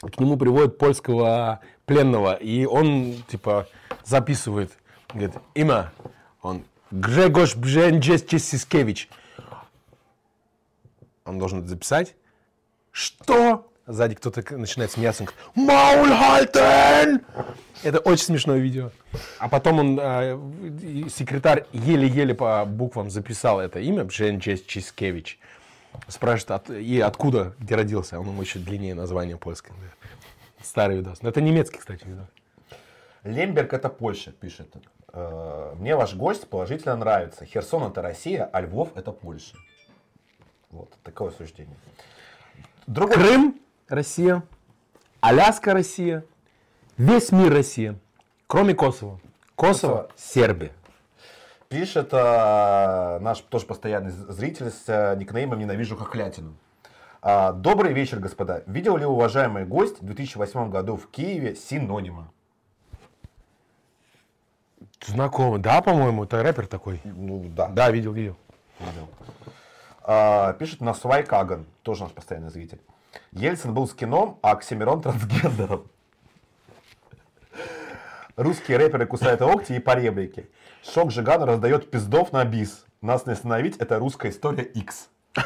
к 0.00 0.18
нему 0.18 0.36
приводят 0.36 0.76
польского 0.76 1.60
пленного, 1.86 2.34
и 2.34 2.64
он, 2.64 3.22
типа, 3.28 3.68
записывает, 4.04 4.72
говорит, 5.14 5.36
имя, 5.54 5.92
он, 6.42 6.64
Грегош 6.90 7.54
Бженческевич. 7.54 9.08
Он 11.24 11.38
должен 11.38 11.60
это 11.60 11.68
записать. 11.68 12.16
Что? 13.02 13.70
Сзади 13.86 14.16
кто-то 14.16 14.42
начинает 14.58 14.90
смеяться, 14.90 15.22
он 15.22 15.28
говорит, 15.28 15.54
Маульхальтен! 15.54 17.20
Это 17.84 18.00
очень 18.00 18.24
смешное 18.24 18.58
видео. 18.58 18.90
А 19.38 19.48
потом 19.48 19.78
он, 19.78 20.00
и 20.82 21.08
секретарь 21.08 21.64
еле-еле 21.72 22.34
по 22.34 22.64
буквам 22.64 23.08
записал 23.08 23.60
это 23.60 23.78
имя, 23.78 24.02
Бженческевич. 24.04 25.38
Спрашивает, 26.08 26.50
от- 26.50 26.70
и 26.70 26.98
откуда, 26.98 27.54
где 27.60 27.76
родился. 27.76 28.18
Он 28.18 28.26
ему 28.26 28.42
еще 28.42 28.58
длиннее 28.58 28.94
название 28.96 29.36
польское. 29.36 29.76
Старый 30.60 30.96
видос. 30.96 31.22
Но 31.22 31.28
это 31.28 31.40
немецкий, 31.40 31.78
кстати, 31.78 32.04
видос. 32.04 32.26
Лемберг 33.22 33.72
это 33.74 33.88
Польша, 33.88 34.32
пишет. 34.32 34.74
Э, 35.12 35.72
Мне 35.78 35.94
ваш 35.94 36.14
гость 36.14 36.48
положительно 36.48 36.96
нравится. 36.96 37.44
Херсон 37.44 37.84
это 37.92 38.02
Россия, 38.02 38.50
а 38.52 38.60
Львов 38.60 38.88
это 38.96 39.12
Польша. 39.12 39.56
Вот 40.70 40.92
такое 41.04 41.30
суждение. 41.30 41.76
Другой 42.88 43.16
Крым– 43.16 43.60
Россия. 43.88 44.42
Аляска– 45.20 45.72
Россия. 45.74 46.24
Весь 46.96 47.32
мир– 47.32 47.52
Россия. 47.52 47.96
Кроме 48.46 48.72
Косово. 48.72 49.20
Косово 49.56 50.08
Сербия. 50.16 50.72
Пишет 51.68 52.08
э, 52.12 53.18
наш 53.20 53.40
тоже 53.40 53.66
постоянный 53.66 54.10
зритель 54.10 54.70
с 54.70 54.84
э, 54.86 55.16
никнеймом 55.18 55.58
«Ненавижу 55.58 55.96
хохлятину». 55.96 56.54
А, 57.20 57.52
Добрый 57.52 57.92
вечер, 57.92 58.20
господа. 58.20 58.62
Видел 58.66 58.96
ли 58.96 59.04
уважаемый 59.04 59.66
гость 59.66 60.00
в 60.00 60.06
2008 60.06 60.70
году 60.70 60.96
в 60.96 61.10
Киеве 61.10 61.56
синонима? 61.56 62.32
Знакомый. 65.04 65.60
Да, 65.60 65.82
по-моему, 65.82 66.24
это 66.24 66.42
рэпер 66.42 66.66
такой. 66.66 67.02
Ну, 67.04 67.44
да. 67.54 67.68
Да, 67.68 67.90
видел, 67.90 68.12
видел. 68.14 68.38
видел. 68.80 69.08
А, 70.10 70.54
пишет 70.54 70.80
Насвай 70.80 71.22
Каган, 71.22 71.66
тоже 71.82 72.04
наш 72.04 72.12
постоянный 72.12 72.48
зритель. 72.48 72.80
Ельцин 73.30 73.74
был 73.74 73.86
с 73.86 73.92
кином, 73.92 74.38
а 74.40 74.52
Оксимирон 74.52 75.02
трансгендером. 75.02 75.86
Русские 78.34 78.78
рэперы 78.78 79.04
кусают 79.04 79.42
локти 79.42 79.74
и 79.74 79.78
по 79.80 79.94
реплике. 79.94 80.48
Шок 80.82 81.10
Жигана 81.10 81.44
раздает 81.44 81.90
пиздов 81.90 82.32
на 82.32 82.42
бис. 82.46 82.86
Нас 83.02 83.26
не 83.26 83.34
остановить, 83.34 83.76
это 83.76 83.98
русская 83.98 84.30
история 84.30 84.62
X. 84.62 85.10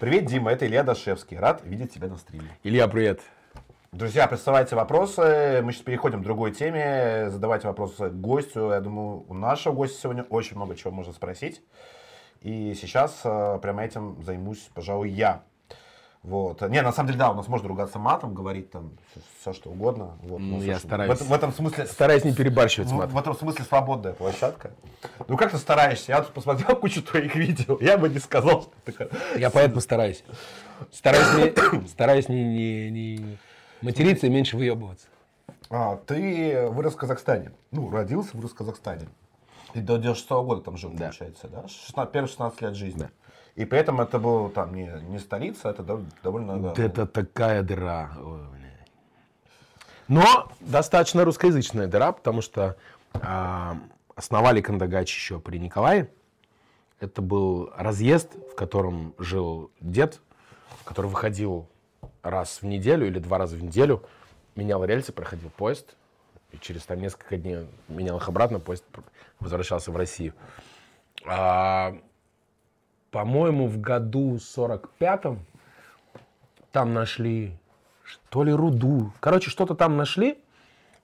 Привет, 0.00 0.26
Дима, 0.26 0.52
это 0.52 0.66
Илья 0.66 0.82
Дашевский. 0.82 1.38
Рад 1.38 1.62
видеть 1.64 1.94
тебя 1.94 2.08
на 2.08 2.18
стриме. 2.18 2.58
Илья, 2.62 2.86
привет. 2.88 3.22
Друзья, 3.92 4.26
присылайте 4.28 4.76
вопросы. 4.76 5.60
Мы 5.64 5.72
сейчас 5.72 5.82
переходим 5.82 6.20
к 6.20 6.24
другой 6.24 6.52
теме. 6.52 7.30
Задавайте 7.30 7.66
вопросы 7.68 8.10
гостю. 8.10 8.70
Я 8.70 8.80
думаю, 8.80 9.24
у 9.28 9.34
нашего 9.34 9.72
гостя 9.72 9.98
сегодня 10.02 10.24
очень 10.24 10.56
много 10.56 10.76
чего 10.76 10.90
можно 10.92 11.12
спросить. 11.14 11.62
И 12.42 12.74
сейчас 12.74 13.20
э, 13.24 13.58
прямо 13.62 13.82
этим 13.84 14.22
займусь, 14.22 14.68
пожалуй, 14.74 15.08
я. 15.08 15.42
Вот. 16.22 16.60
Не, 16.68 16.82
на 16.82 16.92
самом 16.92 17.06
деле, 17.08 17.18
да, 17.18 17.30
у 17.30 17.34
нас 17.34 17.48
можно 17.48 17.66
ругаться 17.68 17.98
матом, 17.98 18.34
говорить 18.34 18.70
там 18.70 18.92
все, 19.10 19.20
все 19.40 19.52
что 19.54 19.70
угодно. 19.70 20.18
Вот. 20.22 20.38
Ну, 20.38 20.60
я 20.60 20.74
слушай, 20.74 20.86
стараюсь. 20.86 21.20
В, 21.20 21.28
в 21.28 21.32
этом 21.32 21.52
смысле 21.52 21.86
Стараюсь 21.86 22.24
не 22.24 22.34
перебарщивать 22.34 22.88
с 22.90 22.92
в, 22.92 22.94
матом. 22.94 23.16
в 23.16 23.18
этом 23.18 23.34
смысле 23.36 23.64
свободная 23.64 24.12
площадка. 24.12 24.72
Ну 25.26 25.36
как 25.38 25.50
ты 25.50 25.56
стараешься? 25.56 26.12
Я 26.12 26.20
тут 26.20 26.34
посмотрел 26.34 26.76
кучу 26.80 27.02
твоих 27.02 27.34
видео. 27.34 27.78
Я 27.80 27.96
бы 27.96 28.10
не 28.10 28.18
сказал, 28.18 28.62
что 28.62 28.72
ты 28.84 29.40
Я 29.40 29.48
поэтому 29.48 29.80
стараюсь. 29.80 30.22
Стараюсь 30.92 31.54
не, 31.56 31.86
стараюсь 31.88 32.28
не, 32.28 32.44
не- 32.44 32.90
не 32.90 33.38
материться 33.82 34.26
и 34.26 34.30
меньше 34.30 34.56
выебываться. 34.56 35.06
А, 35.70 35.96
ты 36.06 36.68
вырос 36.70 36.94
в 36.94 36.96
Казахстане. 36.96 37.52
Ну, 37.70 37.90
родился, 37.90 38.36
вырос 38.36 38.52
в 38.52 38.54
Казахстане. 38.54 39.08
И 39.74 39.80
до 39.80 39.98
96 39.98 40.30
года 40.44 40.62
там 40.62 40.76
жил, 40.76 40.90
Да. 40.90 41.06
получается, 41.06 41.48
да? 41.48 41.68
16, 41.68 42.10
первые 42.12 42.28
16 42.28 42.60
лет 42.62 42.74
жизни. 42.74 43.08
И 43.54 43.64
при 43.64 43.78
этом 43.78 44.00
это 44.00 44.18
был 44.18 44.48
там 44.50 44.74
не, 44.74 44.86
не 45.08 45.18
столица, 45.18 45.68
это 45.68 45.82
дов- 45.82 46.04
довольно... 46.22 46.56
Вот 46.56 46.78
это 46.78 47.06
такая 47.06 47.62
дыра. 47.62 48.10
Но 50.06 50.50
достаточно 50.60 51.24
русскоязычная 51.24 51.86
дыра, 51.86 52.12
потому 52.12 52.40
что 52.40 52.76
а, 53.12 53.76
основали 54.14 54.60
Кандагач 54.62 55.14
еще 55.14 55.38
при 55.38 55.58
Николае. 55.58 56.08
Это 56.98 57.20
был 57.20 57.70
разъезд, 57.76 58.34
в 58.50 58.54
котором 58.54 59.14
жил 59.18 59.70
дед, 59.80 60.20
который 60.84 61.08
выходил 61.08 61.68
раз 62.22 62.62
в 62.62 62.66
неделю 62.66 63.06
или 63.06 63.18
два 63.18 63.38
раза 63.38 63.56
в 63.56 63.62
неделю, 63.62 64.02
менял 64.54 64.84
рельсы, 64.84 65.12
проходил 65.12 65.50
поезд, 65.50 65.96
и 66.52 66.58
через 66.58 66.84
там 66.84 67.00
несколько 67.00 67.36
дней 67.36 67.66
менял 67.88 68.16
их 68.16 68.28
обратно, 68.28 68.60
поезд 68.60 68.84
возвращался 69.40 69.92
в 69.92 69.96
Россию. 69.96 70.34
А, 71.26 71.96
по-моему, 73.10 73.66
в 73.66 73.80
году 73.80 74.36
45-м 74.36 75.44
там 76.72 76.94
нашли 76.94 77.56
то 78.30 78.42
ли 78.42 78.52
руду. 78.52 79.12
Короче, 79.20 79.50
что-то 79.50 79.74
там 79.74 79.96
нашли. 79.96 80.38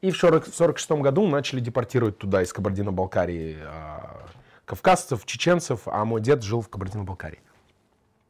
И 0.01 0.11
в 0.11 0.17
40 0.19 0.47
в 0.47 0.55
46 0.55 0.91
году 1.03 1.27
начали 1.27 1.61
депортировать 1.61 2.19
туда, 2.19 2.43
из 2.43 2.53
Кабардино-Балкарии, 2.53 3.57
а, 3.63 4.27
кавказцев, 4.65 5.25
чеченцев. 5.25 5.83
А 5.87 6.05
мой 6.05 6.21
дед 6.21 6.43
жил 6.43 6.61
в 6.61 6.69
Кабардино-Балкарии. 6.69 7.41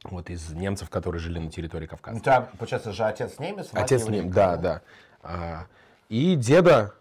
Вот 0.05 0.29
из 0.31 0.51
немцев, 0.51 0.91
которые 0.91 1.21
жили 1.21 1.39
на 1.39 1.51
территории 1.51 1.87
У 1.87 1.89
Кавказа. 1.89 2.21
тебя, 2.21 2.41
получается, 2.59 2.93
же 2.93 3.05
отец 3.05 3.39
немец, 3.39 3.69
Отец 3.73 4.07
ним, 4.09 4.31
да, 4.31 4.57
да. 4.57 4.83
А, 5.23 5.67
И 6.09 6.37
деда 6.37 6.95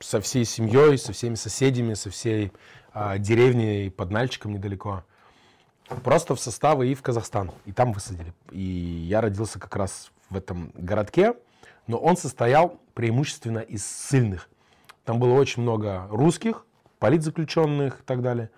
со 0.00 0.20
всей 0.20 0.44
семьей, 0.44 0.98
со 0.98 1.12
всеми 1.12 1.34
соседями, 1.34 1.94
со 1.94 2.10
всей 2.10 2.52
а, 2.92 3.16
деревней 3.18 3.90
под 3.90 4.10
Нальчиком 4.10 4.52
недалеко. 4.52 5.02
Просто 6.04 6.34
в 6.34 6.40
составы 6.40 6.88
и 6.88 6.94
в 6.94 7.02
Казахстан. 7.02 7.50
И 7.64 7.72
там 7.72 7.92
высадили. 7.92 8.32
И 8.50 8.60
я 8.60 9.20
родился 9.20 9.58
как 9.58 9.74
раз 9.76 10.10
в 10.30 10.36
этом 10.36 10.72
городке, 10.74 11.34
но 11.86 11.98
он 11.98 12.16
состоял 12.16 12.78
преимущественно 12.94 13.58
из 13.58 13.84
ссыльных. 13.86 14.48
Там 15.04 15.18
было 15.18 15.32
очень 15.34 15.62
много 15.62 16.06
русских, 16.10 16.64
политзаключенных 16.98 18.00
и 18.00 18.02
так 18.04 18.22
далее, 18.22 18.50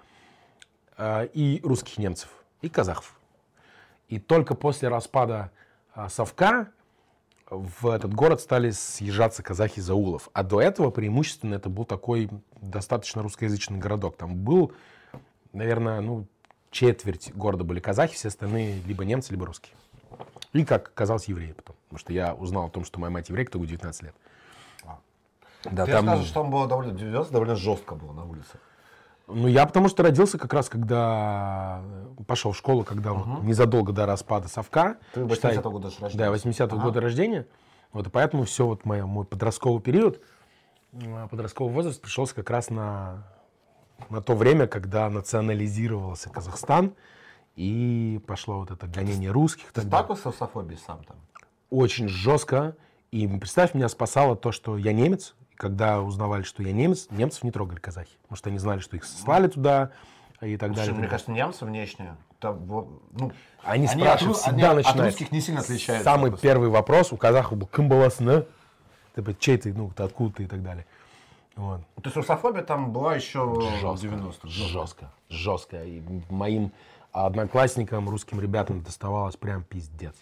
а, 0.96 1.22
и 1.24 1.60
русских 1.62 1.98
немцев, 1.98 2.28
и 2.60 2.68
казахов. 2.68 3.18
И 4.14 4.20
только 4.20 4.54
после 4.54 4.86
распада 4.86 5.50
а, 5.92 6.08
Совка 6.08 6.68
в 7.50 7.88
этот 7.88 8.14
город 8.14 8.40
стали 8.40 8.70
съезжаться 8.70 9.42
казахи 9.42 9.80
из 9.80 9.90
аулов. 9.90 10.28
А 10.32 10.44
до 10.44 10.60
этого 10.60 10.92
преимущественно 10.92 11.56
это 11.56 11.68
был 11.68 11.84
такой 11.84 12.30
достаточно 12.60 13.22
русскоязычный 13.22 13.78
городок. 13.78 14.16
Там 14.16 14.36
был, 14.36 14.70
наверное, 15.52 16.00
ну, 16.00 16.28
четверть 16.70 17.34
города 17.34 17.64
были 17.64 17.80
казахи, 17.80 18.14
все 18.14 18.28
остальные 18.28 18.82
либо 18.82 19.04
немцы, 19.04 19.32
либо 19.32 19.46
русские. 19.46 19.74
И, 20.52 20.64
как 20.64 20.90
оказалось, 20.90 21.24
евреи 21.24 21.50
потом. 21.50 21.74
Потому 21.88 21.98
что 21.98 22.12
я 22.12 22.34
узнал 22.34 22.66
о 22.66 22.70
том, 22.70 22.84
что 22.84 23.00
моя 23.00 23.10
мать 23.10 23.30
еврейка, 23.30 23.50
только 23.50 23.64
в 23.64 23.66
19 23.66 24.02
лет. 24.04 24.14
А. 24.84 25.00
Да, 25.64 25.86
Ты 25.86 25.90
там- 25.90 26.06
скажешь, 26.06 26.26
что 26.26 26.42
там 26.42 26.52
было 26.52 26.68
довольно, 26.68 26.92
90 26.92 27.32
довольно 27.32 27.56
жестко 27.56 27.96
было 27.96 28.12
на 28.12 28.24
улице. 28.24 28.60
Ну, 29.26 29.48
я 29.48 29.64
потому 29.66 29.88
что 29.88 30.02
родился 30.02 30.38
как 30.38 30.52
раз, 30.52 30.68
когда 30.68 31.82
пошел 32.26 32.52
в 32.52 32.56
школу, 32.56 32.84
когда 32.84 33.12
вот 33.14 33.42
незадолго 33.42 33.92
до 33.92 34.04
распада 34.06 34.48
Совка. 34.48 34.98
Ты 35.14 35.26
Считай, 35.28 35.56
80-го 35.56 35.70
года 35.70 35.90
рождения. 36.00 36.30
Да, 36.30 36.34
80-го 36.34 36.76
Ага. 36.76 36.84
года 36.84 37.00
рождения. 37.00 37.46
Вот, 37.92 38.06
и 38.06 38.10
поэтому 38.10 38.44
все, 38.44 38.66
вот 38.66 38.84
моя, 38.84 39.06
мой 39.06 39.24
подростковый 39.24 39.80
период, 39.80 40.20
а, 40.92 41.28
подростковый 41.28 41.72
возраст 41.72 42.00
пришелся 42.00 42.34
как 42.34 42.50
раз 42.50 42.68
на, 42.68 43.24
на 44.10 44.20
то 44.20 44.34
время, 44.34 44.66
когда 44.66 45.08
национализировался 45.08 46.28
Казахстан, 46.28 46.92
и 47.56 48.20
пошло 48.26 48.58
вот 48.58 48.72
это 48.72 48.86
гонение 48.88 49.30
русских. 49.30 49.68
Ты 49.68 49.80
так 49.80 49.84
далее. 49.84 49.90
сталкивался 49.90 50.22
с 50.22 50.26
русофобией 50.26 50.80
сам 50.84 51.04
там? 51.04 51.16
Очень 51.70 52.08
жестко. 52.08 52.76
И 53.10 53.26
представь, 53.28 53.74
меня 53.74 53.88
спасало 53.88 54.34
то, 54.36 54.50
что 54.50 54.76
я 54.76 54.92
немец. 54.92 55.34
И 55.54 55.56
когда 55.56 56.00
узнавали, 56.02 56.42
что 56.42 56.62
я 56.62 56.72
немец, 56.72 57.06
немцев 57.10 57.42
не 57.44 57.50
трогали 57.50 57.78
казахи. 57.78 58.10
Потому 58.22 58.36
что 58.36 58.48
они 58.50 58.58
знали, 58.58 58.80
что 58.80 58.96
их 58.96 59.04
слали 59.04 59.48
туда 59.48 59.90
и 60.40 60.56
так 60.56 60.70
Слушай, 60.70 60.86
далее. 60.86 60.94
мне 61.00 61.08
кажется, 61.08 61.30
немцы 61.32 61.64
там, 62.40 62.58
во- 62.66 62.88
ну, 63.12 63.32
Они, 63.62 63.86
Они 63.86 64.02
спрашивают, 64.02 64.36
от 64.36 64.42
всегда 64.42 64.70
они 64.70 64.80
от 64.80 64.86
начинают. 64.86 65.04
русских 65.14 65.32
не 65.32 65.40
сильно 65.40 65.60
отличаются 65.60 66.04
Самый 66.04 66.30
просто. 66.30 66.46
первый 66.46 66.68
вопрос 66.68 67.12
у 67.12 67.16
казахов 67.16 67.56
был 67.56 67.66
«Кым 67.66 67.88
баласына?» 67.88 68.44
Типа, 69.16 69.32
чей 69.38 69.56
ты, 69.56 69.72
ну, 69.72 69.90
ты 69.96 70.02
откуда 70.02 70.34
ты 70.34 70.42
и 70.42 70.46
так 70.46 70.62
далее. 70.62 70.84
Вот. 71.56 71.80
то 71.94 72.02
есть 72.04 72.16
русофобия 72.16 72.62
там 72.62 72.92
была 72.92 73.14
еще 73.14 73.46
в 73.46 73.60
Жестко, 73.80 74.08
90-х. 74.08 74.48
жестко, 74.48 75.12
жестко. 75.28 75.84
И 75.84 76.02
моим 76.28 76.72
одноклассникам, 77.12 78.08
русским 78.08 78.40
ребятам 78.40 78.82
доставалось 78.82 79.36
прям 79.36 79.62
пиздец. 79.62 80.16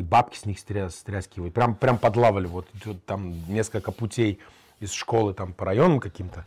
И 0.00 0.02
бабки 0.02 0.38
с 0.38 0.46
них 0.46 0.56
стря- 0.56 0.88
стряскивали. 0.88 1.50
Прям, 1.50 1.74
прям 1.74 1.98
подлавали. 1.98 2.46
Вот, 2.46 2.66
там 3.04 3.34
несколько 3.52 3.92
путей 3.92 4.38
из 4.80 4.92
школы 4.92 5.34
там 5.34 5.52
по 5.52 5.66
районам 5.66 6.00
каким-то. 6.00 6.46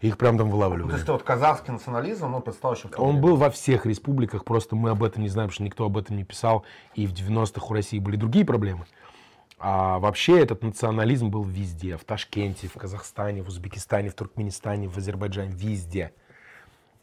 Их 0.00 0.16
прям 0.16 0.38
там 0.38 0.48
Ну, 0.48 0.88
то 0.88 0.94
есть 0.94 1.08
вот 1.08 1.24
казахский 1.24 1.72
национализм, 1.72 2.32
он 2.32 2.40
представил 2.40 2.76
еще 2.76 2.86
в 2.86 3.00
Он 3.00 3.08
время. 3.08 3.20
был 3.20 3.36
во 3.36 3.50
всех 3.50 3.84
республиках, 3.84 4.44
просто 4.44 4.76
мы 4.76 4.90
об 4.90 5.02
этом 5.02 5.24
не 5.24 5.28
знаем, 5.28 5.50
что 5.50 5.64
никто 5.64 5.84
об 5.86 5.98
этом 5.98 6.16
не 6.16 6.22
писал. 6.22 6.64
И 6.94 7.08
в 7.08 7.12
90-х 7.12 7.66
у 7.68 7.72
России 7.72 7.98
были 7.98 8.14
другие 8.14 8.44
проблемы. 8.44 8.86
А 9.58 9.98
вообще 9.98 10.38
этот 10.40 10.62
национализм 10.62 11.30
был 11.30 11.42
везде. 11.42 11.96
В 11.96 12.04
Ташкенте, 12.04 12.68
в 12.68 12.74
Казахстане, 12.74 13.42
в 13.42 13.48
Узбекистане, 13.48 14.10
в 14.10 14.14
Туркменистане, 14.14 14.88
в 14.88 14.96
Азербайджане. 14.96 15.50
Везде. 15.50 16.12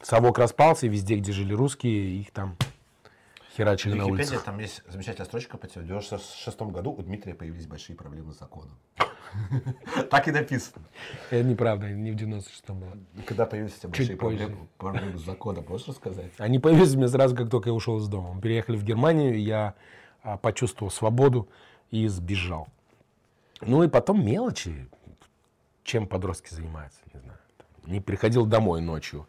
Совок 0.01 0.37
распался, 0.39 0.85
и 0.85 0.89
везде, 0.89 1.17
где 1.17 1.33
жили 1.33 1.53
русские, 1.53 2.21
их 2.21 2.31
там 2.31 2.55
херачили 3.55 3.93
на 3.93 4.05
улицах. 4.05 4.43
там 4.43 4.59
есть 4.59 4.81
замечательная 4.87 5.25
строчка 5.25 5.57
по 5.57 5.67
теме. 5.67 5.85
В 5.85 5.87
96 5.87 6.61
году 6.61 6.91
у 6.91 7.01
Дмитрия 7.01 7.33
появились 7.33 7.67
большие 7.67 7.95
проблемы 7.95 8.33
с 8.33 8.39
законом. 8.39 8.77
Так 10.09 10.27
и 10.27 10.31
написано. 10.31 10.85
Это 11.29 11.43
неправда, 11.43 11.89
не 11.89 12.11
в 12.11 12.15
96-м 12.15 12.79
было. 12.79 12.97
Когда 13.25 13.45
появились 13.45 13.75
у 13.77 13.79
тебя 13.79 13.91
Чуть 13.91 13.97
большие 14.07 14.17
проблемы, 14.17 14.67
проблемы 14.77 15.17
с 15.17 15.21
законом, 15.21 15.65
можешь 15.67 15.87
рассказать? 15.87 16.31
Они 16.37 16.59
появились 16.59 16.93
у 16.95 16.97
меня 16.97 17.07
сразу, 17.07 17.35
как 17.35 17.49
только 17.49 17.69
я 17.69 17.73
ушел 17.73 17.97
из 17.97 18.07
дома. 18.07 18.33
Мы 18.33 18.41
переехали 18.41 18.77
в 18.77 18.83
Германию, 18.83 19.41
я 19.41 19.75
а, 20.23 20.37
почувствовал 20.37 20.91
свободу 20.91 21.49
и 21.91 22.07
сбежал. 22.07 22.67
Ну 23.61 23.83
и 23.83 23.87
потом 23.87 24.25
мелочи, 24.25 24.87
чем 25.83 26.07
подростки 26.07 26.53
занимаются, 26.53 26.99
не 27.13 27.19
знаю. 27.19 27.39
Не 27.85 27.99
приходил 28.01 28.45
домой 28.45 28.81
ночью, 28.81 29.27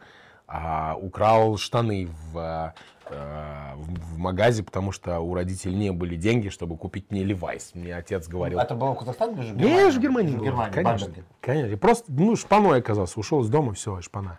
а 0.48 0.96
украл 0.96 1.56
штаны 1.56 2.08
в, 2.32 2.72
а, 3.06 3.74
в, 3.76 4.14
в 4.14 4.18
магазе, 4.18 4.62
потому 4.62 4.92
что 4.92 5.18
у 5.20 5.34
родителей 5.34 5.74
не 5.74 5.90
были 5.92 6.16
деньги, 6.16 6.48
чтобы 6.48 6.76
купить 6.76 7.10
мне 7.10 7.24
Левайс. 7.24 7.72
Мне 7.74 7.94
отец 7.96 8.28
говорил. 8.28 8.58
Это 8.58 8.74
было 8.74 8.94
в 8.94 8.98
Казахстане 8.98 9.34
или 9.34 9.42
же 9.42 9.54
Не, 9.54 9.90
же 9.90 9.98
в 9.98 10.02
Германии 10.02 10.36
В. 10.36 10.42
Германии, 10.44 10.72
конечно. 10.72 11.12
Конечно. 11.40 11.76
Просто, 11.76 12.04
ну, 12.12 12.36
шпаной 12.36 12.78
оказался. 12.78 13.18
Ушел 13.18 13.42
из 13.42 13.48
дома, 13.48 13.74
все, 13.74 14.00
шпана. 14.00 14.38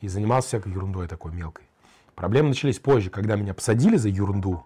И 0.00 0.08
занимался 0.08 0.48
всякой 0.48 0.72
ерундой 0.72 1.08
такой 1.08 1.32
мелкой. 1.32 1.64
Проблемы 2.14 2.48
начались 2.48 2.78
позже, 2.78 3.10
когда 3.10 3.36
меня 3.36 3.54
посадили 3.54 3.96
за 3.96 4.08
ерунду. 4.08 4.64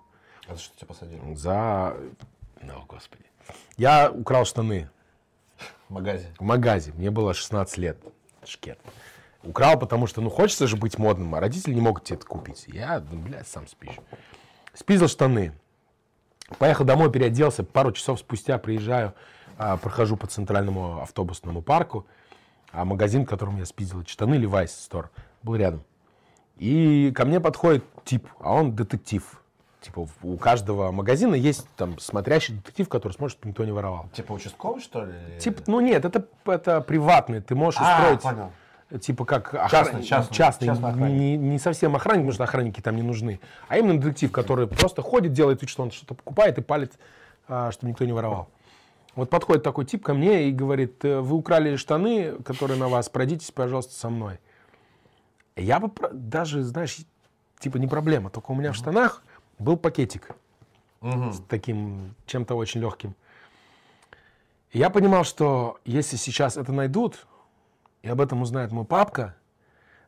А 0.49 0.55
за 0.55 0.61
что 0.61 0.77
тебя 0.77 0.87
посадили? 0.87 1.35
За... 1.35 1.97
О, 2.63 2.85
господи. 2.89 3.25
Я 3.77 4.11
украл 4.11 4.45
штаны 4.45 4.89
В 5.89 5.93
магазе. 5.95 6.29
в 6.39 6.43
магазе. 6.43 6.93
Мне 6.93 7.11
было 7.11 7.35
16 7.35 7.79
лет. 7.79 7.99
Шкет. 8.45 8.79
Украл, 9.45 9.79
потому 9.79 10.07
что, 10.07 10.21
ну, 10.21 10.31
хочется 10.31 10.67
же 10.67 10.77
быть 10.77 10.99
модным, 10.99 11.35
а 11.35 11.41
родители 11.41 11.75
не 11.75 11.81
могут 11.81 12.05
тебе 12.05 12.17
это 12.17 12.27
купить. 12.27 12.65
Я, 12.69 13.03
ну, 13.11 13.19
блядь, 13.21 13.49
сам 13.49 13.67
спишь. 13.67 13.97
Спиздил 14.75 15.09
штаны. 15.09 15.53
Поехал 16.59 16.85
домой, 16.85 17.11
переоделся. 17.11 17.65
Пару 17.65 17.93
часов 17.93 18.21
спустя 18.21 18.59
приезжаю, 18.59 19.15
а, 19.59 19.77
прохожу 19.77 20.17
по 20.17 20.27
центральному 20.27 21.01
автобусному 21.03 21.63
парку. 21.63 22.07
А 22.71 22.85
магазин, 22.85 23.25
в 23.25 23.29
котором 23.29 23.57
я 23.59 23.67
спиздил 23.67 24.01
эти 24.01 24.11
штаны, 24.11 24.37
Levi's 24.37 24.67
Store, 24.67 25.07
был 25.43 25.57
рядом. 25.57 25.83
И 26.57 27.13
ко 27.15 27.25
мне 27.25 27.41
подходит 27.41 27.85
тип, 28.05 28.29
а 28.39 28.55
он 28.55 28.75
детектив. 28.77 29.43
Типа 29.81 30.07
у 30.23 30.37
каждого 30.37 30.93
магазина 30.93 31.35
есть 31.35 31.67
там 31.77 31.99
смотрящий 31.99 32.55
детектив, 32.55 32.89
который 32.89 33.13
смотрит, 33.15 33.37
чтобы 33.37 33.49
никто 33.49 33.65
не 33.65 33.73
воровал. 33.73 34.09
Типа 34.15 34.33
участковый, 34.33 34.81
что 34.81 35.05
ли? 35.05 35.15
Типа, 35.41 35.63
ну 35.67 35.81
нет, 35.81 36.05
это, 36.05 36.25
это 36.47 36.81
приватный. 36.81 37.41
Ты 37.41 37.57
можешь 37.57 37.81
А, 37.83 37.97
устроить 37.99 38.21
понял. 38.23 38.53
Типа 39.01 39.25
как 39.25 39.55
охран- 39.55 39.71
Частный, 39.71 40.03
частный, 40.05 40.37
частный, 40.37 40.67
частный 40.69 40.91
охранник. 40.91 41.19
не, 41.21 41.37
не 41.37 41.59
совсем 41.59 41.95
охранник, 41.97 42.23
потому 42.23 42.33
что 42.33 42.45
охранники 42.45 42.81
там 42.81 42.97
не 42.97 43.03
нужны, 43.03 43.41
а 43.69 43.79
именно 43.79 43.99
детектив, 44.01 44.31
который 44.33 44.67
просто 44.67 45.03
ходит, 45.03 45.33
делает 45.33 45.61
вид, 45.63 45.71
что 45.71 45.83
он 45.83 45.91
что-то 45.91 46.15
покупает 46.15 46.59
и 46.59 46.63
палит, 46.63 46.93
а, 47.49 47.71
чтобы 47.73 47.91
никто 47.91 48.05
не 48.05 48.13
воровал. 48.13 48.49
Вот 49.15 49.29
подходит 49.31 49.63
такой 49.63 49.85
тип 49.85 50.03
ко 50.05 50.15
мне 50.15 50.49
и 50.49 50.53
говорит, 50.53 51.05
«Э, 51.05 51.21
вы 51.21 51.37
украли 51.37 51.77
штаны, 51.77 52.33
которые 52.45 52.79
на 52.79 52.89
вас, 52.89 53.09
пройдитесь, 53.11 53.51
пожалуйста, 53.51 53.93
со 53.95 54.09
мной. 54.09 54.39
Я 55.55 55.81
бы 55.81 55.91
даже, 56.13 56.63
знаешь, 56.63 56.99
типа 57.59 57.77
не 57.77 57.87
проблема, 57.87 58.31
только 58.31 58.51
у 58.53 58.55
меня 58.55 58.73
в 58.73 58.77
штанах 58.77 59.23
был 59.59 59.77
пакетик 59.77 60.29
с 61.03 61.41
таким 61.49 62.15
чем-то 62.27 62.55
очень 62.55 62.81
легким. 62.81 63.15
Я 64.73 64.89
понимал, 64.89 65.25
что 65.25 65.79
если 65.85 66.17
сейчас 66.17 66.57
это 66.57 66.73
найдут, 66.73 67.27
и 68.03 68.09
об 68.09 68.21
этом 68.21 68.43
узнает 68.43 68.73
мой 68.73 68.85
папка, 68.85 69.35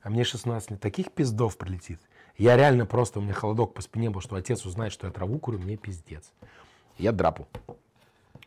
а 0.02 0.10
мне 0.10 0.24
16 0.24 0.72
лет, 0.72 0.80
таких 0.80 1.10
пиздов 1.12 1.56
прилетит. 1.56 2.00
Я 2.36 2.56
реально 2.56 2.84
просто, 2.86 3.20
у 3.20 3.22
меня 3.22 3.32
холодок 3.32 3.74
по 3.74 3.82
спине 3.82 4.10
был, 4.10 4.20
что 4.20 4.36
отец 4.36 4.66
узнает, 4.66 4.92
что 4.92 5.06
я 5.06 5.12
траву 5.12 5.38
курю, 5.38 5.58
мне 5.58 5.76
пиздец. 5.76 6.32
Я 6.98 7.12
драпу. 7.12 7.46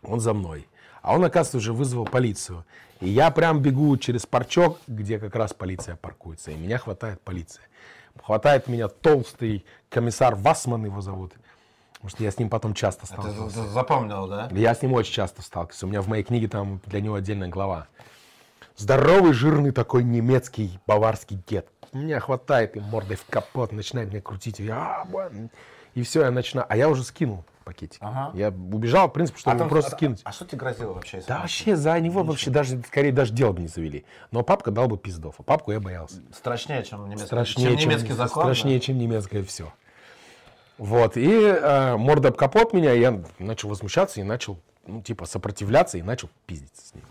Он 0.03 0.19
за 0.19 0.33
мной. 0.33 0.67
А 1.01 1.15
он, 1.15 1.23
оказывается, 1.23 1.57
уже 1.57 1.73
вызвал 1.73 2.05
полицию. 2.05 2.65
И 2.99 3.07
я 3.07 3.31
прям 3.31 3.61
бегу 3.61 3.95
через 3.97 4.25
парчок, 4.25 4.79
где 4.87 5.19
как 5.19 5.35
раз 5.35 5.53
полиция 5.53 5.95
паркуется. 5.95 6.51
И 6.51 6.55
меня 6.55 6.77
хватает 6.77 7.21
полиция. 7.21 7.63
Хватает 8.21 8.67
меня 8.67 8.87
толстый 8.89 9.63
комиссар 9.89 10.35
Васман 10.35 10.83
его 10.85 11.01
зовут. 11.01 11.33
Потому 11.93 12.09
что 12.09 12.23
я 12.23 12.31
с 12.31 12.37
ним 12.39 12.49
потом 12.49 12.73
часто 12.73 13.01
Ты 13.01 13.07
сталкивался. 13.07 13.63
за- 13.63 13.69
запомнил, 13.69 14.27
да? 14.27 14.49
Я 14.51 14.75
с 14.75 14.81
ним 14.81 14.93
очень 14.93 15.13
часто 15.13 15.41
сталкивался. 15.41 15.85
У 15.85 15.89
меня 15.89 16.01
в 16.01 16.07
моей 16.07 16.23
книге 16.23 16.47
там 16.47 16.81
для 16.85 16.99
него 16.99 17.15
отдельная 17.15 17.47
глава. 17.47 17.87
Здоровый, 18.77 19.33
жирный 19.33 19.71
такой 19.71 20.03
немецкий 20.03 20.79
баварский 20.85 21.41
дед. 21.47 21.67
Меня 21.93 22.19
хватает 22.19 22.77
и 22.77 22.79
мордой 22.79 23.17
в 23.17 23.25
капот, 23.25 23.71
начинает 23.71 24.09
меня 24.09 24.21
крутить. 24.21 24.59
И, 24.59 24.65
я, 24.65 25.01
«А, 25.01 25.05
бля». 25.05 25.29
и 25.95 26.03
все, 26.03 26.21
я 26.23 26.31
начинаю. 26.31 26.67
А 26.69 26.77
я 26.77 26.87
уже 26.87 27.03
скинул 27.03 27.43
пакетик. 27.63 27.97
Ага. 28.01 28.31
Я 28.37 28.49
убежал, 28.49 29.09
в 29.09 29.13
принципе, 29.13 29.39
чтобы 29.39 29.55
А 29.55 29.59
там- 29.59 29.69
просто 29.69 29.91
а- 29.91 29.97
скинуть. 29.97 30.21
А 30.23 30.31
что 30.31 30.45
тебе 30.45 30.59
грозило 30.59 30.93
вообще? 30.93 31.23
Да 31.27 31.39
вообще 31.39 31.75
за 31.75 31.99
него 31.99 32.23
вообще 32.23 32.51
даже, 32.51 32.79
скорее, 32.83 33.11
даже 33.11 33.33
дело 33.33 33.51
бы 33.53 33.61
не 33.61 33.67
завели. 33.67 34.05
Но 34.31 34.43
папка 34.43 34.69
дал 34.71 34.87
бы 34.87 34.97
пиздов, 34.97 35.35
а 35.39 35.43
папку 35.43 35.71
я 35.71 35.79
боялся. 35.79 36.21
Страшнее, 36.31 36.83
чем 36.83 37.05
немецкий, 37.05 37.25
Страшнее, 37.25 37.69
чем 37.71 37.77
чем, 37.79 37.89
немецкий 37.89 38.13
заклад. 38.13 38.29
да? 38.47 38.53
страшнее, 38.53 38.79
чем 38.79 38.97
немецкое 38.99 39.43
все. 39.43 39.73
Вот, 40.77 41.17
и 41.17 41.27
э, 41.27 41.97
морда 41.97 42.27
об 42.29 42.35
капот 42.35 42.71
меня, 42.73 42.91
я 42.93 43.21
начал 43.39 43.69
возмущаться 43.69 44.19
и 44.21 44.23
начал, 44.23 44.59
ну, 44.85 45.01
типа, 45.01 45.25
сопротивляться 45.25 45.97
и 45.97 46.03
начал 46.03 46.29
пиздиться 46.45 46.85
с 46.87 46.93
ним. 46.93 47.03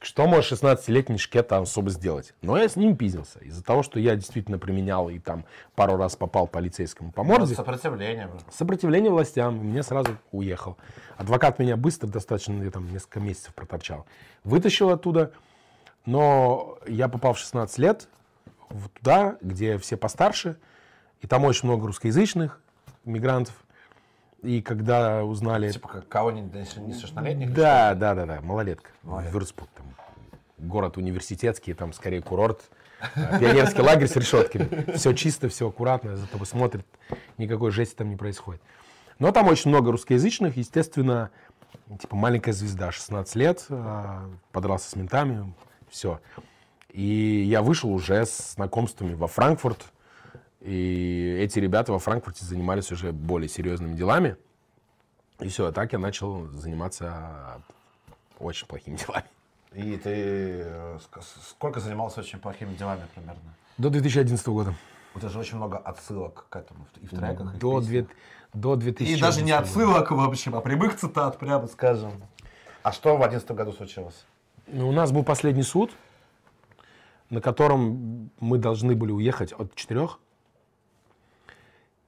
Что 0.00 0.26
может 0.26 0.52
16-летний 0.52 1.18
шкет 1.18 1.52
особо 1.52 1.90
сделать? 1.90 2.34
Но 2.42 2.56
я 2.56 2.68
с 2.68 2.76
ним 2.76 2.96
пиздился. 2.96 3.38
Из-за 3.40 3.62
того, 3.62 3.82
что 3.82 3.98
я 4.00 4.16
действительно 4.16 4.58
применял 4.58 5.08
и 5.08 5.18
там 5.18 5.44
пару 5.74 5.96
раз 5.96 6.16
попал 6.16 6.46
полицейскому 6.46 7.12
по 7.12 7.22
Ну, 7.22 7.30
морде. 7.30 7.54
Сопротивление. 7.54 8.30
Сопротивление 8.50 9.10
властям, 9.10 9.56
мне 9.56 9.82
сразу 9.82 10.16
уехал. 10.32 10.76
Адвокат 11.16 11.58
меня 11.58 11.76
быстро, 11.76 12.08
достаточно, 12.08 12.62
я 12.62 12.70
там 12.70 12.90
несколько 12.92 13.20
месяцев 13.20 13.54
проторчал. 13.54 14.06
Вытащил 14.44 14.90
оттуда, 14.90 15.32
но 16.06 16.78
я 16.86 17.08
попал 17.08 17.34
в 17.34 17.38
16 17.38 17.78
лет 17.78 18.08
туда, 18.94 19.36
где 19.40 19.78
все 19.78 19.96
постарше, 19.96 20.56
и 21.20 21.26
там 21.26 21.44
очень 21.44 21.68
много 21.68 21.86
русскоязычных 21.86 22.60
мигрантов. 23.04 23.54
И 24.42 24.62
когда 24.62 25.24
узнали... 25.24 25.70
Типа 25.70 25.88
как 25.88 26.08
кого 26.08 26.30
не 26.30 26.42
несовершеннолетних? 26.42 27.52
Да, 27.52 27.94
да, 27.94 28.14
да, 28.14 28.26
да, 28.26 28.40
малолетка. 28.40 28.90
Вюрцбург, 29.02 29.68
там, 29.76 29.86
город 30.58 30.96
университетский, 30.96 31.74
там 31.74 31.92
скорее 31.92 32.22
курорт. 32.22 32.70
Пионерский 33.14 33.82
лагерь 33.82 34.08
с 34.08 34.16
решетками. 34.16 34.92
Все 34.96 35.12
чисто, 35.12 35.48
все 35.48 35.68
аккуратно, 35.68 36.16
за 36.16 36.26
тобой 36.26 36.46
смотрят, 36.46 36.84
никакой 37.38 37.70
жести 37.70 37.94
там 37.94 38.10
не 38.10 38.16
происходит. 38.16 38.60
Но 39.18 39.32
там 39.32 39.48
очень 39.48 39.70
много 39.70 39.90
русскоязычных, 39.90 40.56
естественно, 40.56 41.30
типа 41.98 42.16
маленькая 42.16 42.52
звезда, 42.52 42.92
16 42.92 43.36
лет, 43.36 43.66
э, 43.68 44.28
подрался 44.52 44.90
с 44.90 44.96
ментами, 44.96 45.52
все. 45.90 46.20
И 46.92 47.44
я 47.46 47.62
вышел 47.62 47.90
уже 47.92 48.24
с 48.24 48.54
знакомствами 48.54 49.14
во 49.14 49.26
Франкфурт, 49.26 49.92
и 50.60 51.36
эти 51.40 51.58
ребята 51.58 51.92
во 51.92 51.98
Франкфурте 51.98 52.44
занимались 52.44 52.92
уже 52.92 53.12
более 53.12 53.48
серьезными 53.48 53.94
делами. 53.96 54.36
И 55.38 55.48
все, 55.48 55.72
так 55.72 55.92
я 55.92 55.98
начал 55.98 56.46
заниматься 56.48 57.62
очень 58.38 58.66
плохими 58.66 58.96
делами. 59.06 59.24
И 59.72 59.96
ты 59.96 60.10
э, 60.10 60.98
ск- 60.98 61.22
сколько 61.48 61.80
занимался 61.80 62.20
очень 62.20 62.38
плохими 62.38 62.74
делами 62.74 63.02
примерно? 63.14 63.40
До 63.78 63.88
2011 63.88 64.46
года. 64.48 64.74
У 65.14 65.18
тебя 65.18 65.28
же 65.28 65.38
очень 65.38 65.56
много 65.56 65.78
отсылок 65.78 66.46
к 66.50 66.56
этому 66.56 66.86
и 67.00 67.06
в 67.06 67.10
треках, 67.10 67.54
и 67.54 67.56
в 67.56 67.58
До, 67.58 67.80
песнях. 67.80 67.84
две, 67.84 68.06
до 68.52 68.76
2011 68.76 69.16
И 69.16 69.20
даже 69.20 69.42
не 69.42 69.52
отсылок, 69.52 70.10
в 70.10 70.20
общем, 70.20 70.54
а 70.56 70.60
прямых 70.60 70.96
цитат, 70.96 71.38
прямо 71.38 71.66
скажем. 71.68 72.12
А 72.82 72.92
что 72.92 73.14
в 73.16 73.18
2011 73.18 73.50
году 73.52 73.72
случилось? 73.72 74.24
Ну, 74.66 74.88
у 74.88 74.92
нас 74.92 75.10
был 75.10 75.24
последний 75.24 75.62
суд, 75.62 75.90
на 77.30 77.40
котором 77.40 78.30
мы 78.40 78.58
должны 78.58 78.94
были 78.94 79.12
уехать 79.12 79.52
от 79.52 79.74
четырех. 79.74 80.18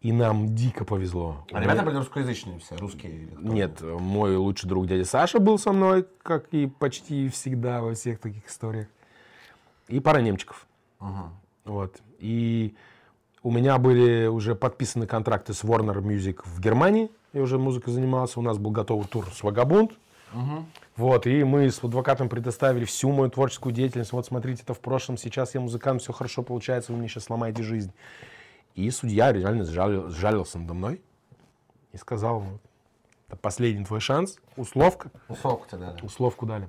И 0.03 0.11
нам 0.13 0.55
дико 0.55 0.85
повезло. 0.85 1.47
А 1.53 1.61
ребята 1.61 1.83
были 1.83 1.97
русскоязычные 1.97 2.59
все, 2.59 2.77
русские? 2.77 3.29
Нет, 3.39 3.81
мой 3.83 4.37
лучший 4.37 4.69
друг 4.69 4.87
дядя 4.89 5.05
Саша 5.05 5.39
был 5.39 5.59
со 5.59 5.73
мной, 5.73 6.05
как 6.25 6.49
и 6.51 6.67
почти 6.67 7.29
всегда 7.29 7.81
во 7.81 7.95
всех 7.95 8.19
таких 8.19 8.49
историях. 8.49 8.89
И 9.87 10.01
пара 10.01 10.19
немчиков. 10.19 10.67
Вот. 11.65 12.01
И 12.19 12.75
у 13.45 13.53
меня 13.53 13.79
были 13.79 14.27
уже 14.27 14.57
подписаны 14.57 15.07
контракты 15.07 15.55
с 15.55 15.63
Warner 15.63 16.01
Music 16.03 16.41
в 16.45 16.61
Германии. 16.61 17.09
Я 17.33 17.43
уже 17.43 17.59
музыкой 17.59 17.93
занимался. 17.93 18.41
У 18.41 18.43
нас 18.43 18.59
был 18.59 18.73
готовый 18.73 19.07
тур 19.07 19.27
с 19.33 19.43
Вагабунд. 19.45 19.93
Вот, 20.97 21.27
и 21.27 21.45
мы 21.45 21.71
с 21.71 21.85
адвокатом 21.85 22.29
предоставили 22.29 22.85
всю 22.87 23.13
мою 23.13 23.31
творческую 23.31 23.73
деятельность. 23.73 24.13
Вот, 24.13 24.27
смотрите, 24.27 24.63
это 24.63 24.75
в 24.75 24.81
прошлом, 24.81 25.17
сейчас 25.17 25.55
я 25.55 25.61
музыкант, 25.61 26.03
все 26.03 26.13
хорошо 26.13 26.43
получается, 26.43 26.93
вы 26.93 26.99
мне 26.99 27.09
сейчас 27.09 27.25
сломаете 27.25 27.63
жизнь. 27.63 27.93
И 28.75 28.91
судья 28.91 29.33
реально 29.33 29.65
сжалил- 29.65 30.09
сжалился 30.11 30.59
надо 30.59 30.75
мной 30.75 31.03
и 31.93 31.97
сказал, 31.97 32.41
вот, 32.41 32.61
это 33.29 33.37
последний 33.37 33.85
твой 33.85 34.01
шанс, 34.01 34.39
условка, 34.57 35.11
Условку 35.29 35.67
тебе 35.69 35.79
дали. 35.87 36.03
условку 36.03 36.47
дали. 36.47 36.69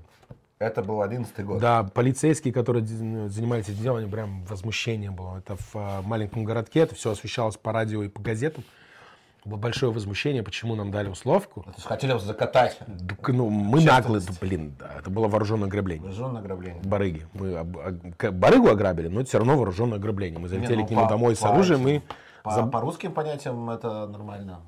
Это 0.60 0.82
был 0.82 1.02
11 1.02 1.46
год. 1.46 1.60
Да, 1.60 1.84
полицейские, 1.84 2.54
которые 2.54 2.84
д- 2.84 3.30
занимались 3.30 3.68
этим 3.68 3.82
делом, 3.82 3.98
они 4.00 4.10
прям 4.10 4.44
возмущение 4.46 5.12
было. 5.12 5.38
Это 5.40 5.56
в 5.58 5.76
а, 5.76 6.02
маленьком 6.02 6.46
городке, 6.46 6.82
это 6.82 6.96
все 6.96 7.12
освещалось 7.12 7.58
по 7.58 7.72
радио 7.74 8.04
и 8.04 8.08
по 8.08 8.22
газетам. 8.22 8.64
Было 9.46 9.58
большое 9.58 9.92
возмущение, 9.92 10.42
почему 10.42 10.76
нам 10.76 10.90
дали 10.92 11.10
условку. 11.10 11.64
То 11.64 11.72
есть 11.76 11.86
хотели 11.86 12.14
вас 12.14 12.24
закатать. 12.24 12.78
Ну, 13.28 13.50
мы 13.50 13.82
нагло, 13.84 14.20
да, 14.22 14.32
блин, 14.40 14.76
да, 14.80 14.92
это 15.00 15.10
было 15.10 15.28
вооруженное 15.28 15.68
ограбление. 15.68 16.04
Вооруженное 16.04 16.42
ограбление. 16.42 16.82
Барыги. 16.84 17.28
Мы 17.34 17.56
об- 17.58 18.32
барыгу 18.36 18.70
ограбили, 18.70 19.10
но 19.10 19.20
это 19.20 19.30
все 19.30 19.40
равно 19.40 19.58
вооруженное 19.58 19.98
ограбление. 19.98 20.40
Мы 20.40 20.48
залетели 20.48 20.78
Не, 20.78 20.82
ну, 20.84 20.88
к 20.88 20.92
нему 20.92 21.02
по- 21.04 21.10
домой 21.10 21.36
с 21.36 21.40
по 21.40 21.50
оружием 21.50 21.86
этим- 21.88 21.98
и... 21.98 22.02
По, 22.44 22.52
за- 22.52 22.64
по 22.68 22.80
русским 22.82 23.12
понятиям 23.12 23.70
это 23.70 24.08
нормально. 24.08 24.62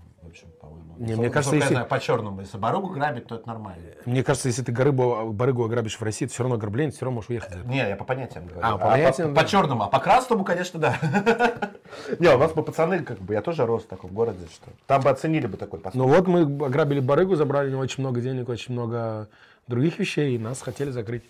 Не, 0.97 1.07
Сколько- 1.07 1.21
мне 1.21 1.29
кажется, 1.29 1.55
если- 1.55 1.73
знаю, 1.73 1.87
по 1.87 1.99
черному, 1.99 2.41
если 2.41 2.57
барыгу 2.57 2.87
грабить, 2.87 3.27
то 3.27 3.35
это 3.35 3.47
нормально. 3.47 3.83
Мне 4.05 4.23
кажется, 4.23 4.47
если 4.47 4.63
ты 4.63 4.71
барыгу, 4.71 5.31
барыгу 5.33 5.65
ограбишь 5.65 5.97
в 5.99 6.01
России, 6.03 6.25
это 6.25 6.33
все 6.33 6.43
равно 6.43 6.55
ограбление, 6.55 6.91
ты 6.91 6.97
все 6.97 7.05
равно 7.05 7.15
можешь 7.15 7.29
уехать. 7.29 7.65
Не, 7.65 7.87
я 7.89 7.95
по 7.95 8.05
понятиям 8.05 8.45
говорю. 8.45 8.61
А, 8.63 8.77
по 8.77 8.89
понятиям, 8.89 9.33
по, 9.33 9.41
да. 9.41 9.47
черному, 9.47 9.83
а 9.83 9.87
по 9.87 9.99
красному, 9.99 10.43
конечно, 10.43 10.79
да. 10.79 10.97
Не, 12.19 12.29
у 12.29 12.37
нас 12.37 12.53
бы 12.53 12.63
пацаны, 12.63 12.99
как 12.99 13.19
бы, 13.19 13.33
я 13.33 13.41
тоже 13.41 13.65
рос 13.65 13.83
в 13.83 13.87
таком 13.87 14.11
городе, 14.11 14.45
что 14.53 14.71
там 14.87 15.01
бы 15.01 15.09
оценили 15.09 15.47
бы 15.47 15.57
такой 15.57 15.79
поступок. 15.79 16.07
Ну 16.07 16.13
вот 16.13 16.27
мы 16.27 16.41
ограбили 16.65 16.99
барыгу, 16.99 17.35
забрали 17.35 17.67
у 17.67 17.71
него 17.71 17.81
очень 17.81 18.01
много 18.01 18.21
денег, 18.21 18.49
очень 18.49 18.73
много 18.73 19.27
других 19.67 19.99
вещей, 19.99 20.35
и 20.35 20.39
нас 20.39 20.61
хотели 20.61 20.91
закрыть. 20.91 21.23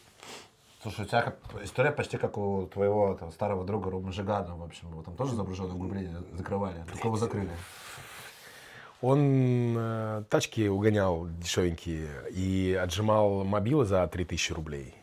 Слушай, 0.82 1.06
у 1.06 1.08
тебя 1.08 1.22
как, 1.24 1.38
история 1.64 1.92
почти 1.92 2.18
как 2.18 2.38
у 2.38 2.68
твоего 2.68 3.16
там, 3.16 3.32
старого 3.32 3.66
друга 3.66 3.90
Рома 3.90 4.12
Жигана, 4.12 4.56
в 4.56 4.64
общем, 4.64 4.90
его 4.92 5.02
там 5.02 5.16
тоже 5.16 5.34
загруженное 5.36 5.74
углубление 5.74 6.18
закрывали, 6.34 6.76
только 6.92 7.08
его 7.08 7.18
закрыли. 7.18 7.50
Он 9.06 9.76
э, 9.78 10.24
тачки 10.32 10.68
угонял 10.68 11.28
дешевенькие 11.28 12.08
и 12.32 12.74
отжимал 12.82 13.44
мобилы 13.44 13.86
за 13.86 14.08
3000 14.08 14.54
рублей. 14.54 14.96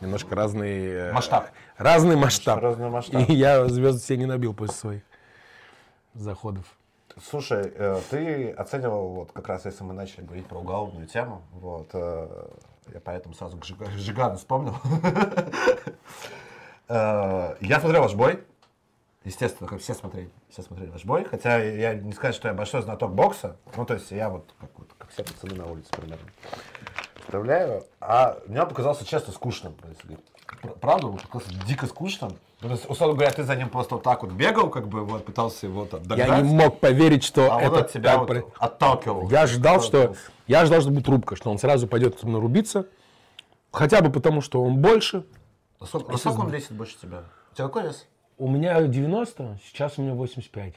Немножко 0.00 0.34
разный... 0.34 0.86
э, 0.86 1.12
Масштаб. 1.12 1.50
Разный 1.78 2.16
масштаб. 2.16 2.60
Разный 2.60 2.90
масштаб. 2.90 3.28
И 3.30 3.34
я 3.34 3.68
звезд 3.68 4.04
себе 4.04 4.16
не 4.18 4.26
набил 4.26 4.54
после 4.54 4.74
своих 4.74 5.02
заходов. 6.14 6.64
Слушай, 7.30 7.72
э, 7.76 8.00
ты 8.10 8.50
оценивал, 8.50 9.08
вот 9.10 9.30
как 9.32 9.46
раз 9.46 9.64
если 9.66 9.84
мы 9.84 9.94
начали 9.94 10.22
говорить 10.24 10.46
про 10.48 10.58
уголовную 10.58 11.06
тему, 11.06 11.42
вот, 11.52 11.90
э, 11.92 12.28
я 12.92 12.98
поэтому 12.98 13.36
сразу 13.36 13.56
к 13.56 13.64
Жига- 13.64 13.88
Жигану 13.96 14.36
вспомнил. 14.36 14.74
Э, 16.88 17.54
Я 17.60 17.80
смотрел 17.80 18.02
ваш 18.02 18.14
бой, 18.14 18.44
естественно, 19.24 19.68
как 19.68 19.80
все 19.80 19.94
смотрели, 19.94 20.30
все 20.50 20.62
смотрели 20.62 20.90
ваш 20.90 21.04
бой, 21.04 21.24
хотя 21.24 21.58
я 21.58 21.94
не 21.94 22.12
сказать, 22.12 22.34
что 22.34 22.48
я 22.48 22.54
большой 22.54 22.82
знаток 22.82 23.12
бокса, 23.12 23.56
ну 23.76 23.84
то 23.84 23.94
есть 23.94 24.10
я 24.10 24.28
вот 24.28 24.54
как, 24.60 24.70
вот, 24.76 24.88
как 24.98 25.10
все 25.10 25.24
пацаны 25.24 25.54
на 25.54 25.66
улице 25.66 25.88
примерно 25.90 26.26
представляю, 27.14 27.84
а 28.00 28.38
мне 28.46 28.64
показался 28.66 29.04
честно 29.04 29.32
скучным. 29.32 29.74
Правда, 30.80 31.08
он 31.08 31.18
показался 31.18 31.54
дико 31.66 31.86
скучным. 31.86 32.36
Ну, 32.60 32.68
то 32.68 32.74
есть, 32.74 32.88
условно 32.88 33.16
говоря, 33.16 33.32
ты 33.32 33.42
за 33.42 33.56
ним 33.56 33.68
просто 33.68 33.96
вот 33.96 34.04
так 34.04 34.22
вот 34.22 34.32
бегал, 34.32 34.70
как 34.70 34.88
бы 34.88 35.04
вот 35.04 35.24
пытался 35.26 35.66
его 35.66 35.84
там 35.84 36.02
догнать. 36.02 36.28
Я 36.28 36.40
не 36.40 36.54
мог 36.54 36.80
поверить, 36.80 37.24
что 37.24 37.54
А 37.54 37.60
это 37.60 37.72
он 37.72 37.80
от 37.80 37.92
тебя 37.92 38.18
так 38.18 38.28
вот 38.28 38.54
отталкивал. 38.58 39.30
Я 39.30 39.42
ожидал, 39.42 39.82
что 39.82 40.14
я 40.46 40.60
ожидал, 40.60 40.80
что 40.80 40.90
будет 40.90 41.08
рубка, 41.08 41.36
что 41.36 41.50
он 41.50 41.58
сразу 41.58 41.86
пойдет 41.86 42.18
со 42.18 42.26
мной 42.26 42.40
рубиться. 42.40 42.86
Хотя 43.70 44.00
бы 44.00 44.10
потому, 44.10 44.40
что 44.40 44.62
он 44.62 44.76
больше. 44.76 45.26
А 45.80 45.86
сколько, 45.86 46.14
а 46.14 46.16
сколько 46.16 46.40
он 46.40 46.50
весит 46.50 46.72
больше 46.72 46.96
тебя? 46.98 47.24
У 47.52 47.54
тебя 47.56 47.66
какой 47.66 47.82
вес? 47.82 48.06
У 48.36 48.48
меня 48.48 48.82
90, 48.82 49.58
сейчас 49.64 49.98
у 49.98 50.02
меня 50.02 50.14
85. 50.14 50.74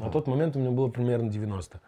На 0.00 0.10
тот 0.10 0.26
момент 0.26 0.56
у 0.56 0.58
меня 0.58 0.70
было 0.70 0.88
примерно 0.88 1.30
90. 1.30 1.80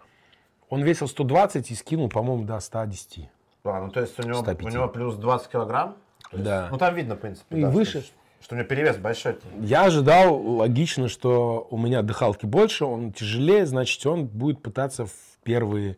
Он 0.68 0.82
весил 0.82 1.08
120 1.08 1.70
и 1.70 1.74
скинул, 1.74 2.08
по-моему, 2.08 2.44
до 2.44 2.60
110. 2.60 3.28
А, 3.64 3.80
ну 3.80 3.90
то 3.90 4.00
есть 4.00 4.18
у 4.18 4.22
него, 4.22 4.42
105. 4.42 4.62
у 4.62 4.68
него 4.68 4.88
плюс 4.88 5.16
20 5.16 5.48
килограмм? 5.48 5.96
Есть, 6.32 6.44
Да. 6.44 6.68
Ну 6.70 6.78
там 6.78 6.94
видно, 6.94 7.16
в 7.16 7.20
принципе. 7.20 7.56
И 7.56 7.62
да, 7.62 7.70
выше. 7.70 8.02
Что, 8.02 8.12
что 8.42 8.54
у 8.54 8.58
него 8.58 8.68
перевес 8.68 8.96
большой. 8.96 9.38
Я 9.60 9.84
ожидал, 9.84 10.36
логично, 10.36 11.08
что 11.08 11.66
у 11.70 11.78
меня 11.78 12.02
дыхалки 12.02 12.46
больше, 12.46 12.84
он 12.84 13.12
тяжелее, 13.12 13.64
значит, 13.66 14.04
он 14.06 14.26
будет 14.26 14.62
пытаться 14.62 15.06
в 15.06 15.12
первые, 15.42 15.96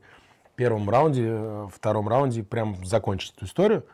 первом 0.55 0.89
раунде, 0.89 1.27
э, 1.29 1.67
втором 1.75 2.09
раунде 2.09 2.43
прям 2.43 2.85
закончить 2.85 3.35
эту 3.37 3.47
историю. 3.47 3.85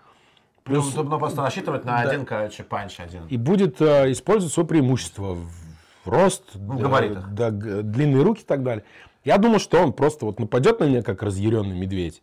Плюс 0.64 0.92
удобно 0.92 1.18
просто 1.18 1.42
рассчитывать 1.42 1.84
на 1.84 2.00
один, 2.00 2.24
короче, 2.26 2.64
панч 2.64 2.98
один. 2.98 3.26
И 3.28 3.36
будет 3.36 3.80
э, 3.80 4.10
использовать 4.12 4.52
свое 4.52 4.66
преимущество 4.66 5.34
в 5.34 5.64
в 6.04 6.08
рост, 6.08 6.54
в 6.54 6.78
э, 6.78 6.82
габаритах. 6.82 7.30
да, 7.30 7.50
длинные 7.50 8.22
руки 8.22 8.42
и 8.42 8.44
так 8.44 8.62
далее. 8.62 8.84
Я 9.24 9.38
думал, 9.38 9.58
что 9.58 9.78
он 9.82 9.92
просто 9.92 10.26
вот 10.26 10.38
нападет 10.38 10.80
на 10.80 10.84
меня, 10.84 11.02
как 11.02 11.22
разъяренный 11.22 11.76
медведь. 11.78 12.22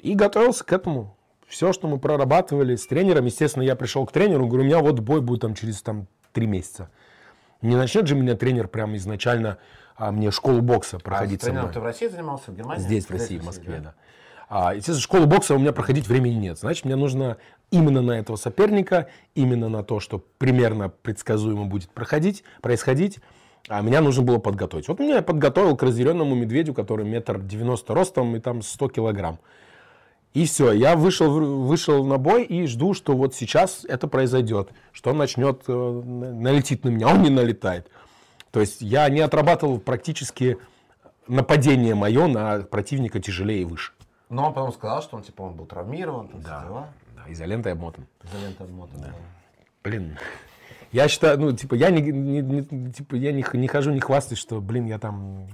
И 0.00 0.14
готовился 0.14 0.64
к 0.64 0.72
этому. 0.72 1.16
Все, 1.46 1.72
что 1.72 1.86
мы 1.86 1.98
прорабатывали 1.98 2.74
с 2.74 2.86
тренером, 2.86 3.26
естественно, 3.26 3.62
я 3.62 3.76
пришел 3.76 4.06
к 4.06 4.12
тренеру, 4.12 4.46
говорю, 4.46 4.64
у 4.64 4.66
меня 4.66 4.80
вот 4.80 4.98
бой 4.98 5.20
будет 5.20 5.42
там 5.42 5.54
через 5.54 5.82
там, 5.82 6.08
три 6.32 6.46
месяца. 6.46 6.90
Не 7.62 7.76
начнет 7.76 8.06
же 8.06 8.16
меня 8.16 8.34
тренер 8.34 8.66
прямо 8.66 8.96
изначально 8.96 9.58
а, 9.96 10.10
мне 10.10 10.30
школу 10.32 10.60
бокса 10.60 10.96
А 10.96 11.00
проходить 11.00 11.40
со 11.40 11.46
тренером 11.46 11.66
мной. 11.66 11.74
ты 11.74 11.80
в 11.80 11.84
России 11.84 12.08
занимался, 12.08 12.50
в 12.50 12.56
Германии? 12.56 12.82
Здесь, 12.82 13.06
в 13.06 13.10
России, 13.10 13.38
в 13.38 13.44
Москве, 13.44 13.80
да. 13.80 13.94
А, 14.48 14.74
естественно, 14.74 15.00
школу 15.00 15.26
бокса 15.26 15.54
у 15.54 15.58
меня 15.58 15.72
проходить 15.72 16.06
времени 16.06 16.34
нет. 16.34 16.58
Значит, 16.58 16.84
мне 16.84 16.96
нужно 16.96 17.38
именно 17.70 18.02
на 18.02 18.12
этого 18.12 18.36
соперника, 18.36 19.08
именно 19.34 19.68
на 19.68 19.82
то, 19.82 20.00
что 20.00 20.22
примерно 20.38 20.88
предсказуемо 20.88 21.64
будет 21.64 21.90
проходить, 21.90 22.44
происходить, 22.60 23.20
а 23.68 23.80
меня 23.80 24.00
нужно 24.00 24.22
было 24.22 24.38
подготовить. 24.38 24.88
Вот 24.88 25.00
меня 25.00 25.16
я 25.16 25.22
подготовил 25.22 25.76
к 25.76 25.82
разъяренному 25.82 26.34
медведю, 26.34 26.74
который 26.74 27.06
метр 27.06 27.40
девяносто 27.40 27.94
ростом 27.94 28.36
и 28.36 28.40
там 28.40 28.62
100 28.62 28.88
килограмм. 28.90 29.38
И 30.34 30.46
все, 30.46 30.72
я 30.72 30.96
вышел, 30.96 31.30
вышел 31.62 32.04
на 32.04 32.18
бой 32.18 32.42
и 32.44 32.66
жду, 32.66 32.92
что 32.92 33.16
вот 33.16 33.34
сейчас 33.34 33.84
это 33.88 34.08
произойдет, 34.08 34.70
что 34.92 35.10
он 35.10 35.18
начнет, 35.18 35.62
э, 35.68 35.72
на- 35.72 36.32
налетит 36.32 36.84
на 36.84 36.88
меня, 36.88 37.08
он 37.08 37.22
не 37.22 37.30
налетает. 37.30 37.88
То 38.50 38.60
есть 38.60 38.82
я 38.82 39.08
не 39.08 39.20
отрабатывал 39.20 39.78
практически 39.78 40.58
нападение 41.28 41.94
мое 41.94 42.26
на 42.26 42.60
противника 42.60 43.20
тяжелее 43.20 43.62
и 43.62 43.64
выше. 43.64 43.92
Но 44.28 44.46
он 44.48 44.54
потом 44.54 44.72
сказал, 44.72 45.02
что 45.02 45.16
он 45.16 45.22
типа 45.22 45.42
он 45.42 45.54
был 45.54 45.66
травмирован, 45.66 46.28
там 46.28 46.40
все 46.40 46.48
дела. 46.50 46.88
Да, 47.16 47.32
изолентой 47.32 47.72
обмотан. 47.72 48.06
Изолента 48.22 48.64
обмотана, 48.64 49.02
да. 49.08 49.12
Блин, 49.82 50.18
я 50.92 51.08
считаю, 51.08 51.38
ну, 51.38 51.52
типа, 51.52 51.74
я 51.74 51.90
не, 51.90 52.00
не- 52.00 52.40
не- 52.40 52.92
типа, 52.92 53.14
я 53.16 53.32
не, 53.32 53.44
не 53.52 53.68
хожу, 53.68 53.92
не 53.92 54.00
хвастаюсь, 54.00 54.40
что, 54.40 54.60
блин, 54.60 54.86
я 54.86 54.98
там 54.98 55.46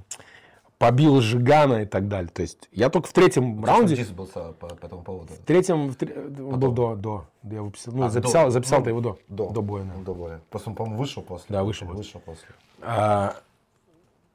побил 0.79 1.21
Жигана 1.21 1.83
и 1.83 1.85
так 1.87 2.09
далее. 2.09 2.31
То 2.33 2.43
есть 2.43 2.68
я 2.73 2.89
только 2.91 3.09
в 3.09 3.12
третьем 3.12 3.62
раунде... 3.64 3.97
Дис 3.97 4.09
был 4.11 4.27
по, 4.27 4.53
по 4.53 4.66
этому 4.87 5.03
поводу. 5.03 5.35
В 5.35 5.39
третьем, 5.39 5.89
в 5.91 5.97
тре- 5.97 6.14
он 6.16 6.59
был 6.61 6.73
до, 6.73 6.95
до, 6.95 7.27
я 7.43 7.62
выписал, 7.62 7.93
ну, 7.93 8.05
А, 8.05 8.09
записал, 8.11 8.47
до- 8.47 8.51
записал-то 8.53 8.85
ну, 8.91 8.97
его 8.97 9.01
до, 9.01 9.18
До, 9.29 9.51
до 9.51 9.62
боя. 9.62 9.85
да. 9.85 10.03
До 10.05 10.14
боя. 10.14 10.41
Просто 10.49 10.71
он, 10.71 10.77
по-моему, 10.77 10.99
вышел 10.99 11.23
после. 11.23 11.47
Да, 11.49 11.64
вышел. 11.64 11.87
Вышел 11.89 12.21
после. 12.21 12.49
А, 12.81 13.35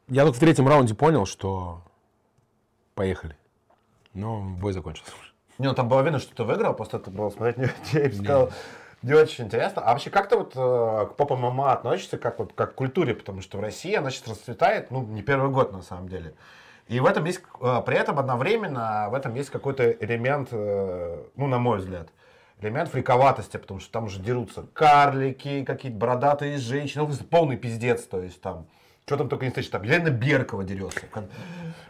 я 0.08 0.24
только 0.24 0.36
в 0.36 0.40
третьем 0.40 0.68
раунде 0.68 0.94
понял, 0.94 1.26
что 1.26 1.82
поехали. 2.94 3.36
Но 4.16 4.42
бой 4.42 4.74
закончился. 4.74 5.12
Не, 5.60 5.68
ну 5.68 5.74
там 5.74 5.88
было 5.88 6.02
видно, 6.02 6.20
что 6.20 6.36
ты 6.36 6.44
выиграл, 6.44 6.74
просто 6.74 6.98
это 6.98 7.12
было 7.12 7.30
смотреть 7.30 7.58
не, 7.94 8.00
я 8.00 8.12
сказал, 8.12 8.52
не 9.04 9.14
очень 9.14 9.46
интересно. 9.46 9.84
А 9.84 9.92
вообще, 9.92 10.10
как 10.10 10.28
ты 10.30 10.36
вот 10.36 10.54
э, 10.56 11.06
к 11.10 11.16
поп 11.16 11.32
ММА 11.32 11.74
относишься, 11.74 12.18
как, 12.18 12.40
вот, 12.40 12.54
как 12.54 12.74
к 12.74 12.76
культуре? 12.76 13.14
Потому 13.14 13.42
что 13.42 13.58
в 13.58 13.62
России 13.62 13.94
она 13.94 14.10
сейчас 14.10 14.30
расцветает, 14.30 14.90
ну, 14.90 15.04
не 15.04 15.22
первый 15.22 15.52
год 15.52 15.72
на 15.72 15.82
самом 15.82 16.10
деле. 16.10 16.34
И 16.88 17.00
в 17.00 17.06
этом 17.06 17.26
есть, 17.26 17.42
э, 17.62 17.82
при 17.86 17.98
этом 17.98 18.20
одновременно 18.20 19.08
в 19.10 19.14
этом 19.14 19.36
есть 19.36 19.50
какой-то 19.50 19.92
элемент, 19.92 20.50
э, 20.52 21.24
ну, 21.36 21.48
на 21.48 21.60
мой 21.60 21.80
взгляд, 21.80 22.10
элемент 22.62 22.90
фриковатости, 22.90 23.58
потому 23.58 23.80
что 23.80 23.92
там 23.92 24.06
уже 24.06 24.20
дерутся 24.20 24.66
карлики, 24.74 25.64
какие-то 25.64 25.98
бородатые 25.98 26.58
женщины, 26.58 27.06
ну, 27.08 27.14
полный 27.30 27.58
пиздец, 27.58 28.04
то 28.04 28.22
есть 28.22 28.42
там, 28.42 28.66
что 29.06 29.18
там 29.18 29.30
только 29.30 29.46
не 29.46 29.52
слышишь, 29.52 29.70
там 29.70 29.84
Елена 29.84 30.10
Беркова 30.10 30.64
дерется. 30.64 31.02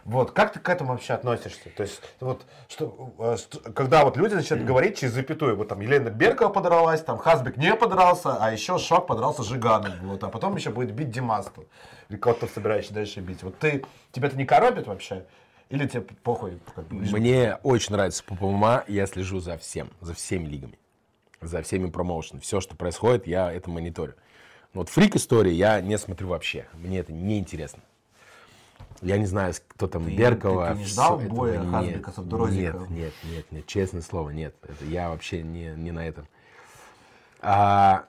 Вот, 0.04 0.32
как 0.32 0.52
ты 0.52 0.60
к 0.60 0.68
этому 0.68 0.92
вообще 0.92 1.14
относишься? 1.14 1.70
То 1.74 1.82
есть, 1.82 2.00
вот, 2.20 2.44
что, 2.68 3.12
э, 3.18 3.36
когда 3.72 4.04
вот 4.04 4.16
люди 4.16 4.34
начинают 4.34 4.66
говорить 4.66 4.98
через 4.98 5.14
запятую, 5.14 5.56
вот 5.56 5.68
там 5.68 5.80
Елена 5.80 6.10
Беркова 6.10 6.50
подралась, 6.50 7.00
там 7.00 7.18
Хасбек 7.18 7.56
не 7.56 7.74
подрался, 7.74 8.36
а 8.36 8.52
еще 8.52 8.78
Шок 8.78 9.08
подрался 9.08 9.42
с 9.42 9.46
Жиганом, 9.46 9.92
вот, 10.02 10.22
а 10.22 10.28
потом 10.28 10.54
еще 10.54 10.70
будет 10.70 10.92
бить 10.92 11.10
Димасту, 11.10 11.66
или 12.08 12.18
кого-то 12.18 12.46
собираешься 12.46 12.94
дальше 12.94 13.20
бить. 13.20 13.42
Вот 13.42 13.58
ты, 13.58 13.84
тебя 14.12 14.28
это 14.28 14.36
не 14.36 14.44
коробит 14.44 14.86
вообще? 14.86 15.24
Или 15.70 15.88
тебе 15.88 16.02
похуй? 16.02 16.60
Как 16.74 16.86
бы, 16.86 16.96
Мне 16.96 17.56
очень 17.62 17.92
нравится 17.92 18.22
ППМА, 18.24 18.84
я 18.86 19.06
слежу 19.06 19.40
за 19.40 19.56
всем, 19.56 19.90
за 20.00 20.14
всеми 20.14 20.46
лигами, 20.46 20.78
за 21.40 21.62
всеми 21.62 21.90
промоушенами. 21.90 22.42
Все, 22.42 22.60
что 22.60 22.76
происходит, 22.76 23.26
я 23.26 23.52
это 23.52 23.70
мониторю. 23.70 24.14
Но 24.76 24.80
вот 24.80 24.90
фрик 24.90 25.16
истории 25.16 25.52
я 25.54 25.80
не 25.80 25.96
смотрю 25.96 26.28
вообще. 26.28 26.66
Мне 26.74 26.98
это 26.98 27.10
не 27.10 27.38
интересно. 27.38 27.82
Я 29.00 29.16
не 29.16 29.24
знаю, 29.24 29.54
кто 29.68 29.86
там 29.86 30.04
Беркова. 30.04 30.66
ты- 30.68 30.72
ты 30.74 30.78
не 30.80 30.84
ждал 30.84 31.18
боя 31.18 31.64
Хазбека 31.64 32.12
с 32.12 32.18
Абдурозиком? 32.18 32.80
Нет, 32.82 32.90
нет, 32.90 33.12
нет, 33.24 33.52
нет, 33.52 33.66
честное 33.66 34.02
слово, 34.02 34.28
нет. 34.30 34.54
Это 34.62 34.84
я 34.84 35.08
вообще 35.08 35.42
не, 35.42 35.74
не 35.76 35.92
на 35.92 36.06
этом. 36.06 36.28
А, 37.40 38.04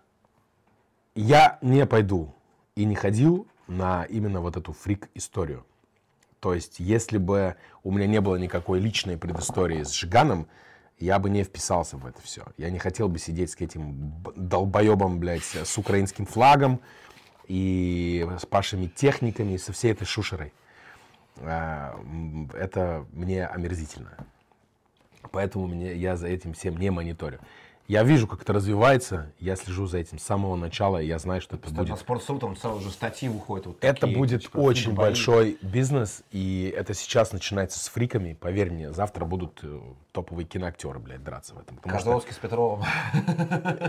я 1.15 1.57
не 1.61 1.85
пойду 1.85 2.35
и 2.75 2.83
не 2.83 2.95
ходил 2.95 3.47
на 3.67 4.03
именно 4.03 4.41
вот 4.41 4.57
эту 4.57 4.73
фрик-историю. 4.73 5.65
То 6.41 6.53
есть, 6.53 6.81
если 6.81 7.17
бы 7.17 7.55
у 7.85 7.91
меня 7.93 8.07
не 8.07 8.19
было 8.19 8.35
никакой 8.35 8.81
личной 8.81 9.17
предыстории 9.17 9.83
с 9.83 9.91
Жиганом, 9.93 10.49
я 10.99 11.19
бы 11.19 11.29
не 11.29 11.43
вписался 11.43 11.97
в 11.97 12.05
это 12.05 12.21
все. 12.21 12.43
Я 12.57 12.69
не 12.69 12.79
хотел 12.79 13.07
бы 13.07 13.19
сидеть 13.19 13.51
с 13.51 13.55
этим 13.55 14.13
долбоебом, 14.35 15.19
блядь, 15.19 15.43
с 15.43 15.77
украинским 15.77 16.25
флагом 16.25 16.81
и 17.47 18.27
с 18.39 18.45
пашими 18.45 18.87
техниками, 18.87 19.57
со 19.57 19.73
всей 19.73 19.91
этой 19.91 20.05
шушерой. 20.05 20.53
А, 21.37 21.99
Это 22.53 23.05
мне 23.11 23.45
омерзительно. 23.45 24.17
Поэтому 25.31 25.67
мне, 25.67 25.93
я 25.95 26.15
за 26.15 26.27
этим 26.27 26.53
всем 26.53 26.77
не 26.77 26.89
мониторю. 26.89 27.39
Я 27.87 28.03
вижу, 28.03 28.27
как 28.27 28.41
это 28.41 28.51
развивается, 28.51 29.31
я 29.39 29.55
слежу 29.55 29.85
за 29.85 29.99
этим 29.99 30.19
с 30.19 30.23
самого 30.23 30.57
начала, 30.57 31.01
и 31.01 31.07
я 31.07 31.19
знаю, 31.19 31.39
что 31.39 31.55
это 31.55 31.69
будет 31.69 31.87
на 31.87 31.95
спортсру 31.95 32.37
там 32.37 32.57
целые 32.57 32.79
уже 32.79 32.91
статьи 32.91 33.29
выходят. 33.29 33.65
Вот 33.65 33.77
это 33.81 34.01
такие, 34.01 34.17
будет 34.17 34.41
типа, 34.41 34.57
очень 34.57 34.93
бои. 34.93 35.07
большой 35.07 35.57
бизнес, 35.61 36.21
и 36.31 36.73
это 36.75 36.93
сейчас 36.93 37.31
начинается 37.31 37.79
с 37.79 37.87
фриками. 37.87 38.33
Поверь 38.33 38.71
мне, 38.71 38.91
завтра 38.91 39.23
будут 39.23 39.61
э, 39.63 39.79
топовые 40.11 40.45
киноактеры, 40.45 40.99
блядь, 40.99 41.23
драться 41.23 41.55
в 41.55 41.59
этом. 41.59 41.77
Потому 41.77 41.97
что 41.97 42.05
Козловский 42.05 42.33
с 42.33 42.37
Петровым. 42.37 42.83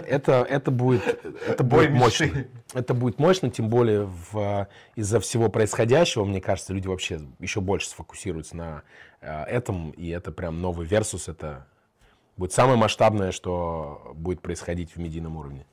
это, 0.06 0.46
это 0.48 0.70
будет, 0.70 1.02
это 1.48 1.64
Бой 1.64 1.88
будет 1.88 1.98
мощно. 1.98 2.44
Это 2.74 2.94
будет 2.94 3.18
мощно, 3.18 3.50
тем 3.50 3.68
более 3.68 4.08
в, 4.30 4.68
из-за 4.94 5.18
всего 5.18 5.48
происходящего, 5.48 6.24
мне 6.24 6.40
кажется, 6.40 6.72
люди 6.72 6.86
вообще 6.86 7.20
еще 7.40 7.60
больше 7.60 7.88
сфокусируются 7.88 8.56
на 8.56 8.82
э, 9.20 9.42
этом, 9.44 9.90
и 9.90 10.08
это 10.10 10.30
прям 10.30 10.60
новый 10.62 10.86
версус, 10.86 11.26
это 11.26 11.66
Будет 12.38 12.52
самое 12.52 12.78
масштабное, 12.78 13.32
что 13.32 14.12
будет 14.14 14.40
происходить 14.40 14.92
в 14.92 14.96
медийном 14.96 15.36
уровне. 15.36 15.66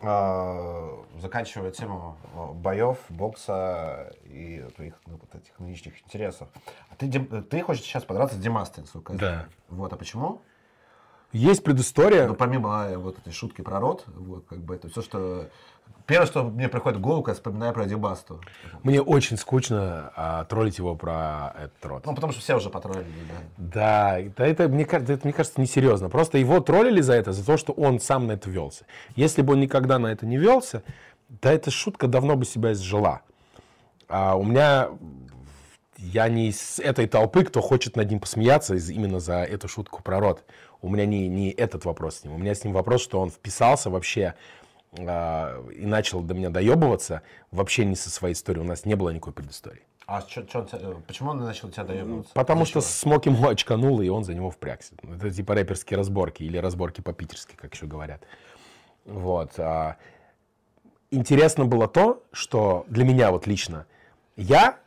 А, 0.00 1.04
заканчивая 1.20 1.72
тему 1.72 2.16
а, 2.36 2.52
боев, 2.52 2.98
бокса 3.08 4.14
и 4.24 4.64
твоих 4.76 4.94
ну, 5.06 5.18
вот 5.20 5.34
этих 5.34 5.58
нынешних 5.58 6.00
интересов. 6.04 6.48
А 6.88 6.94
ты, 6.94 7.10
ты 7.10 7.62
хочешь 7.62 7.82
сейчас 7.82 8.04
подраться 8.04 8.36
с 8.36 8.38
Димастой, 8.38 8.86
сука? 8.86 9.14
Да. 9.14 9.46
Вот, 9.68 9.92
а 9.92 9.96
почему? 9.96 10.40
Есть 11.32 11.64
предыстория. 11.64 12.28
Ну, 12.28 12.36
помимо 12.36 12.84
а, 12.84 12.96
вот 12.96 13.18
этой 13.18 13.32
шутки 13.32 13.60
про 13.60 13.80
рот, 13.80 14.04
вот, 14.06 14.46
как 14.46 14.60
бы 14.60 14.76
это 14.76 14.88
все, 14.88 15.02
что... 15.02 15.50
Первое, 16.06 16.26
что 16.26 16.44
мне 16.44 16.68
приходит 16.70 16.98
в 16.98 17.02
голову, 17.02 17.22
когда 17.22 17.34
вспоминаю 17.34 17.74
про 17.74 17.84
Димасту. 17.84 18.40
Мне 18.82 19.02
очень 19.02 19.36
скучно 19.36 20.10
а, 20.16 20.44
троллить 20.46 20.78
его 20.78 20.94
про 20.94 21.54
этот 21.58 21.84
род. 21.84 22.06
Ну, 22.06 22.14
потому 22.14 22.32
что 22.32 22.40
все 22.40 22.56
уже 22.56 22.70
потроллили, 22.70 23.04
да. 23.58 23.58
Да, 23.58 24.18
это, 24.18 24.44
это, 24.44 24.68
мне, 24.68 24.86
кажется, 24.86 25.12
это, 25.12 25.26
мне 25.26 25.34
кажется, 25.34 25.60
несерьезно. 25.60 26.08
Просто 26.08 26.38
его 26.38 26.60
троллили 26.60 27.02
за 27.02 27.12
это, 27.12 27.32
за 27.32 27.44
то, 27.44 27.58
что 27.58 27.74
он 27.74 28.00
сам 28.00 28.26
на 28.26 28.32
это 28.32 28.48
велся. 28.48 28.86
Если 29.16 29.42
бы 29.42 29.52
он 29.52 29.60
никогда 29.60 29.98
на 29.98 30.06
это 30.06 30.24
не 30.24 30.38
велся, 30.38 30.82
да 31.28 31.52
эта 31.52 31.70
шутка 31.70 32.06
давно 32.06 32.36
бы 32.36 32.46
себя 32.46 32.72
изжила. 32.72 33.20
А 34.08 34.34
у 34.36 34.44
меня... 34.44 34.88
Я 36.00 36.28
не 36.28 36.48
из 36.48 36.78
этой 36.78 37.08
толпы, 37.08 37.42
кто 37.44 37.60
хочет 37.60 37.96
над 37.96 38.08
ним 38.08 38.20
посмеяться 38.20 38.76
из- 38.76 38.88
именно 38.88 39.18
за 39.18 39.42
эту 39.42 39.66
шутку 39.66 40.00
про 40.00 40.20
рот. 40.20 40.44
У 40.80 40.88
меня 40.88 41.04
не, 41.06 41.26
не 41.26 41.50
этот 41.50 41.84
вопрос 41.84 42.18
с 42.18 42.24
ним. 42.24 42.34
У 42.34 42.38
меня 42.38 42.54
с 42.54 42.62
ним 42.62 42.72
вопрос, 42.72 43.02
что 43.02 43.20
он 43.20 43.30
вписался 43.30 43.90
вообще 43.90 44.34
а, 45.06 45.62
и 45.70 45.84
начал 45.86 46.20
до 46.22 46.34
меня 46.34 46.50
доебываться 46.50 47.22
вообще 47.50 47.84
не 47.84 47.96
со 47.96 48.10
своей 48.10 48.34
историей. 48.34 48.64
У 48.64 48.66
нас 48.68 48.84
не 48.84 48.94
было 48.94 49.10
никакой 49.10 49.32
предыстории. 49.32 49.82
А 50.06 50.22
чё- 50.22 50.42
чё 50.44 50.60
он 50.60 51.02
почему 51.02 51.30
он 51.30 51.38
начал 51.38 51.68
тебя 51.68 51.84
доебываться? 51.84 52.32
Потому 52.32 52.62
Из-за 52.62 52.70
что 52.70 52.80
чего? 52.80 52.88
Смок 52.90 53.26
ему 53.26 53.48
очканул, 53.48 54.00
и 54.00 54.08
он 54.08 54.24
за 54.24 54.34
него 54.34 54.50
впрягся. 54.50 54.94
Это 55.02 55.30
типа 55.30 55.54
рэперские 55.54 55.98
разборки 55.98 56.42
или 56.42 56.56
разборки 56.56 57.02
по-питерски, 57.02 57.56
как 57.56 57.74
еще 57.74 57.86
говорят. 57.86 58.22
Вот. 59.04 59.52
а. 59.58 59.96
Интересно 61.10 61.64
было 61.64 61.88
то, 61.88 62.22
что 62.32 62.84
для 62.88 63.04
меня 63.04 63.30
вот 63.30 63.46
лично 63.46 63.86
я 64.36 64.78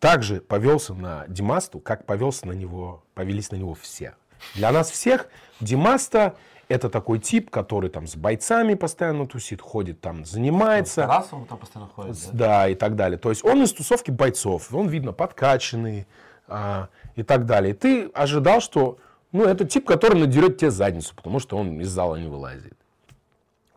также 0.00 0.40
повелся 0.40 0.94
на 0.94 1.26
Димасту, 1.28 1.78
как 1.78 2.06
повелся 2.06 2.46
на 2.46 2.52
него, 2.52 3.02
повелись 3.14 3.50
на 3.50 3.56
него 3.56 3.74
все. 3.74 4.14
Для 4.54 4.72
нас 4.72 4.90
всех 4.90 5.28
Димаста 5.60 6.36
это 6.72 6.88
такой 6.88 7.18
тип, 7.18 7.50
который 7.50 7.90
там 7.90 8.06
с 8.06 8.16
бойцами 8.16 8.74
постоянно 8.74 9.26
тусит, 9.26 9.60
ходит 9.60 10.00
там, 10.00 10.24
занимается. 10.24 11.02
Тарасов 11.02 11.46
там 11.46 11.58
постоянно 11.58 11.90
ходит, 11.94 12.16
да? 12.32 12.46
Да, 12.46 12.68
и 12.68 12.74
так 12.74 12.96
далее. 12.96 13.18
То 13.18 13.28
есть 13.28 13.44
он 13.44 13.62
из 13.62 13.72
тусовки 13.72 14.10
бойцов, 14.10 14.72
он, 14.72 14.88
видно, 14.88 15.12
подкачанный 15.12 16.06
а, 16.48 16.88
и 17.14 17.22
так 17.22 17.44
далее. 17.44 17.72
И 17.72 17.76
ты 17.76 18.06
ожидал, 18.14 18.60
что 18.60 18.98
ну, 19.32 19.44
это 19.44 19.66
тип, 19.66 19.86
который 19.86 20.18
надерет 20.18 20.58
тебе 20.58 20.70
задницу, 20.70 21.14
потому 21.14 21.38
что 21.38 21.58
он 21.58 21.80
из 21.80 21.88
зала 21.88 22.16
не 22.16 22.28
вылазит. 22.28 22.74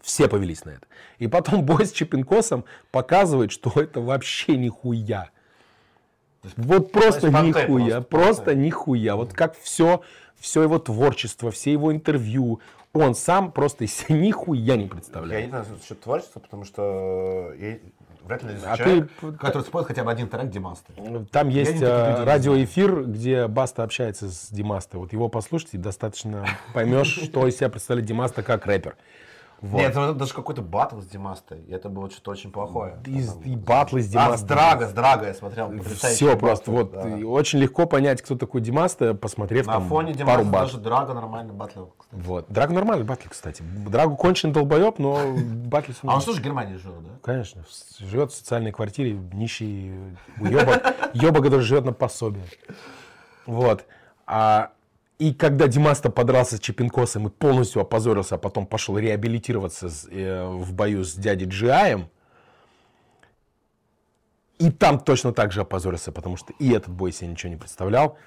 Все 0.02 0.30
повелись 0.30 0.64
на 0.64 0.72
это. 0.72 0.88
И 1.18 1.28
потом 1.28 1.64
бой 1.66 1.86
с 1.86 1.92
Чепинкосом 1.92 2.64
показывает, 2.92 3.52
что 3.52 3.72
это 3.76 4.00
вообще 4.00 4.56
нихуя. 4.56 5.30
Вот 6.56 6.92
просто 6.92 7.28
есть 7.28 7.42
нихуя, 7.42 8.02
просто, 8.02 8.02
просто, 8.02 8.56
нихуя. 8.56 9.16
Вот 9.16 9.34
как 9.34 9.58
все, 9.58 10.02
все 10.40 10.62
его 10.62 10.78
творчество, 10.78 11.50
все 11.52 11.72
его 11.72 11.92
интервью, 11.92 12.60
он 13.00 13.16
сам 13.16 13.52
просто 13.52 13.84
из 13.84 13.94
себя 13.96 14.18
нихуя 14.18 14.76
не 14.78 14.84
Я 14.84 14.90
представляет. 14.90 15.46
не 15.46 15.50
знаю 15.50 15.66
насчет 15.80 16.02
творчества, 16.02 16.40
потому 16.40 16.64
что 16.64 17.52
я 17.60 17.78
вряд 18.26 18.44
ли 18.44 18.50
А 18.66 18.78
человек, 18.78 19.10
ты- 19.22 19.32
который 19.34 19.64
споет 19.64 19.88
хотя 19.88 20.04
бы 20.04 20.12
один 20.12 20.28
трек 20.28 20.50
Димасты. 20.50 20.94
Там 21.32 21.50
Я 21.50 21.60
есть 21.62 21.82
э, 21.82 22.24
радиоэфир, 22.24 23.04
где 23.04 23.48
Баста 23.48 23.84
общается 23.84 24.30
с 24.32 24.50
Димастой. 24.50 25.00
Вот 25.00 25.14
его 25.14 25.30
послушать, 25.30 25.74
и 25.74 25.78
достаточно 25.78 26.46
поймешь, 26.74 27.08
что 27.24 27.48
из 27.48 27.56
себя 27.58 27.70
представляет 27.70 28.08
Димаста 28.08 28.42
как 28.44 28.66
рэпер. 28.66 28.96
Вот. 29.62 29.78
Нет, 29.80 29.92
это 29.92 30.14
даже 30.14 30.34
какой-то 30.34 30.62
батл 30.62 31.00
с 31.00 31.06
Димастой, 31.08 31.62
и 31.62 31.72
это 31.72 31.90
было 31.90 32.10
что-то 32.12 32.32
очень 32.32 32.52
плохое. 32.52 32.98
И, 33.06 33.24
Там- 33.26 33.42
и 33.42 33.56
батлы 33.56 34.02
с 34.02 34.06
А, 34.06 34.08
с 34.08 34.12
Димастой. 34.12 34.48
Драга, 34.50 34.88
с 34.88 34.92
Драга 34.92 35.28
я 35.28 35.34
смотрел. 35.34 35.72
Все 35.82 36.38
просто. 36.38 36.72
батл, 36.72 36.98
Вот 37.00 37.20
да. 37.22 37.28
очень 37.28 37.60
легко 37.60 37.86
понять, 37.86 38.22
кто 38.22 38.36
такой 38.36 38.62
Димаста, 38.62 39.14
посмотрев 39.14 39.66
На 39.66 39.74
там 39.74 39.88
фоне 39.88 40.14
пару 40.14 40.44
Димаста 40.44 40.44
батл. 40.46 40.66
даже 40.66 40.78
Драга 40.80 41.14
нормально 41.14 41.54
батлил, 41.54 41.94
кстати. 41.98 42.22
Вот. 42.22 42.46
Драг 42.50 42.70
нормальный 42.70 43.06
батл, 43.06 43.28
кстати. 43.30 43.64
Драгу 43.88 44.16
конченый 44.18 44.54
долбоеб, 44.54 45.00
но 45.00 45.34
батл 45.36 45.92
с. 45.94 46.00
А 46.04 46.16
он 46.16 46.22
что 46.22 46.34
же 46.34 46.42
в 46.42 46.44
Германии 46.44 46.76
жил, 46.76 46.94
да? 47.02 47.10
Конечно, 47.24 47.64
живет 48.00 48.32
в 48.32 48.36
социальной 48.36 48.72
квартире, 48.72 49.14
нищий 49.34 49.94
уебок, 50.40 50.84
ёба, 51.14 51.42
который 51.42 51.62
живет 51.62 51.86
на 51.86 51.94
пособие. 51.94 52.46
Вот. 53.46 53.86
А, 54.28 54.72
и 55.18 55.34
когда 55.34 55.68
Димаста 55.68 56.10
подрался 56.10 56.58
с 56.58 56.60
Чепинкосом 56.60 57.28
и 57.28 57.32
полностью 57.32 57.82
опозорился, 57.82 58.36
а 58.36 58.38
потом 58.38 58.66
пошел 58.68 58.98
реабилитироваться 58.98 59.90
э, 60.12 60.46
в 60.46 60.74
бою 60.74 61.04
с 61.04 61.14
дядей 61.16 61.48
Джиаем, 61.48 62.10
и 64.60 64.72
там 64.72 65.00
точно 65.00 65.34
так 65.34 65.52
же 65.52 65.62
опозорился, 65.62 66.12
потому 66.12 66.38
что 66.38 66.54
и 66.60 66.72
этот 66.72 66.94
бой 66.94 67.12
себе 67.12 67.30
ничего 67.30 67.52
не 67.52 67.58
представлял. 67.58 68.18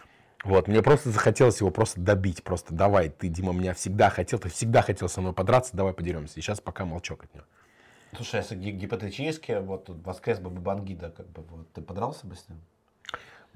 Вот, 0.45 0.69
мне 0.69 0.83
просто 0.83 1.11
захотелось 1.11 1.61
его 1.61 1.71
просто 1.71 2.01
добить. 2.01 2.45
Просто 2.45 2.73
давай, 2.73 3.09
ты, 3.09 3.29
Дима, 3.29 3.53
меня 3.53 3.75
всегда 3.75 4.09
хотел, 4.09 4.39
ты 4.39 4.49
всегда 4.49 4.83
хотел 4.83 5.09
со 5.09 5.21
мной 5.21 5.33
подраться, 5.33 5.77
давай 5.77 5.93
подеремся. 5.93 6.39
И 6.39 6.43
сейчас 6.43 6.61
пока 6.61 6.85
молчок 6.85 7.25
от 7.25 7.35
него. 7.35 7.45
Слушай, 8.15 8.37
если 8.37 8.55
ги- 8.55 8.71
гипотетически, 8.71 9.59
вот 9.61 9.89
воскрес 9.89 10.39
бы 10.39 10.51
Бабангида, 10.51 11.11
как 11.11 11.29
бы, 11.31 11.43
вот, 11.43 11.73
ты 11.73 11.83
подрался 11.83 12.27
бы 12.27 12.37
с 12.37 12.49
ним? 12.49 12.61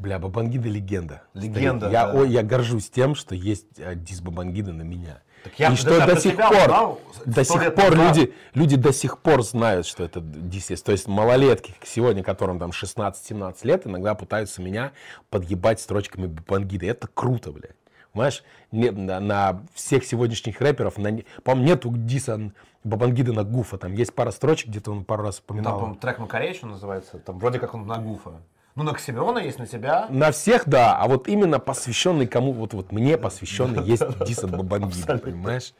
Бля, 0.03 0.19
Бабангида 0.19 0.69
легенда. 0.69 1.23
Легенда, 1.33 1.89
Я, 1.89 2.07
да. 2.09 2.15
ой, 2.19 2.29
я 2.31 2.43
горжусь 2.43 2.91
тем, 2.91 3.15
что 3.15 3.37
есть 3.37 3.79
э, 3.79 3.95
дис 3.95 4.21
Бабангида 4.21 4.73
на 4.73 4.83
меня. 4.83 5.23
Так 5.45 5.59
я 5.59 5.73
и 5.73 5.77
что 5.77 5.91
даже 5.91 6.15
до 6.15 6.21
сих 6.21 6.37
пор, 6.37 6.53
узнал 6.53 7.01
до 7.25 7.45
сих 7.45 7.75
пор 7.75 7.97
назад. 7.97 8.17
люди, 8.17 8.35
люди 8.55 8.77
до 8.77 8.93
сих 8.93 9.19
пор 9.19 9.43
знают, 9.45 9.87
что 9.87 10.03
это 10.03 10.21
дис 10.21 10.71
есть. 10.71 10.85
То 10.85 10.91
есть 10.93 11.07
малолетки 11.07 11.75
сегодня, 11.85 12.25
которым 12.25 12.59
там 12.59 12.71
16-17 12.71 13.57
лет, 13.63 13.87
иногда 13.87 14.15
пытаются 14.17 14.61
меня 14.61 14.91
подъебать 15.31 15.81
строчками 15.81 16.27
Бабангида. 16.27 16.87
Это 16.87 17.07
круто, 17.07 17.53
блядь. 17.53 17.77
Понимаешь, 18.13 18.43
Не- 18.73 18.91
на, 18.91 19.21
на 19.21 19.63
всех 19.73 20.05
сегодняшних 20.05 20.61
рэперов, 20.61 20.99
на, 20.99 21.21
по-моему, 21.45 21.69
нету 21.69 21.93
диса 21.95 22.53
Бабангида 22.85 23.33
на 23.33 23.45
Гуфа. 23.45 23.79
Там 23.79 23.93
есть 23.95 24.13
пара 24.15 24.33
строчек, 24.33 24.69
где-то 24.69 24.91
он 24.91 25.05
пару 25.05 25.23
раз 25.23 25.37
Там, 25.37 25.45
упоминал. 25.57 25.75
по-моему, 25.79 25.95
трек 26.01 26.19
Макаревич 26.19 26.61
он 26.65 26.71
называется, 26.71 27.19
там 27.21 27.39
вроде 27.39 27.59
как 27.61 27.75
он 27.75 27.87
на 27.87 27.99
Гуфа. 27.99 28.43
Ну, 28.75 28.85
на 28.85 28.93
Оксимирона 28.93 29.39
есть, 29.39 29.59
на 29.59 29.67
тебя. 29.67 30.07
На 30.09 30.33
всех, 30.33 30.67
да, 30.67 30.97
а 30.97 31.07
вот 31.07 31.29
именно 31.29 31.59
посвященный 31.59 32.27
кому, 32.27 32.53
вот, 32.53 32.73
вот 32.73 32.91
мне 32.91 33.19
посвященный 33.19 33.83
есть 33.85 34.03
дис 34.25 34.43
от 34.43 34.51
Бабангида, 34.51 35.19
понимаешь? 35.19 35.75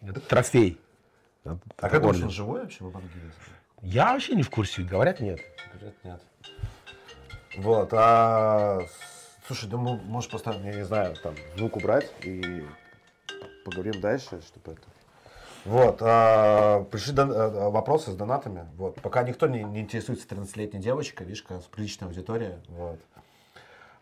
Это 0.00 0.20
трофей. 0.20 0.80
Это 1.44 1.58
А 1.78 1.88
как 1.88 2.02
думаешь, 2.02 2.22
он 2.22 2.30
живой 2.30 2.60
вообще, 2.60 2.84
Бабангида? 2.84 3.32
Я 3.82 4.12
вообще 4.12 4.34
не 4.34 4.42
в 4.42 4.50
курсе, 4.50 4.82
говорят, 4.82 5.20
нет. 5.20 5.40
Говорят, 5.72 5.94
нет. 6.04 6.22
Вот, 7.56 7.88
а... 7.92 8.80
Слушай, 9.46 9.68
думаю, 9.68 10.00
можешь 10.04 10.30
просто, 10.30 10.52
я 10.52 10.74
не 10.74 10.84
знаю, 10.84 11.16
там, 11.16 11.34
звук 11.56 11.76
убрать 11.76 12.12
и 12.22 12.64
поговорим 13.64 14.00
дальше, 14.00 14.40
чтобы 14.42 14.72
это... 14.72 14.82
Вот, 15.64 15.98
а, 16.00 16.84
пришли 16.84 17.14
дон- 17.14 17.32
а, 17.34 17.70
вопросы 17.70 18.10
с 18.10 18.14
донатами. 18.14 18.66
Вот, 18.76 19.00
пока 19.00 19.22
никто 19.22 19.46
не, 19.46 19.62
не 19.62 19.80
интересуется 19.80 20.26
13-летней 20.26 20.80
девочкой, 20.80 21.26
видишь, 21.26 21.42
какая 21.42 21.60
приличная 21.70 22.08
аудитория. 22.08 22.58
Вот. 22.68 22.98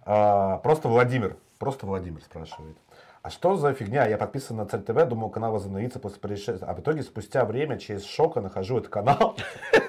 А, 0.05 0.59
просто 0.59 0.89
Владимир, 0.89 1.37
просто 1.59 1.87
Владимир 1.87 2.23
спрашивает. 2.23 2.77
А 3.23 3.31
что 3.31 3.57
за 3.57 3.73
фигня? 3.73 4.07
Я 4.07 4.19
подписан 4.19 4.57
на 4.57 4.67
Цель 4.67 4.83
ТВ, 4.83 5.05
думал, 5.09 5.31
канал 5.31 5.53
возобновится 5.53 5.99
после 5.99 6.21
происшествия. 6.21 6.69
А 6.69 6.75
в 6.75 6.81
итоге 6.81 7.03
спустя 7.03 7.45
время 7.45 7.77
через 7.77 8.05
шока 8.05 8.41
нахожу 8.41 8.79
этот 8.79 8.91
канал, 8.91 9.37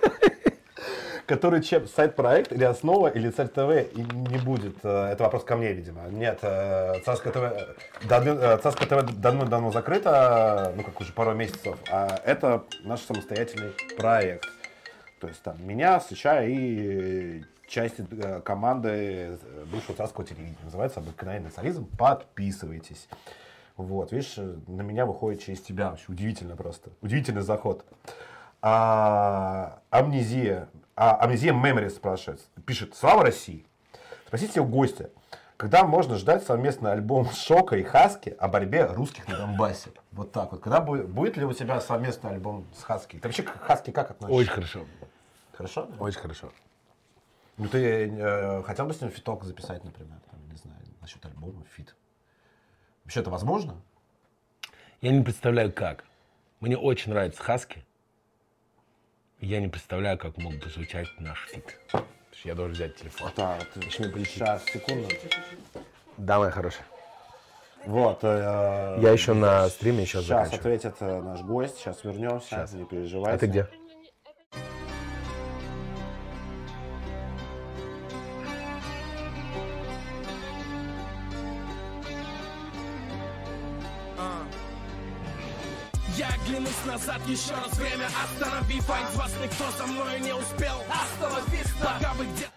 который 1.28 1.62
чем 1.62 1.88
сайт-проект 1.88 2.52
или 2.54 2.64
основа, 2.64 3.08
или 3.10 3.30
Цель 3.30 3.50
ТВ 3.50 3.94
и 3.96 4.02
не 4.02 4.38
будет. 4.38 4.78
Э, 4.84 5.10
Это 5.12 5.24
вопрос 5.24 5.44
ко 5.44 5.58
мне, 5.58 5.74
видимо. 5.74 6.08
Нет, 6.10 6.40
э, 6.42 7.00
Царское 7.06 7.32
ТВ, 7.32 8.08
давно- 8.08 8.40
э, 8.40 8.58
Царское 8.58 8.86
ТВ 8.88 9.12
давно-давно 9.20 9.72
закрыто, 9.72 10.74
ну 10.76 10.84
как 10.84 11.00
уже 11.02 11.12
пару 11.12 11.34
месяцев, 11.34 11.78
а 11.92 12.20
это 12.26 12.64
наш 12.84 13.02
самостоятельный 13.02 13.74
проект. 13.98 14.46
То 15.20 15.28
есть 15.28 15.42
там 15.44 15.56
меня, 15.68 16.00
Сыча 16.00 16.44
и 16.46 17.44
части 17.68 18.06
команды 18.46 19.38
бывшего 19.72 19.98
царского 19.98 20.26
телевидения. 20.26 20.56
Называется 20.64 21.02
«Обыкновенный 21.02 21.50
социализм». 21.50 21.88
Подписывайтесь. 21.98 23.10
Вот, 23.76 24.12
видишь, 24.14 24.38
на 24.38 24.82
меня 24.82 25.06
выходит 25.06 25.42
через 25.42 25.62
тебя. 25.62 25.90
Вообще 25.90 26.06
удивительно 26.08 26.56
просто. 26.56 26.92
Удивительный 27.02 27.42
заход. 27.42 27.84
А, 28.62 29.80
амнезия. 29.90 30.70
А, 31.00 31.16
Amnesia 31.24 31.54
Memories 31.54 31.92
спрашивает. 31.92 32.42
Пишет. 32.66 32.96
Слава 32.96 33.22
России. 33.22 33.68
Спросите 34.26 34.62
у 34.62 34.66
гостя, 34.66 35.12
когда 35.56 35.86
можно 35.86 36.16
ждать 36.16 36.44
совместный 36.44 36.92
альбом 36.92 37.30
Шока 37.30 37.76
и 37.78 37.84
Хаски 37.84 38.36
о 38.40 38.48
борьбе 38.48 38.86
русских 38.86 39.28
на 39.28 39.38
Донбассе? 39.38 39.92
Вот 40.12 40.32
так 40.32 40.52
вот. 40.52 40.62
Когда 40.62 40.82
будет, 40.82 41.08
будет 41.08 41.38
ли 41.38 41.46
у 41.46 41.54
тебя 41.54 41.80
совместный 41.82 42.32
альбом 42.32 42.66
с 42.76 42.82
Хаски? 42.82 43.20
Ты 43.20 43.28
вообще 43.28 43.44
к 43.44 43.50
Хаски 43.50 43.92
как 43.92 44.10
относишься? 44.10 44.42
Очень 44.42 44.52
хорошо. 44.52 44.86
Хорошо? 45.54 45.88
Очень 46.00 46.20
хорошо. 46.20 46.52
Ну 47.58 47.68
ты 47.68 48.10
э, 48.10 48.64
хотел 48.64 48.88
бы 48.88 48.94
с 48.96 49.00
ним 49.00 49.12
фиток 49.12 49.44
записать, 49.44 49.84
например, 49.84 50.18
там, 50.32 50.40
не 50.50 50.58
знаю, 50.58 50.82
насчет 51.00 51.24
альбома, 51.28 51.64
фит. 51.76 51.96
Вообще 53.04 53.20
это 53.20 53.30
возможно? 53.30 53.76
Я 55.02 55.12
не 55.12 55.24
представляю, 55.24 55.72
как. 55.72 56.06
Мне 56.60 56.76
очень 56.76 57.12
нравится 57.12 57.44
хаски. 57.44 57.86
Я 59.40 59.60
не 59.60 59.68
представляю, 59.68 60.18
как 60.18 60.38
мог 60.38 60.56
бы 60.56 60.70
звучать 60.70 61.08
наш 61.20 61.48
фит. 61.50 61.80
Я 62.44 62.56
должен 62.56 62.74
взять 62.74 62.96
телефон. 62.96 63.32
Так, 63.36 63.66
сейчас, 64.26 64.64
секунду. 64.66 65.08
Да, 66.18 66.40
моя 66.40 66.52
хорошая. 66.52 66.86
Вот. 67.86 68.20
э, 68.24 68.98
Я 69.02 69.12
еще 69.12 69.34
на 69.34 69.70
стриме 69.70 70.06
сейчас 70.06 70.24
Сейчас 70.26 70.50
заканчиваю. 70.50 70.76
ответит 70.76 70.96
э, 71.00 71.22
наш 71.22 71.42
гость, 71.42 71.78
сейчас 71.78 72.04
вернемся, 72.04 72.68
не 72.74 72.86
переживайте. 72.86 73.36
А 73.36 73.40
ты 73.40 73.46
где? 73.48 73.68
Назад 86.88 87.22
еще 87.28 87.54
раз 87.54 87.78
время 87.78 88.08
Останови 88.08 88.80
файт 88.80 89.16
вас 89.16 89.32
никто 89.44 89.70
за 89.78 89.86
мной 89.86 90.20
не 90.22 90.34
успел 90.34 90.78
Остановись, 90.90 91.74
пока 91.82 92.14
вы 92.14 92.26
где 92.26 92.48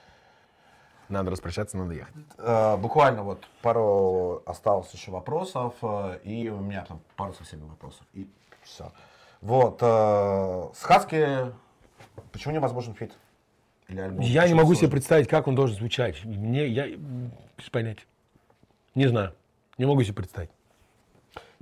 Надо 1.09 1.31
распрощаться, 1.33 1.77
надо 1.77 1.95
ехать. 1.95 2.15
Э, 2.39 2.77
буквально 2.77 3.25
вот 3.25 3.45
пару 3.63 4.43
осталось 4.47 4.93
еще 4.93 5.11
вопросов, 5.11 5.75
э, 5.83 6.21
и 6.23 6.49
у 6.49 6.61
меня 6.61 6.85
там 6.85 7.01
пару 7.17 7.35
совсем 7.35 7.67
вопросов, 7.67 8.07
и 8.15 8.29
все. 8.63 8.93
Вот, 9.41 9.79
э, 9.83 10.69
с 10.75 10.83
Хаски 10.83 11.53
почему 12.31 12.55
невозможен 12.55 12.95
фит? 12.95 13.13
Или 13.89 14.01
альбом? 14.01 14.21
Я 14.21 14.43
не 14.43 14.51
Почему 14.51 14.61
могу 14.61 14.75
себе 14.75 14.81
сложно? 14.83 14.93
представить, 14.93 15.29
как 15.29 15.49
он 15.49 15.57
должен 15.57 15.77
звучать. 15.77 16.25
Мне, 16.25 16.69
я 16.69 16.87
без 16.87 17.71
понятия. 17.71 18.05
Не 18.95 19.09
знаю. 19.09 19.35
Не 19.79 19.87
могу 19.87 20.03
себе 20.05 20.15
представить. 20.15 20.51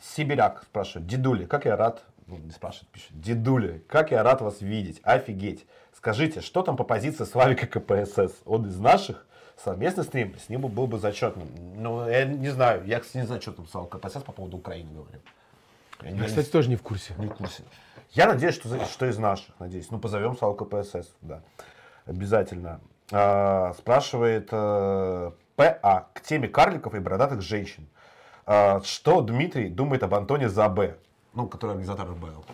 Сибиряк 0.03 0.63
спрашивает, 0.65 1.09
дедули, 1.09 1.47
как 1.47 1.65
я 1.65 1.77
рад, 1.77 2.05
ну, 2.29 2.37
не 2.39 2.51
спрашивает, 2.51 2.89
пишет, 2.91 3.11
дедули, 3.21 3.83
как 3.89 4.11
я 4.11 4.23
рад 4.23 4.41
вас 4.41 4.61
видеть, 4.61 5.01
офигеть. 5.03 5.67
Скажите, 5.97 6.41
что 6.41 6.63
там 6.63 6.77
по 6.77 6.85
позиции 6.85 7.25
Славика 7.25 7.67
КПСС? 7.67 8.37
Он 8.45 8.67
из 8.67 8.79
наших? 8.79 9.27
Совместный 9.57 10.05
стрим 10.05 10.39
с 10.39 10.49
ним 10.49 10.61
был 10.61 10.87
бы 10.87 10.99
зачетным. 10.99 11.49
Ну, 11.75 12.09
я 12.09 12.25
не 12.25 12.51
знаю, 12.51 12.85
я, 12.87 13.01
кстати, 13.01 13.17
не 13.23 13.27
знаю, 13.27 13.43
что 13.43 13.53
там 13.53 13.67
Слава 13.67 13.87
КПСС 13.87 14.23
по 14.23 14.31
поводу 14.31 14.59
Украины 14.59 14.93
говорил. 14.93 15.21
Я 16.03 16.11
не- 16.13 16.19
Я, 16.21 16.27
кстати, 16.27 16.49
тоже 16.49 16.69
не 16.69 16.77
в 16.77 16.83
курсе. 16.83 17.15
не 17.19 17.27
в 17.27 17.35
курсе. 17.35 17.65
Я 18.13 18.27
надеюсь, 18.27 18.55
что, 18.55 18.85
что 18.85 19.07
из 19.07 19.19
наших, 19.19 19.59
надеюсь. 19.59 19.91
Ну, 19.91 19.99
позовем 19.99 20.37
Славу 20.37 20.55
КПСС, 20.55 21.13
да. 21.23 21.43
Обязательно. 22.07 22.81
А, 23.11 23.75
спрашивает 23.77 24.49
э, 24.53 25.33
ПА 25.57 26.07
к 26.15 26.21
теме 26.23 26.47
карликов 26.49 26.95
и 26.95 27.01
бородатых 27.01 27.43
женщин. 27.43 27.89
А, 28.47 28.81
что 28.83 29.21
Дмитрий 29.23 29.69
думает 29.69 30.03
об 30.05 30.15
Антоне 30.15 30.49
Забе? 30.49 30.97
Ну, 31.39 31.47
который 31.47 31.71
организатор 31.71 32.11
РБЛ. 32.11 32.45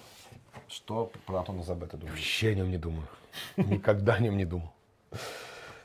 Что 0.68 1.10
про 1.24 1.38
Антона 1.38 1.62
Забе 1.62 1.86
ты 1.86 1.96
думаешь? 1.96 2.18
Вообще 2.18 2.50
о 2.50 2.54
нем 2.54 2.70
не 2.70 2.76
думаю. 2.76 3.06
Никогда 3.56 4.12
о 4.12 4.18
нем 4.18 4.36
не 4.36 4.44
думал. 4.44 4.70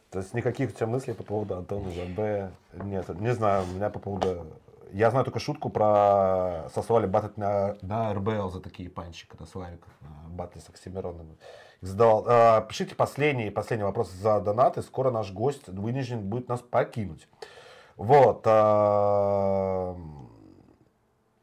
То 0.10 0.20
есть 0.20 0.34
никаких 0.34 0.72
у 0.72 0.74
тебя 0.74 0.88
мыслей 0.88 1.14
по 1.14 1.24
поводу 1.24 1.56
Антона 1.56 1.90
Забе 1.92 2.52
нет. 2.74 3.08
Не 3.22 3.34
знаю, 3.34 3.64
у 3.64 3.68
меня 3.68 3.90
по 3.90 4.00
поводу... 4.00 4.48
Я 4.92 5.12
знаю 5.12 5.24
только 5.24 5.40
шутку 5.40 5.70
про 5.70 6.68
сослали 6.76 7.06
батать 7.06 7.38
на, 7.38 7.78
на 7.82 8.14
РБЛ 8.14 8.50
за 8.50 8.60
такие 8.60 8.90
панчи, 8.90 9.26
когда 9.30 9.46
Славиков 9.46 9.94
на 10.02 10.30
батле 10.32 10.60
с 10.60 10.68
Оксимироном 10.68 11.38
задавал. 11.80 12.26
А, 12.28 12.60
пишите 12.60 12.96
последний, 12.96 13.50
последний 13.50 13.86
вопрос 13.86 14.12
за 14.12 14.42
донаты. 14.42 14.82
Скоро 14.82 15.10
наш 15.10 15.32
гость 15.32 15.70
вынужден 15.70 16.28
будет 16.28 16.50
нас 16.50 16.60
покинуть. 16.60 17.30
Вот. 17.96 18.42
а, 18.46 19.96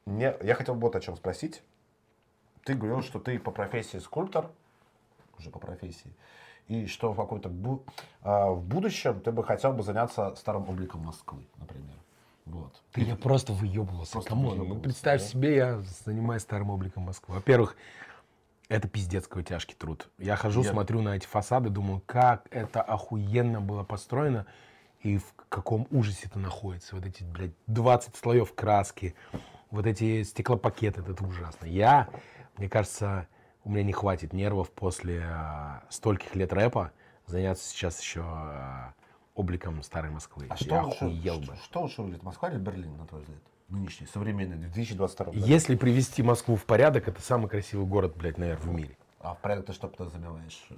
мне, 0.06 0.34
я 0.42 0.54
хотел 0.54 0.74
вот 0.76 0.96
о 0.96 1.00
чем 1.00 1.16
спросить. 1.16 1.62
Ты 2.64 2.74
говорил, 2.74 3.02
что 3.02 3.18
ты 3.18 3.38
по 3.38 3.50
профессии 3.50 3.98
скульптор, 3.98 4.50
уже 5.38 5.50
по 5.50 5.58
профессии, 5.58 6.12
и 6.68 6.86
что 6.86 7.12
в 7.12 7.16
какой-то 7.16 7.48
бу- 7.48 7.82
а, 8.22 8.50
в 8.50 8.62
будущем 8.64 9.20
ты 9.20 9.30
бы 9.32 9.44
хотел 9.44 9.72
бы 9.72 9.82
заняться 9.82 10.34
старым 10.36 10.68
обликом 10.68 11.02
Москвы, 11.02 11.46
например. 11.58 11.94
Вот. 12.46 12.80
Ты 12.92 13.02
я 13.02 13.16
просто 13.16 13.52
выебывался. 13.52 14.12
Просто 14.12 14.30
Come 14.30 14.46
on, 14.46 14.58
ну, 14.68 14.80
представь 14.80 15.20
да? 15.20 15.26
себе, 15.28 15.56
я 15.56 15.80
занимаюсь 16.04 16.42
старым 16.42 16.70
обликом 16.70 17.02
Москвы. 17.04 17.34
Во-первых, 17.34 17.76
это 18.68 18.88
пиздецкий 18.88 19.42
тяжкий 19.42 19.74
труд. 19.74 20.08
Я 20.18 20.36
хожу, 20.36 20.62
Я- 20.62 20.70
смотрю 20.70 21.02
на 21.02 21.16
эти 21.16 21.26
фасады, 21.26 21.70
думаю, 21.70 22.02
как 22.06 22.46
это 22.50 22.82
охуенно 22.82 23.60
было 23.60 23.82
построено 23.82 24.46
и 25.02 25.18
в 25.18 25.34
каком 25.48 25.86
ужасе 25.90 26.26
это 26.28 26.38
находится. 26.38 26.94
Вот 26.96 27.04
эти, 27.04 27.22
блядь, 27.24 27.52
20 27.66 28.14
слоев 28.16 28.54
краски, 28.54 29.14
вот 29.76 29.86
эти 29.86 30.22
стеклопакеты, 30.24 31.02
это 31.02 31.24
ужасно. 31.24 31.66
Я, 31.66 32.08
мне 32.56 32.68
кажется, 32.68 33.28
у 33.62 33.70
меня 33.70 33.84
не 33.84 33.92
хватит 33.92 34.32
нервов 34.32 34.70
после 34.70 35.22
а, 35.22 35.84
стольких 35.90 36.34
лет 36.34 36.52
рэпа 36.52 36.92
заняться 37.26 37.68
сейчас 37.68 38.00
еще 38.00 38.22
а, 38.24 38.94
обликом 39.34 39.82
старой 39.82 40.10
Москвы. 40.10 40.46
А 40.48 40.56
что 40.56 40.80
лучше, 40.80 41.04
охуел 41.04 41.42
что, 41.42 41.52
бы. 41.52 41.58
что 41.62 41.80
лучше 41.82 42.02
выглядит, 42.02 42.22
Москва 42.22 42.48
или 42.50 42.58
Берлин, 42.58 42.96
на 42.96 43.06
твой 43.06 43.20
взгляд? 43.20 43.40
Нынешний, 43.68 44.06
современный, 44.06 44.56
2022 44.56 45.26
год. 45.26 45.34
Если 45.34 45.76
привести 45.76 46.22
Москву 46.22 46.56
в 46.56 46.64
порядок, 46.64 47.08
это 47.08 47.20
самый 47.20 47.48
красивый 47.48 47.86
город, 47.86 48.14
блядь, 48.16 48.38
наверное, 48.38 48.62
в 48.62 48.74
мире. 48.74 48.96
А 49.20 49.34
в 49.34 49.40
порядок 49.40 49.66
ты 49.66 49.72
что 49.72 49.88
подразумеваешь? 49.88 50.66
Э, 50.70 50.74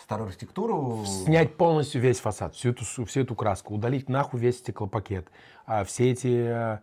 Старую 0.00 0.28
архитектуру? 0.28 1.04
Снять 1.06 1.56
полностью 1.56 2.00
весь 2.00 2.18
фасад, 2.18 2.54
всю 2.54 2.70
эту, 2.70 2.84
всю 2.84 3.20
эту 3.20 3.36
краску, 3.36 3.74
удалить 3.74 4.08
нахуй 4.08 4.40
весь 4.40 4.58
стеклопакет, 4.58 5.28
а, 5.66 5.84
все 5.84 6.10
эти 6.10 6.46
а, 6.48 6.80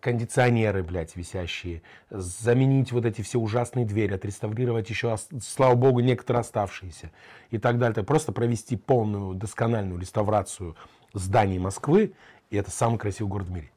кондиционеры, 0.00 0.82
блядь, 0.82 1.16
висящие, 1.16 1.82
заменить 2.10 2.92
вот 2.92 3.04
эти 3.04 3.22
все 3.22 3.38
ужасные 3.38 3.84
двери, 3.84 4.14
отреставрировать 4.14 4.88
еще, 4.90 5.16
слава 5.42 5.74
богу, 5.74 6.00
некоторые 6.00 6.40
оставшиеся 6.40 7.10
и 7.50 7.58
так 7.58 7.78
далее. 7.78 8.04
Просто 8.04 8.32
провести 8.32 8.76
полную, 8.76 9.34
доскональную 9.34 10.00
реставрацию 10.00 10.76
зданий 11.12 11.58
Москвы, 11.58 12.12
и 12.50 12.56
это 12.56 12.70
самый 12.70 12.98
красивый 12.98 13.30
город 13.30 13.46
в 13.48 13.50
мире. 13.50 13.70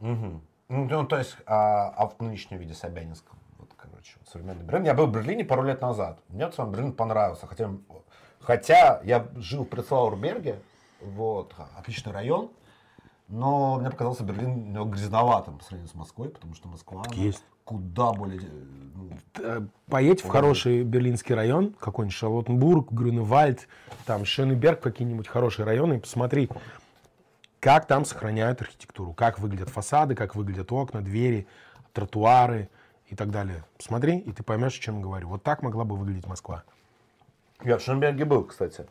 Мгм. 0.00 0.42
Ну, 0.68 1.06
то 1.06 1.18
есть, 1.18 1.36
а, 1.46 1.90
а 1.96 2.06
в 2.06 2.18
нынешнем 2.20 2.58
виде 2.58 2.74
Собянинском, 2.74 3.38
вот, 3.58 3.70
короче, 3.76 4.16
современный 4.30 4.64
Берлин. 4.64 4.84
Я 4.84 4.94
был 4.94 5.06
в 5.06 5.12
Берлине 5.12 5.44
пару 5.44 5.62
лет 5.62 5.80
назад. 5.80 6.18
Мне 6.28 6.50
сам 6.50 6.72
Берлин 6.72 6.92
понравился. 6.92 7.46
Хотя, 7.46 7.70
хотя 8.40 9.00
я 9.04 9.28
жил 9.36 9.64
в 9.64 9.68
Прецлаурберге, 9.68 10.60
вот, 11.00 11.54
отличный 11.76 12.12
район, 12.12 12.50
но 13.32 13.78
мне 13.78 13.90
показался 13.90 14.24
Берлин 14.24 14.66
немного 14.66 14.90
грязноватым 14.90 15.56
по 15.56 15.64
сравнению 15.64 15.90
с 15.90 15.94
Москвой, 15.94 16.28
потому 16.28 16.54
что 16.54 16.68
Москва 16.68 17.02
есть. 17.12 17.42
куда 17.64 18.12
более... 18.12 18.40
э, 18.40 18.44
ну, 18.94 19.10
э, 19.40 19.60
поедь 19.86 20.20
в 20.22 20.28
хороший 20.28 20.82
берлинский 20.82 21.34
район, 21.34 21.74
какой-нибудь 21.80 22.14
Шарлоттенбург, 22.14 22.92
Грюневальд, 22.92 23.68
там 24.04 24.26
Шенеберг, 24.26 24.80
какие-нибудь 24.80 25.28
хорошие 25.28 25.64
районы, 25.64 25.94
и 25.94 25.98
посмотри, 25.98 26.50
как 27.58 27.86
там 27.86 28.04
сохраняют 28.04 28.60
архитектуру, 28.60 29.14
как 29.14 29.38
выглядят 29.38 29.70
фасады, 29.70 30.14
как 30.14 30.34
выглядят 30.34 30.70
окна, 30.70 31.00
двери, 31.00 31.46
тротуары 31.94 32.68
и 33.06 33.16
так 33.16 33.30
далее. 33.30 33.64
Посмотри, 33.78 34.18
и 34.18 34.30
ты 34.32 34.42
поймешь, 34.42 34.76
о 34.78 34.82
чем 34.82 34.98
я 34.98 35.04
говорю. 35.04 35.28
Вот 35.28 35.42
так 35.42 35.62
могла 35.62 35.84
бы 35.84 35.96
выглядеть 35.96 36.26
Москва. 36.26 36.64
Я 37.64 37.78
в 37.78 37.80
Шенберге 37.80 38.26
был, 38.26 38.44
кстати. 38.44 38.86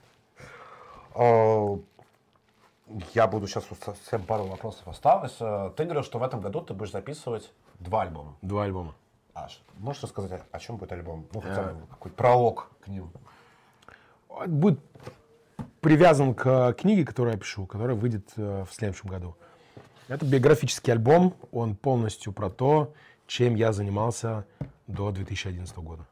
А, 3.00 3.00
Я 3.14 3.28
буду 3.28 3.48
сейчас 3.48 3.66
совсем 3.84 4.24
пару 4.24 4.46
вопросов 4.46 4.88
осталось. 4.88 5.36
Э, 5.40 5.72
Ты 5.76 5.84
говорил, 5.86 6.04
что 6.04 6.20
в 6.20 6.24
этом 6.24 6.42
году 6.42 6.62
ты 6.62 6.74
будешь 6.74 6.92
записывать 6.92 7.52
два 7.80 8.04
альбома. 8.04 8.36
Два 8.42 8.64
альбома. 8.64 8.94
Аш, 9.34 9.62
можешь 9.78 10.04
рассказать, 10.04 10.42
о- 10.52 10.60
чем 10.60 10.78
будет 10.78 10.92
альбом? 10.92 11.26
Ну, 11.34 11.42
Э. 11.42 11.44
хотя 11.44 11.64
бы 11.74 11.88
какой-то 11.88 12.18
пролог 12.18 12.70
к 12.82 12.88
ним. 12.88 13.12
Будет 14.48 14.80
привязан 15.82 16.34
к 16.34 16.46
э, 16.46 16.74
книге, 16.74 17.06
которую 17.06 17.34
я 17.34 17.40
пишу, 17.40 17.66
которая 17.66 17.96
выйдет 17.96 18.30
э, 18.38 18.66
в 18.70 18.74
следующем 18.74 19.10
году. 19.10 19.36
Это 20.08 20.26
биографический 20.26 20.92
альбом, 20.94 21.34
он 21.52 21.76
полностью 21.76 22.34
про 22.34 22.50
то, 22.50 22.94
чем 23.28 23.56
я 23.56 23.72
занимался 23.72 24.46
до 24.88 25.12
2011 25.12 25.76
года. 25.78 26.06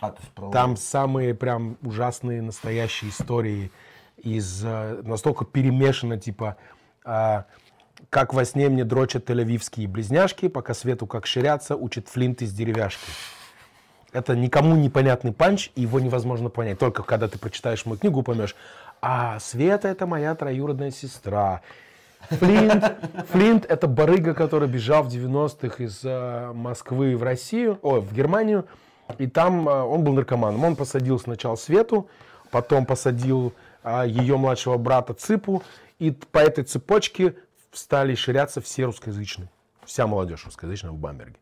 А, 0.00 0.10
то 0.10 0.20
есть 0.20 0.32
пролог. 0.32 0.52
Там 0.52 0.76
самые 0.76 1.34
прям 1.34 1.76
ужасные 1.82 2.42
настоящие 2.42 3.10
истории 3.10 3.70
из 4.22 4.64
э, 4.64 5.02
настолько 5.04 5.44
перемешано, 5.44 6.18
типа, 6.18 6.56
а, 7.04 7.44
как 8.10 8.34
во 8.34 8.44
сне 8.44 8.68
мне 8.68 8.84
дрочат 8.84 9.28
тель-авивские 9.28 9.88
близняшки, 9.88 10.48
пока 10.48 10.74
свету 10.74 11.06
как 11.06 11.26
ширяться, 11.26 11.76
учит 11.76 12.08
флинт 12.08 12.42
из 12.42 12.52
деревяшки. 12.52 13.04
Это 14.12 14.36
никому 14.36 14.76
непонятный 14.76 15.32
панч, 15.32 15.70
и 15.74 15.82
его 15.82 15.98
невозможно 15.98 16.50
понять. 16.50 16.78
Только 16.78 17.02
когда 17.02 17.28
ты 17.28 17.38
прочитаешь 17.38 17.86
мою 17.86 17.98
книгу, 17.98 18.22
поймешь, 18.22 18.54
а 19.00 19.40
Света 19.40 19.88
это 19.88 20.06
моя 20.06 20.34
троюродная 20.34 20.90
сестра. 20.90 21.62
Флинт, 22.28 22.84
Флинт 23.30 23.64
это 23.64 23.88
барыга, 23.88 24.34
который 24.34 24.68
бежал 24.68 25.02
в 25.02 25.08
90-х 25.08 25.82
из 25.82 26.00
э, 26.04 26.52
Москвы 26.52 27.16
в 27.16 27.22
Россию, 27.22 27.78
ой, 27.82 28.00
в 28.00 28.12
Германию, 28.14 28.66
и 29.18 29.26
там 29.26 29.68
э, 29.68 29.82
он 29.82 30.04
был 30.04 30.12
наркоманом. 30.12 30.62
Он 30.62 30.76
посадил 30.76 31.18
сначала 31.18 31.56
Свету, 31.56 32.06
потом 32.50 32.86
посадил 32.86 33.52
ее 33.84 34.36
младшего 34.36 34.76
брата 34.76 35.14
Ципу, 35.14 35.62
и 35.98 36.10
по 36.10 36.38
этой 36.38 36.64
цепочке 36.64 37.34
стали 37.72 38.14
ширяться 38.14 38.60
все 38.60 38.84
русскоязычные. 38.84 39.48
Вся 39.84 40.06
молодежь 40.06 40.44
русскоязычная 40.44 40.90
в 40.90 40.96
Бамберге. 40.96 41.36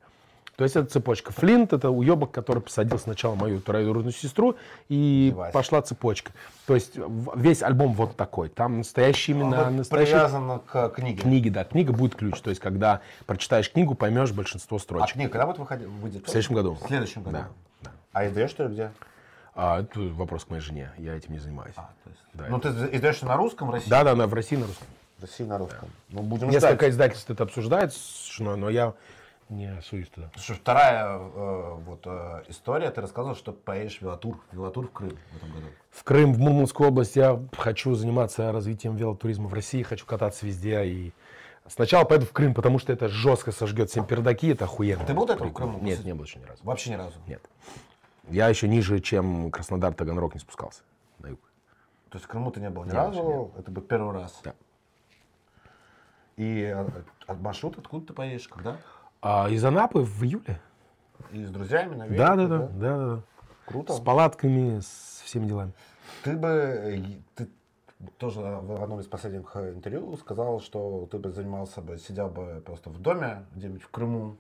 То 0.57 0.65
есть 0.65 0.77
это 0.77 0.91
цепочка. 0.91 1.33
Флинт 1.33 1.73
это 1.73 1.89
уебок, 1.89 2.33
который 2.33 2.61
посадил 2.63 2.99
сначала 2.99 3.35
мою 3.35 3.63
троюродную 3.63 4.13
сестру, 4.13 4.57
и 4.91 5.33
Вася. 5.35 5.53
пошла 5.53 5.81
цепочка. 5.81 6.33
То 6.67 6.75
есть 6.75 6.99
весь 7.35 7.63
альбом 7.63 7.95
вот 7.95 8.15
такой. 8.17 8.51
Там 8.51 8.79
настоящие 8.79 9.39
имена, 9.39 9.69
Он 9.69 9.77
настоящие 9.79 10.17
привязан 10.17 10.61
к 10.61 10.91
книге. 10.91 11.23
книги, 11.23 11.49
да. 11.49 11.65
Книга 11.65 11.95
будет 11.95 12.15
ключ. 12.15 12.39
То 12.43 12.51
есть 12.51 12.61
когда 12.61 13.01
прочитаешь 13.25 13.73
книгу, 13.73 13.95
поймешь 13.95 14.33
большинство 14.33 14.77
А 14.77 14.81
строчек. 14.81 15.15
книга 15.15 15.31
когда 15.31 15.47
будет 15.47 15.61
выходить? 15.61 15.89
В 15.89 16.29
следующем 16.29 16.55
году. 16.55 16.75
В 16.75 16.87
следующем 16.87 17.23
году. 17.23 17.37
Да, 17.39 17.49
да. 17.81 17.91
А 18.13 18.27
издаешь 18.27 18.51
что 18.51 18.65
ли 18.65 18.75
где? 18.75 18.91
А, 19.63 19.81
это 19.83 20.01
вопрос 20.01 20.47
к 20.47 20.51
моей 20.51 20.63
жене. 20.63 20.91
Я 20.97 21.15
этим 21.15 21.33
не 21.35 21.39
занимаюсь. 21.39 21.75
А, 21.77 21.91
то 22.03 22.11
есть- 22.11 22.23
Да, 22.33 22.47
ну 22.49 22.59
ты 22.59 22.69
издаешь 22.97 23.21
на 23.21 23.37
русском 23.37 23.69
в 23.69 23.73
России? 23.73 23.91
Да, 23.91 24.05
да, 24.05 24.15
да, 24.15 24.27
в 24.27 24.33
России 24.33 24.57
на 24.57 24.67
русском. 24.67 24.87
В 25.19 25.23
России 25.23 25.45
на 25.45 25.59
русском. 25.59 25.91
Ну 26.09 26.23
будем 26.23 26.49
Несколько 26.49 26.77
ждать. 26.77 26.91
издательств 26.93 27.31
это 27.31 27.43
обсуждает 27.45 27.93
с 27.93 28.31
женой, 28.33 28.57
но 28.57 28.71
я 28.71 28.95
не 29.51 29.79
суюсь 29.83 30.09
туда. 30.09 30.31
Слушай, 30.35 30.57
вторая 30.57 31.19
э, 31.19 31.75
вот 31.85 32.01
э, 32.07 32.45
история. 32.49 32.91
Ты 32.91 33.03
рассказывал, 33.03 33.37
что 33.37 33.53
поедешь 33.53 33.99
в 33.99 34.03
велотур. 34.03 34.41
Велотур 34.53 34.87
в 34.87 34.93
Крым 34.93 35.19
в 35.33 35.37
этом 35.37 35.53
году. 35.53 35.67
В 35.91 36.05
Крым, 36.05 36.33
в 36.33 36.39
Мурманскую 36.39 36.89
область 36.89 37.17
я 37.17 37.39
хочу 37.59 37.95
заниматься 37.95 38.53
развитием 38.53 38.97
велотуризма 38.97 39.49
в 39.49 39.53
России, 39.53 39.83
хочу 39.83 40.07
кататься 40.07 40.47
везде. 40.47 40.87
И 40.87 41.13
сначала 41.67 42.05
поеду 42.05 42.25
в 42.25 42.33
Крым, 42.33 42.55
потому 42.55 42.79
что 42.79 42.95
это 42.95 43.09
жестко 43.09 43.53
сожгет 43.53 43.91
всем 43.91 44.07
пердаки, 44.07 44.49
это 44.49 44.65
охуенно. 44.65 45.05
Ты 45.05 45.13
был 45.13 45.27
до 45.27 45.35
этого 45.35 45.49
в 45.49 45.53
Крыму? 45.53 45.81
Нет, 45.81 46.03
не 46.03 46.15
был 46.15 46.25
еще 46.25 46.39
ни 46.39 46.45
разу. 46.45 46.61
Вообще 46.63 46.91
ни 46.91 46.95
разу. 46.95 47.19
Нет. 47.27 47.43
Я 48.31 48.49
еще 48.49 48.69
ниже, 48.69 49.01
чем 49.01 49.51
Краснодар, 49.51 49.95
Таганрог 49.95 50.35
не 50.35 50.41
спускался. 50.41 50.83
На 51.19 51.29
юг. 51.29 51.41
То 52.11 52.17
есть 52.17 52.25
в 52.25 52.29
Крыму 52.29 52.51
ты 52.51 52.61
не 52.61 52.71
был 52.71 52.85
ни 52.85 52.89
Нет, 52.89 52.97
разу, 52.97 53.53
это 53.57 53.71
будет 53.71 53.89
первый 53.89 54.13
раз. 54.15 54.41
Да. 54.43 54.55
И 56.37 56.63
э, 56.63 56.87
от 57.27 57.41
маршрут 57.41 57.79
откуда 57.79 58.07
ты 58.07 58.13
поедешь, 58.13 58.49
когда? 58.49 58.79
А 59.21 59.49
из 59.49 59.65
Анапы 59.65 60.01
в 60.01 60.25
июле. 60.25 60.61
И 61.31 61.45
с 61.45 61.51
друзьями, 61.51 61.95
наверное? 61.95 62.19
Да, 62.19 62.37
да, 62.37 62.47
да, 62.47 62.59
да, 62.59 62.69
да, 62.69 63.15
да. 63.17 63.23
Круто. 63.67 63.93
С 63.93 64.01
палатками, 64.01 64.81
с 64.81 65.23
всеми 65.25 65.47
делами. 65.47 65.73
Ты 66.25 66.37
бы, 66.37 66.49
э, 66.49 67.03
ты 67.35 67.49
тоже 68.19 68.41
в 68.41 68.83
одном 68.83 69.01
из 69.01 69.07
последних 69.07 69.55
интервью 69.57 70.17
сказал, 70.17 70.61
что 70.61 71.07
ты 71.11 71.19
бы 71.19 71.31
занимался 71.31 71.83
бы, 71.83 71.99
сидел 71.99 72.29
бы 72.29 72.63
просто 72.65 72.91
в 72.91 73.01
доме 73.01 73.45
где-нибудь 73.55 73.83
в 73.83 73.91
Крыму, 73.91 74.37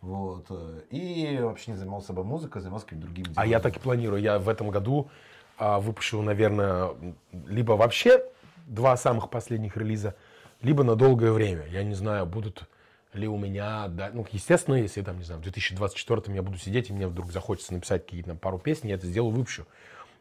вот, 0.00 0.46
э, 0.50 0.80
и 0.90 1.38
вообще 1.40 1.72
не 1.72 1.76
занимался 1.76 2.12
бы 2.12 2.24
музыкой, 2.24 2.62
занимался 2.62 2.86
какими-то 2.86 3.06
другими 3.06 3.32
А 3.34 3.46
я 3.46 3.60
так 3.60 3.76
и 3.76 3.80
планирую. 3.80 4.22
Я 4.22 4.38
в 4.38 4.48
этом 4.48 4.70
году 4.70 5.10
а, 5.58 5.80
выпущу, 5.80 6.22
наверное, 6.22 6.90
либо 7.32 7.72
вообще 7.72 8.22
два 8.66 8.96
самых 8.96 9.28
последних 9.28 9.76
релиза, 9.76 10.14
либо 10.62 10.84
на 10.84 10.94
долгое 10.94 11.32
время. 11.32 11.66
Я 11.66 11.82
не 11.82 11.94
знаю, 11.94 12.26
будут 12.26 12.68
ли 13.12 13.26
у 13.26 13.36
меня... 13.36 13.88
Да, 13.88 14.10
ну, 14.12 14.24
естественно, 14.30 14.76
если 14.76 15.02
там, 15.02 15.18
не 15.18 15.24
знаю, 15.24 15.40
в 15.40 15.42
2024 15.42 16.34
я 16.34 16.42
буду 16.42 16.58
сидеть, 16.58 16.90
и 16.90 16.92
мне 16.92 17.08
вдруг 17.08 17.32
захочется 17.32 17.74
написать 17.74 18.04
какие-то 18.04 18.34
пару 18.36 18.58
песен, 18.58 18.88
я 18.88 18.94
это 18.94 19.06
сделаю, 19.06 19.34
выпущу. 19.34 19.66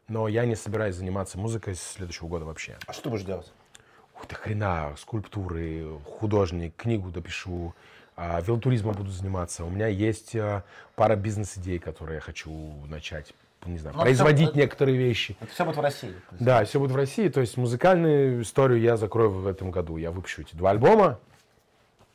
Но 0.08 0.28
я 0.28 0.46
не 0.46 0.56
собираюсь 0.56 0.96
заниматься 0.96 1.38
музыкой 1.38 1.76
с 1.76 1.82
следующего 1.82 2.28
года 2.28 2.46
вообще. 2.46 2.78
А 2.88 2.94
что 2.94 3.10
будешь 3.10 3.26
делать? 3.26 3.52
Ух 4.16 4.26
ты, 4.26 4.36
хрена, 4.36 4.96
скульптуры, 4.98 6.00
художник, 6.06 6.76
книгу 6.76 7.12
допишу, 7.12 7.76
велотуризмом 8.18 8.96
буду 8.96 9.12
заниматься. 9.12 9.64
У 9.64 9.70
меня 9.70 9.88
есть 9.88 10.36
а, 10.36 10.64
пара 10.96 11.16
бизнес-идей, 11.16 11.78
которые 11.80 12.16
я 12.16 12.22
хочу 12.22 12.50
начать, 12.88 13.34
не 13.66 13.78
знаю, 13.78 13.96
Ну, 13.96 14.02
производить 14.02 14.50
это- 14.50 14.58
некоторые 14.58 14.98
вещи. 14.98 15.38
Это 15.40 15.52
все 15.52 15.66
будет 15.66 15.78
в 15.78 15.82
России. 15.82 16.14
Да, 16.32 16.66
все 16.66 16.80
будет 16.80 16.92
в 16.92 16.96
России. 16.96 17.30
То 17.30 17.42
есть 17.42 17.58
музыкальную 17.58 18.42
историю 18.42 18.80
я 18.82 18.98
закрою 18.98 19.30
в 19.30 19.46
этом 19.48 19.70
году. 19.72 19.98
Я 19.98 20.12
выпущу 20.12 20.42
эти 20.42 20.56
два 20.56 20.72
альбома. 20.72 21.20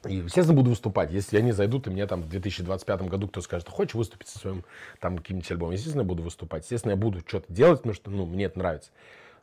И, 0.05 0.17
естественно, 0.17 0.57
буду 0.57 0.71
выступать. 0.71 1.13
Если 1.13 1.39
они 1.39 1.53
зайдут, 1.53 1.87
и 1.87 1.91
мне 1.91 2.09
там 2.09 2.23
в 2.23 2.29
2025 2.29 3.03
году 3.03 3.29
кто 3.29 3.41
скажет, 3.41 3.69
хочешь 3.69 3.95
выступить 3.95 4.27
со 4.27 4.41
своим 4.41 4.65
там 4.99 5.17
каким-нибудь 5.17 5.49
альбомом, 5.53 5.73
естественно, 5.75 6.03
я 6.03 6.09
буду 6.09 6.25
выступать. 6.25 6.65
Естественно, 6.65 6.91
я 6.91 6.97
буду 6.97 7.21
что-то 7.25 7.53
делать, 7.53 7.79
потому 7.79 7.95
что 7.95 8.11
ну, 8.11 8.27
мне 8.27 8.47
это 8.47 8.59
нравится. 8.59 8.91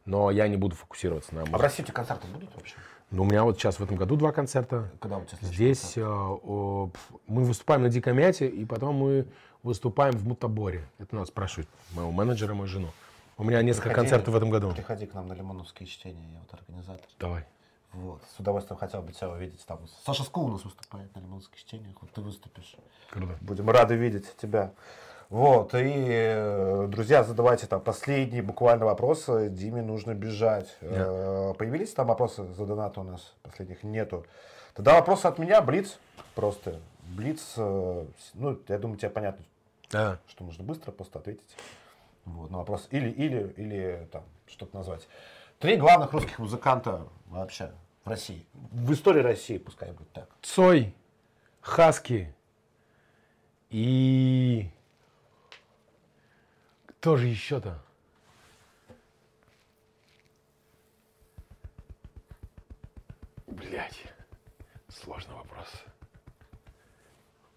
Но 0.06 0.30
я 0.32 0.50
не 0.50 0.58
буду 0.58 0.76
фокусироваться 0.76 1.34
на 1.34 1.42
А 1.42 1.46
в 1.46 1.48
музыке. 1.48 1.64
России 1.64 1.84
эти 1.84 1.92
концерты 1.92 2.28
будут 2.28 2.54
вообще? 2.56 2.76
Ну, 3.12 3.24
у 3.24 3.26
меня 3.26 3.44
вот 3.44 3.58
сейчас 3.58 3.80
в 3.80 3.84
этом 3.84 3.96
году 3.98 4.16
два 4.16 4.32
концерта. 4.32 4.92
Когда 5.00 5.18
у 5.18 5.26
тебя 5.26 5.38
Здесь 5.42 5.94
э, 5.96 6.02
пф, 6.02 7.12
мы 7.28 7.44
выступаем 7.44 7.82
на 7.82 7.90
Дикомяте, 7.90 8.48
и 8.48 8.66
потом 8.66 8.96
мы 8.96 9.26
выступаем 9.64 10.16
в 10.16 10.28
Мутаборе. 10.28 10.88
Это 11.00 11.16
надо 11.16 11.28
спрашивать 11.28 11.68
моего 11.94 12.12
менеджера, 12.12 12.54
мою 12.54 12.68
жену. 12.68 12.90
У 13.38 13.44
меня 13.44 13.62
несколько 13.64 13.90
Приходи- 13.90 13.96
концертов 14.10 14.34
в 14.34 14.38
этом 14.38 14.50
году. 14.52 14.72
Приходи 14.74 15.08
к 15.08 15.14
нам 15.16 15.28
на 15.28 15.34
Лимоновские 15.34 15.88
чтения, 15.88 16.28
я 16.34 16.40
вот 16.40 16.54
организатор. 16.54 17.08
Давай. 17.20 17.46
Вот. 17.94 18.22
С 18.36 18.40
удовольствием 18.40 18.78
хотел 18.78 19.02
бы 19.02 19.12
тебя 19.12 19.30
увидеть 19.32 19.66
там. 19.66 19.80
Саша 20.06 20.24
Скул 20.24 20.46
у 20.46 20.52
нас 20.52 20.64
выступает 20.64 21.14
на 21.16 21.20
Лимоновских 21.20 21.58
чтениях, 21.58 21.96
вот 22.02 22.12
ты 22.12 22.22
выступишь. 22.22 22.76
Круто. 23.10 23.36
Будем 23.42 23.68
рады 23.70 23.96
видеть 23.96 24.36
тебя. 24.38 24.72
Вот, 25.30 25.76
и, 25.76 25.78
э, 25.86 26.88
друзья, 26.90 27.24
задавайте 27.24 27.68
там 27.68 27.82
последние 27.82 28.42
буквально 28.42 28.86
вопросы. 28.86 29.50
Диме 29.50 29.84
нужно 29.84 30.16
бежать. 30.16 30.76
Э, 30.82 31.54
Появились 31.56 31.94
там 31.94 32.08
вопросы 32.08 32.46
за 32.54 32.66
донат 32.66 32.98
у 32.98 33.04
нас? 33.04 33.36
Последних 33.44 33.84
нету. 33.84 34.26
Тогда 34.74 34.96
вопросы 34.96 35.28
от 35.28 35.38
меня. 35.38 35.62
Блиц. 35.62 36.00
Просто. 36.34 36.80
Блиц. 37.04 37.54
э, 37.58 38.06
Ну, 38.34 38.60
я 38.68 38.78
думаю, 38.80 38.98
тебе 38.98 39.12
понятно, 39.12 39.46
А, 39.94 40.18
что 40.28 40.44
нужно 40.44 40.64
быстро 40.64 40.92
просто 40.92 41.20
ответить. 41.20 41.56
Вот, 42.26 42.50
на 42.50 42.58
вопрос. 42.58 42.88
Или, 42.90 43.12
или, 43.12 43.54
или 43.58 44.08
там 44.12 44.24
что-то 44.48 44.76
назвать. 44.76 45.08
Три 45.60 45.76
главных 45.78 46.12
русских 46.12 46.40
музыканта 46.40 47.08
вообще 47.28 47.70
в 48.04 48.10
России. 48.10 48.48
В 48.54 48.92
истории 48.94 49.22
России, 49.22 49.60
пускай 49.60 49.92
будет 49.92 50.12
так. 50.12 50.28
Цой, 50.42 50.96
Хаски 51.62 52.34
и... 53.70 54.72
Кто 57.00 57.16
же 57.16 57.28
еще-то? 57.28 57.80
Блять, 63.48 64.04
сложный 64.90 65.34
вопрос. 65.36 65.68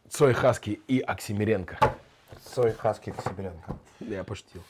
Цой, 0.08 0.32
Хаски 0.32 0.80
и 0.86 1.00
Оксимиренко. 1.00 1.76
Цой, 2.44 2.72
Хаски, 2.72 3.10
Оксимиренко. 3.10 3.76
Я 3.98 4.22
пошутил. 4.22 4.62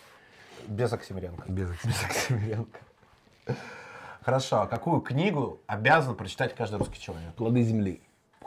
Без 0.66 0.90
Оксимиренко. 0.90 1.52
Без 1.52 1.68
Без 1.84 2.04
Оксимиренко. 2.04 2.80
Хорошо, 4.22 4.62
а 4.62 4.66
какую 4.66 5.02
книгу 5.02 5.60
обязан 5.66 6.16
прочитать 6.16 6.54
каждый 6.54 6.78
русский 6.78 6.98
человек? 6.98 7.34
Плоды 7.34 7.62
земли. 7.62 8.00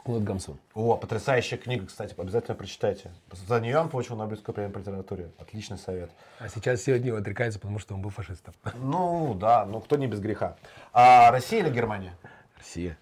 Кнут 0.05 0.23
Гамсун. 0.23 0.59
О, 0.75 0.97
потрясающая 0.97 1.57
книга, 1.57 1.87
кстати, 1.87 2.13
обязательно 2.15 2.53
прочитайте. 2.55 3.11
За 3.47 3.59
нее 3.59 3.79
он 3.79 3.89
получил 3.89 4.15
Нобелевскую 4.15 4.53
премию 4.53 4.71
по 4.71 4.77
литературе. 4.77 5.31
Отличный 5.39 5.79
совет. 5.79 6.11
А 6.37 6.47
сейчас 6.47 6.81
все 6.81 6.93
от 6.93 7.03
него 7.03 7.17
отрекаются, 7.17 7.59
потому 7.59 7.79
что 7.79 7.95
он 7.95 8.03
был 8.03 8.11
фашистом. 8.11 8.53
Ну, 8.75 9.33
да, 9.33 9.65
ну 9.65 9.81
кто 9.81 9.95
не 9.97 10.05
без 10.05 10.19
греха. 10.19 10.57
А 10.93 11.31
Россия 11.31 11.63
или 11.63 11.71
Германия? 11.73 12.15
Россия. 12.55 12.99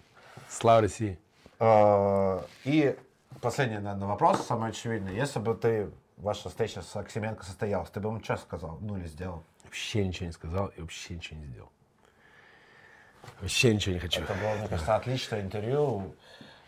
Слава 0.48 0.80
России. 0.80 1.18
А, 1.58 2.42
И 2.64 2.96
последний, 3.42 3.76
наверное, 3.80 4.08
вопрос, 4.08 4.46
самый 4.46 4.70
очевидный. 4.70 5.14
Если 5.14 5.40
бы 5.40 5.54
ты, 5.54 5.90
ваша 6.16 6.48
встреча 6.48 6.80
с 6.80 6.96
Оксименко 6.96 7.44
состоялась, 7.44 7.90
ты 7.90 8.00
бы 8.00 8.08
ему 8.08 8.24
что 8.24 8.38
сказал? 8.38 8.78
Ну 8.80 8.96
или 8.96 9.06
сделал? 9.08 9.44
Вообще 9.64 10.06
ничего 10.06 10.24
не 10.28 10.32
сказал 10.32 10.68
и 10.68 10.80
вообще 10.80 11.16
ничего 11.16 11.38
не 11.38 11.44
сделал. 11.48 11.70
Вообще 13.42 13.74
ничего 13.74 13.92
не 13.92 14.00
хочу. 14.00 14.22
Это 14.22 14.32
было, 14.32 14.54
мне 14.54 14.68
кажется, 14.68 14.96
отличное 14.96 15.42
интервью. 15.42 16.14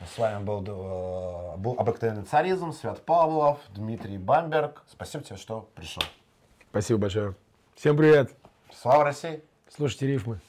С 0.04 0.18
вами 0.18 0.44
был, 0.44 0.62
э, 0.62 1.56
был 1.56 1.74
обыкновенный 1.78 2.24
царизм, 2.24 2.72
Свят 2.72 3.04
Павлов, 3.04 3.58
Дмитрий 3.70 4.18
Бамберг. 4.18 4.84
Спасибо 4.88 5.24
тебе, 5.24 5.36
что 5.36 5.68
пришел. 5.74 6.02
Спасибо 6.70 7.00
большое. 7.00 7.34
Всем 7.74 7.96
привет. 7.96 8.30
Слава 8.72 9.04
России! 9.04 9.42
Слушайте 9.68 10.06
рифмы. 10.06 10.40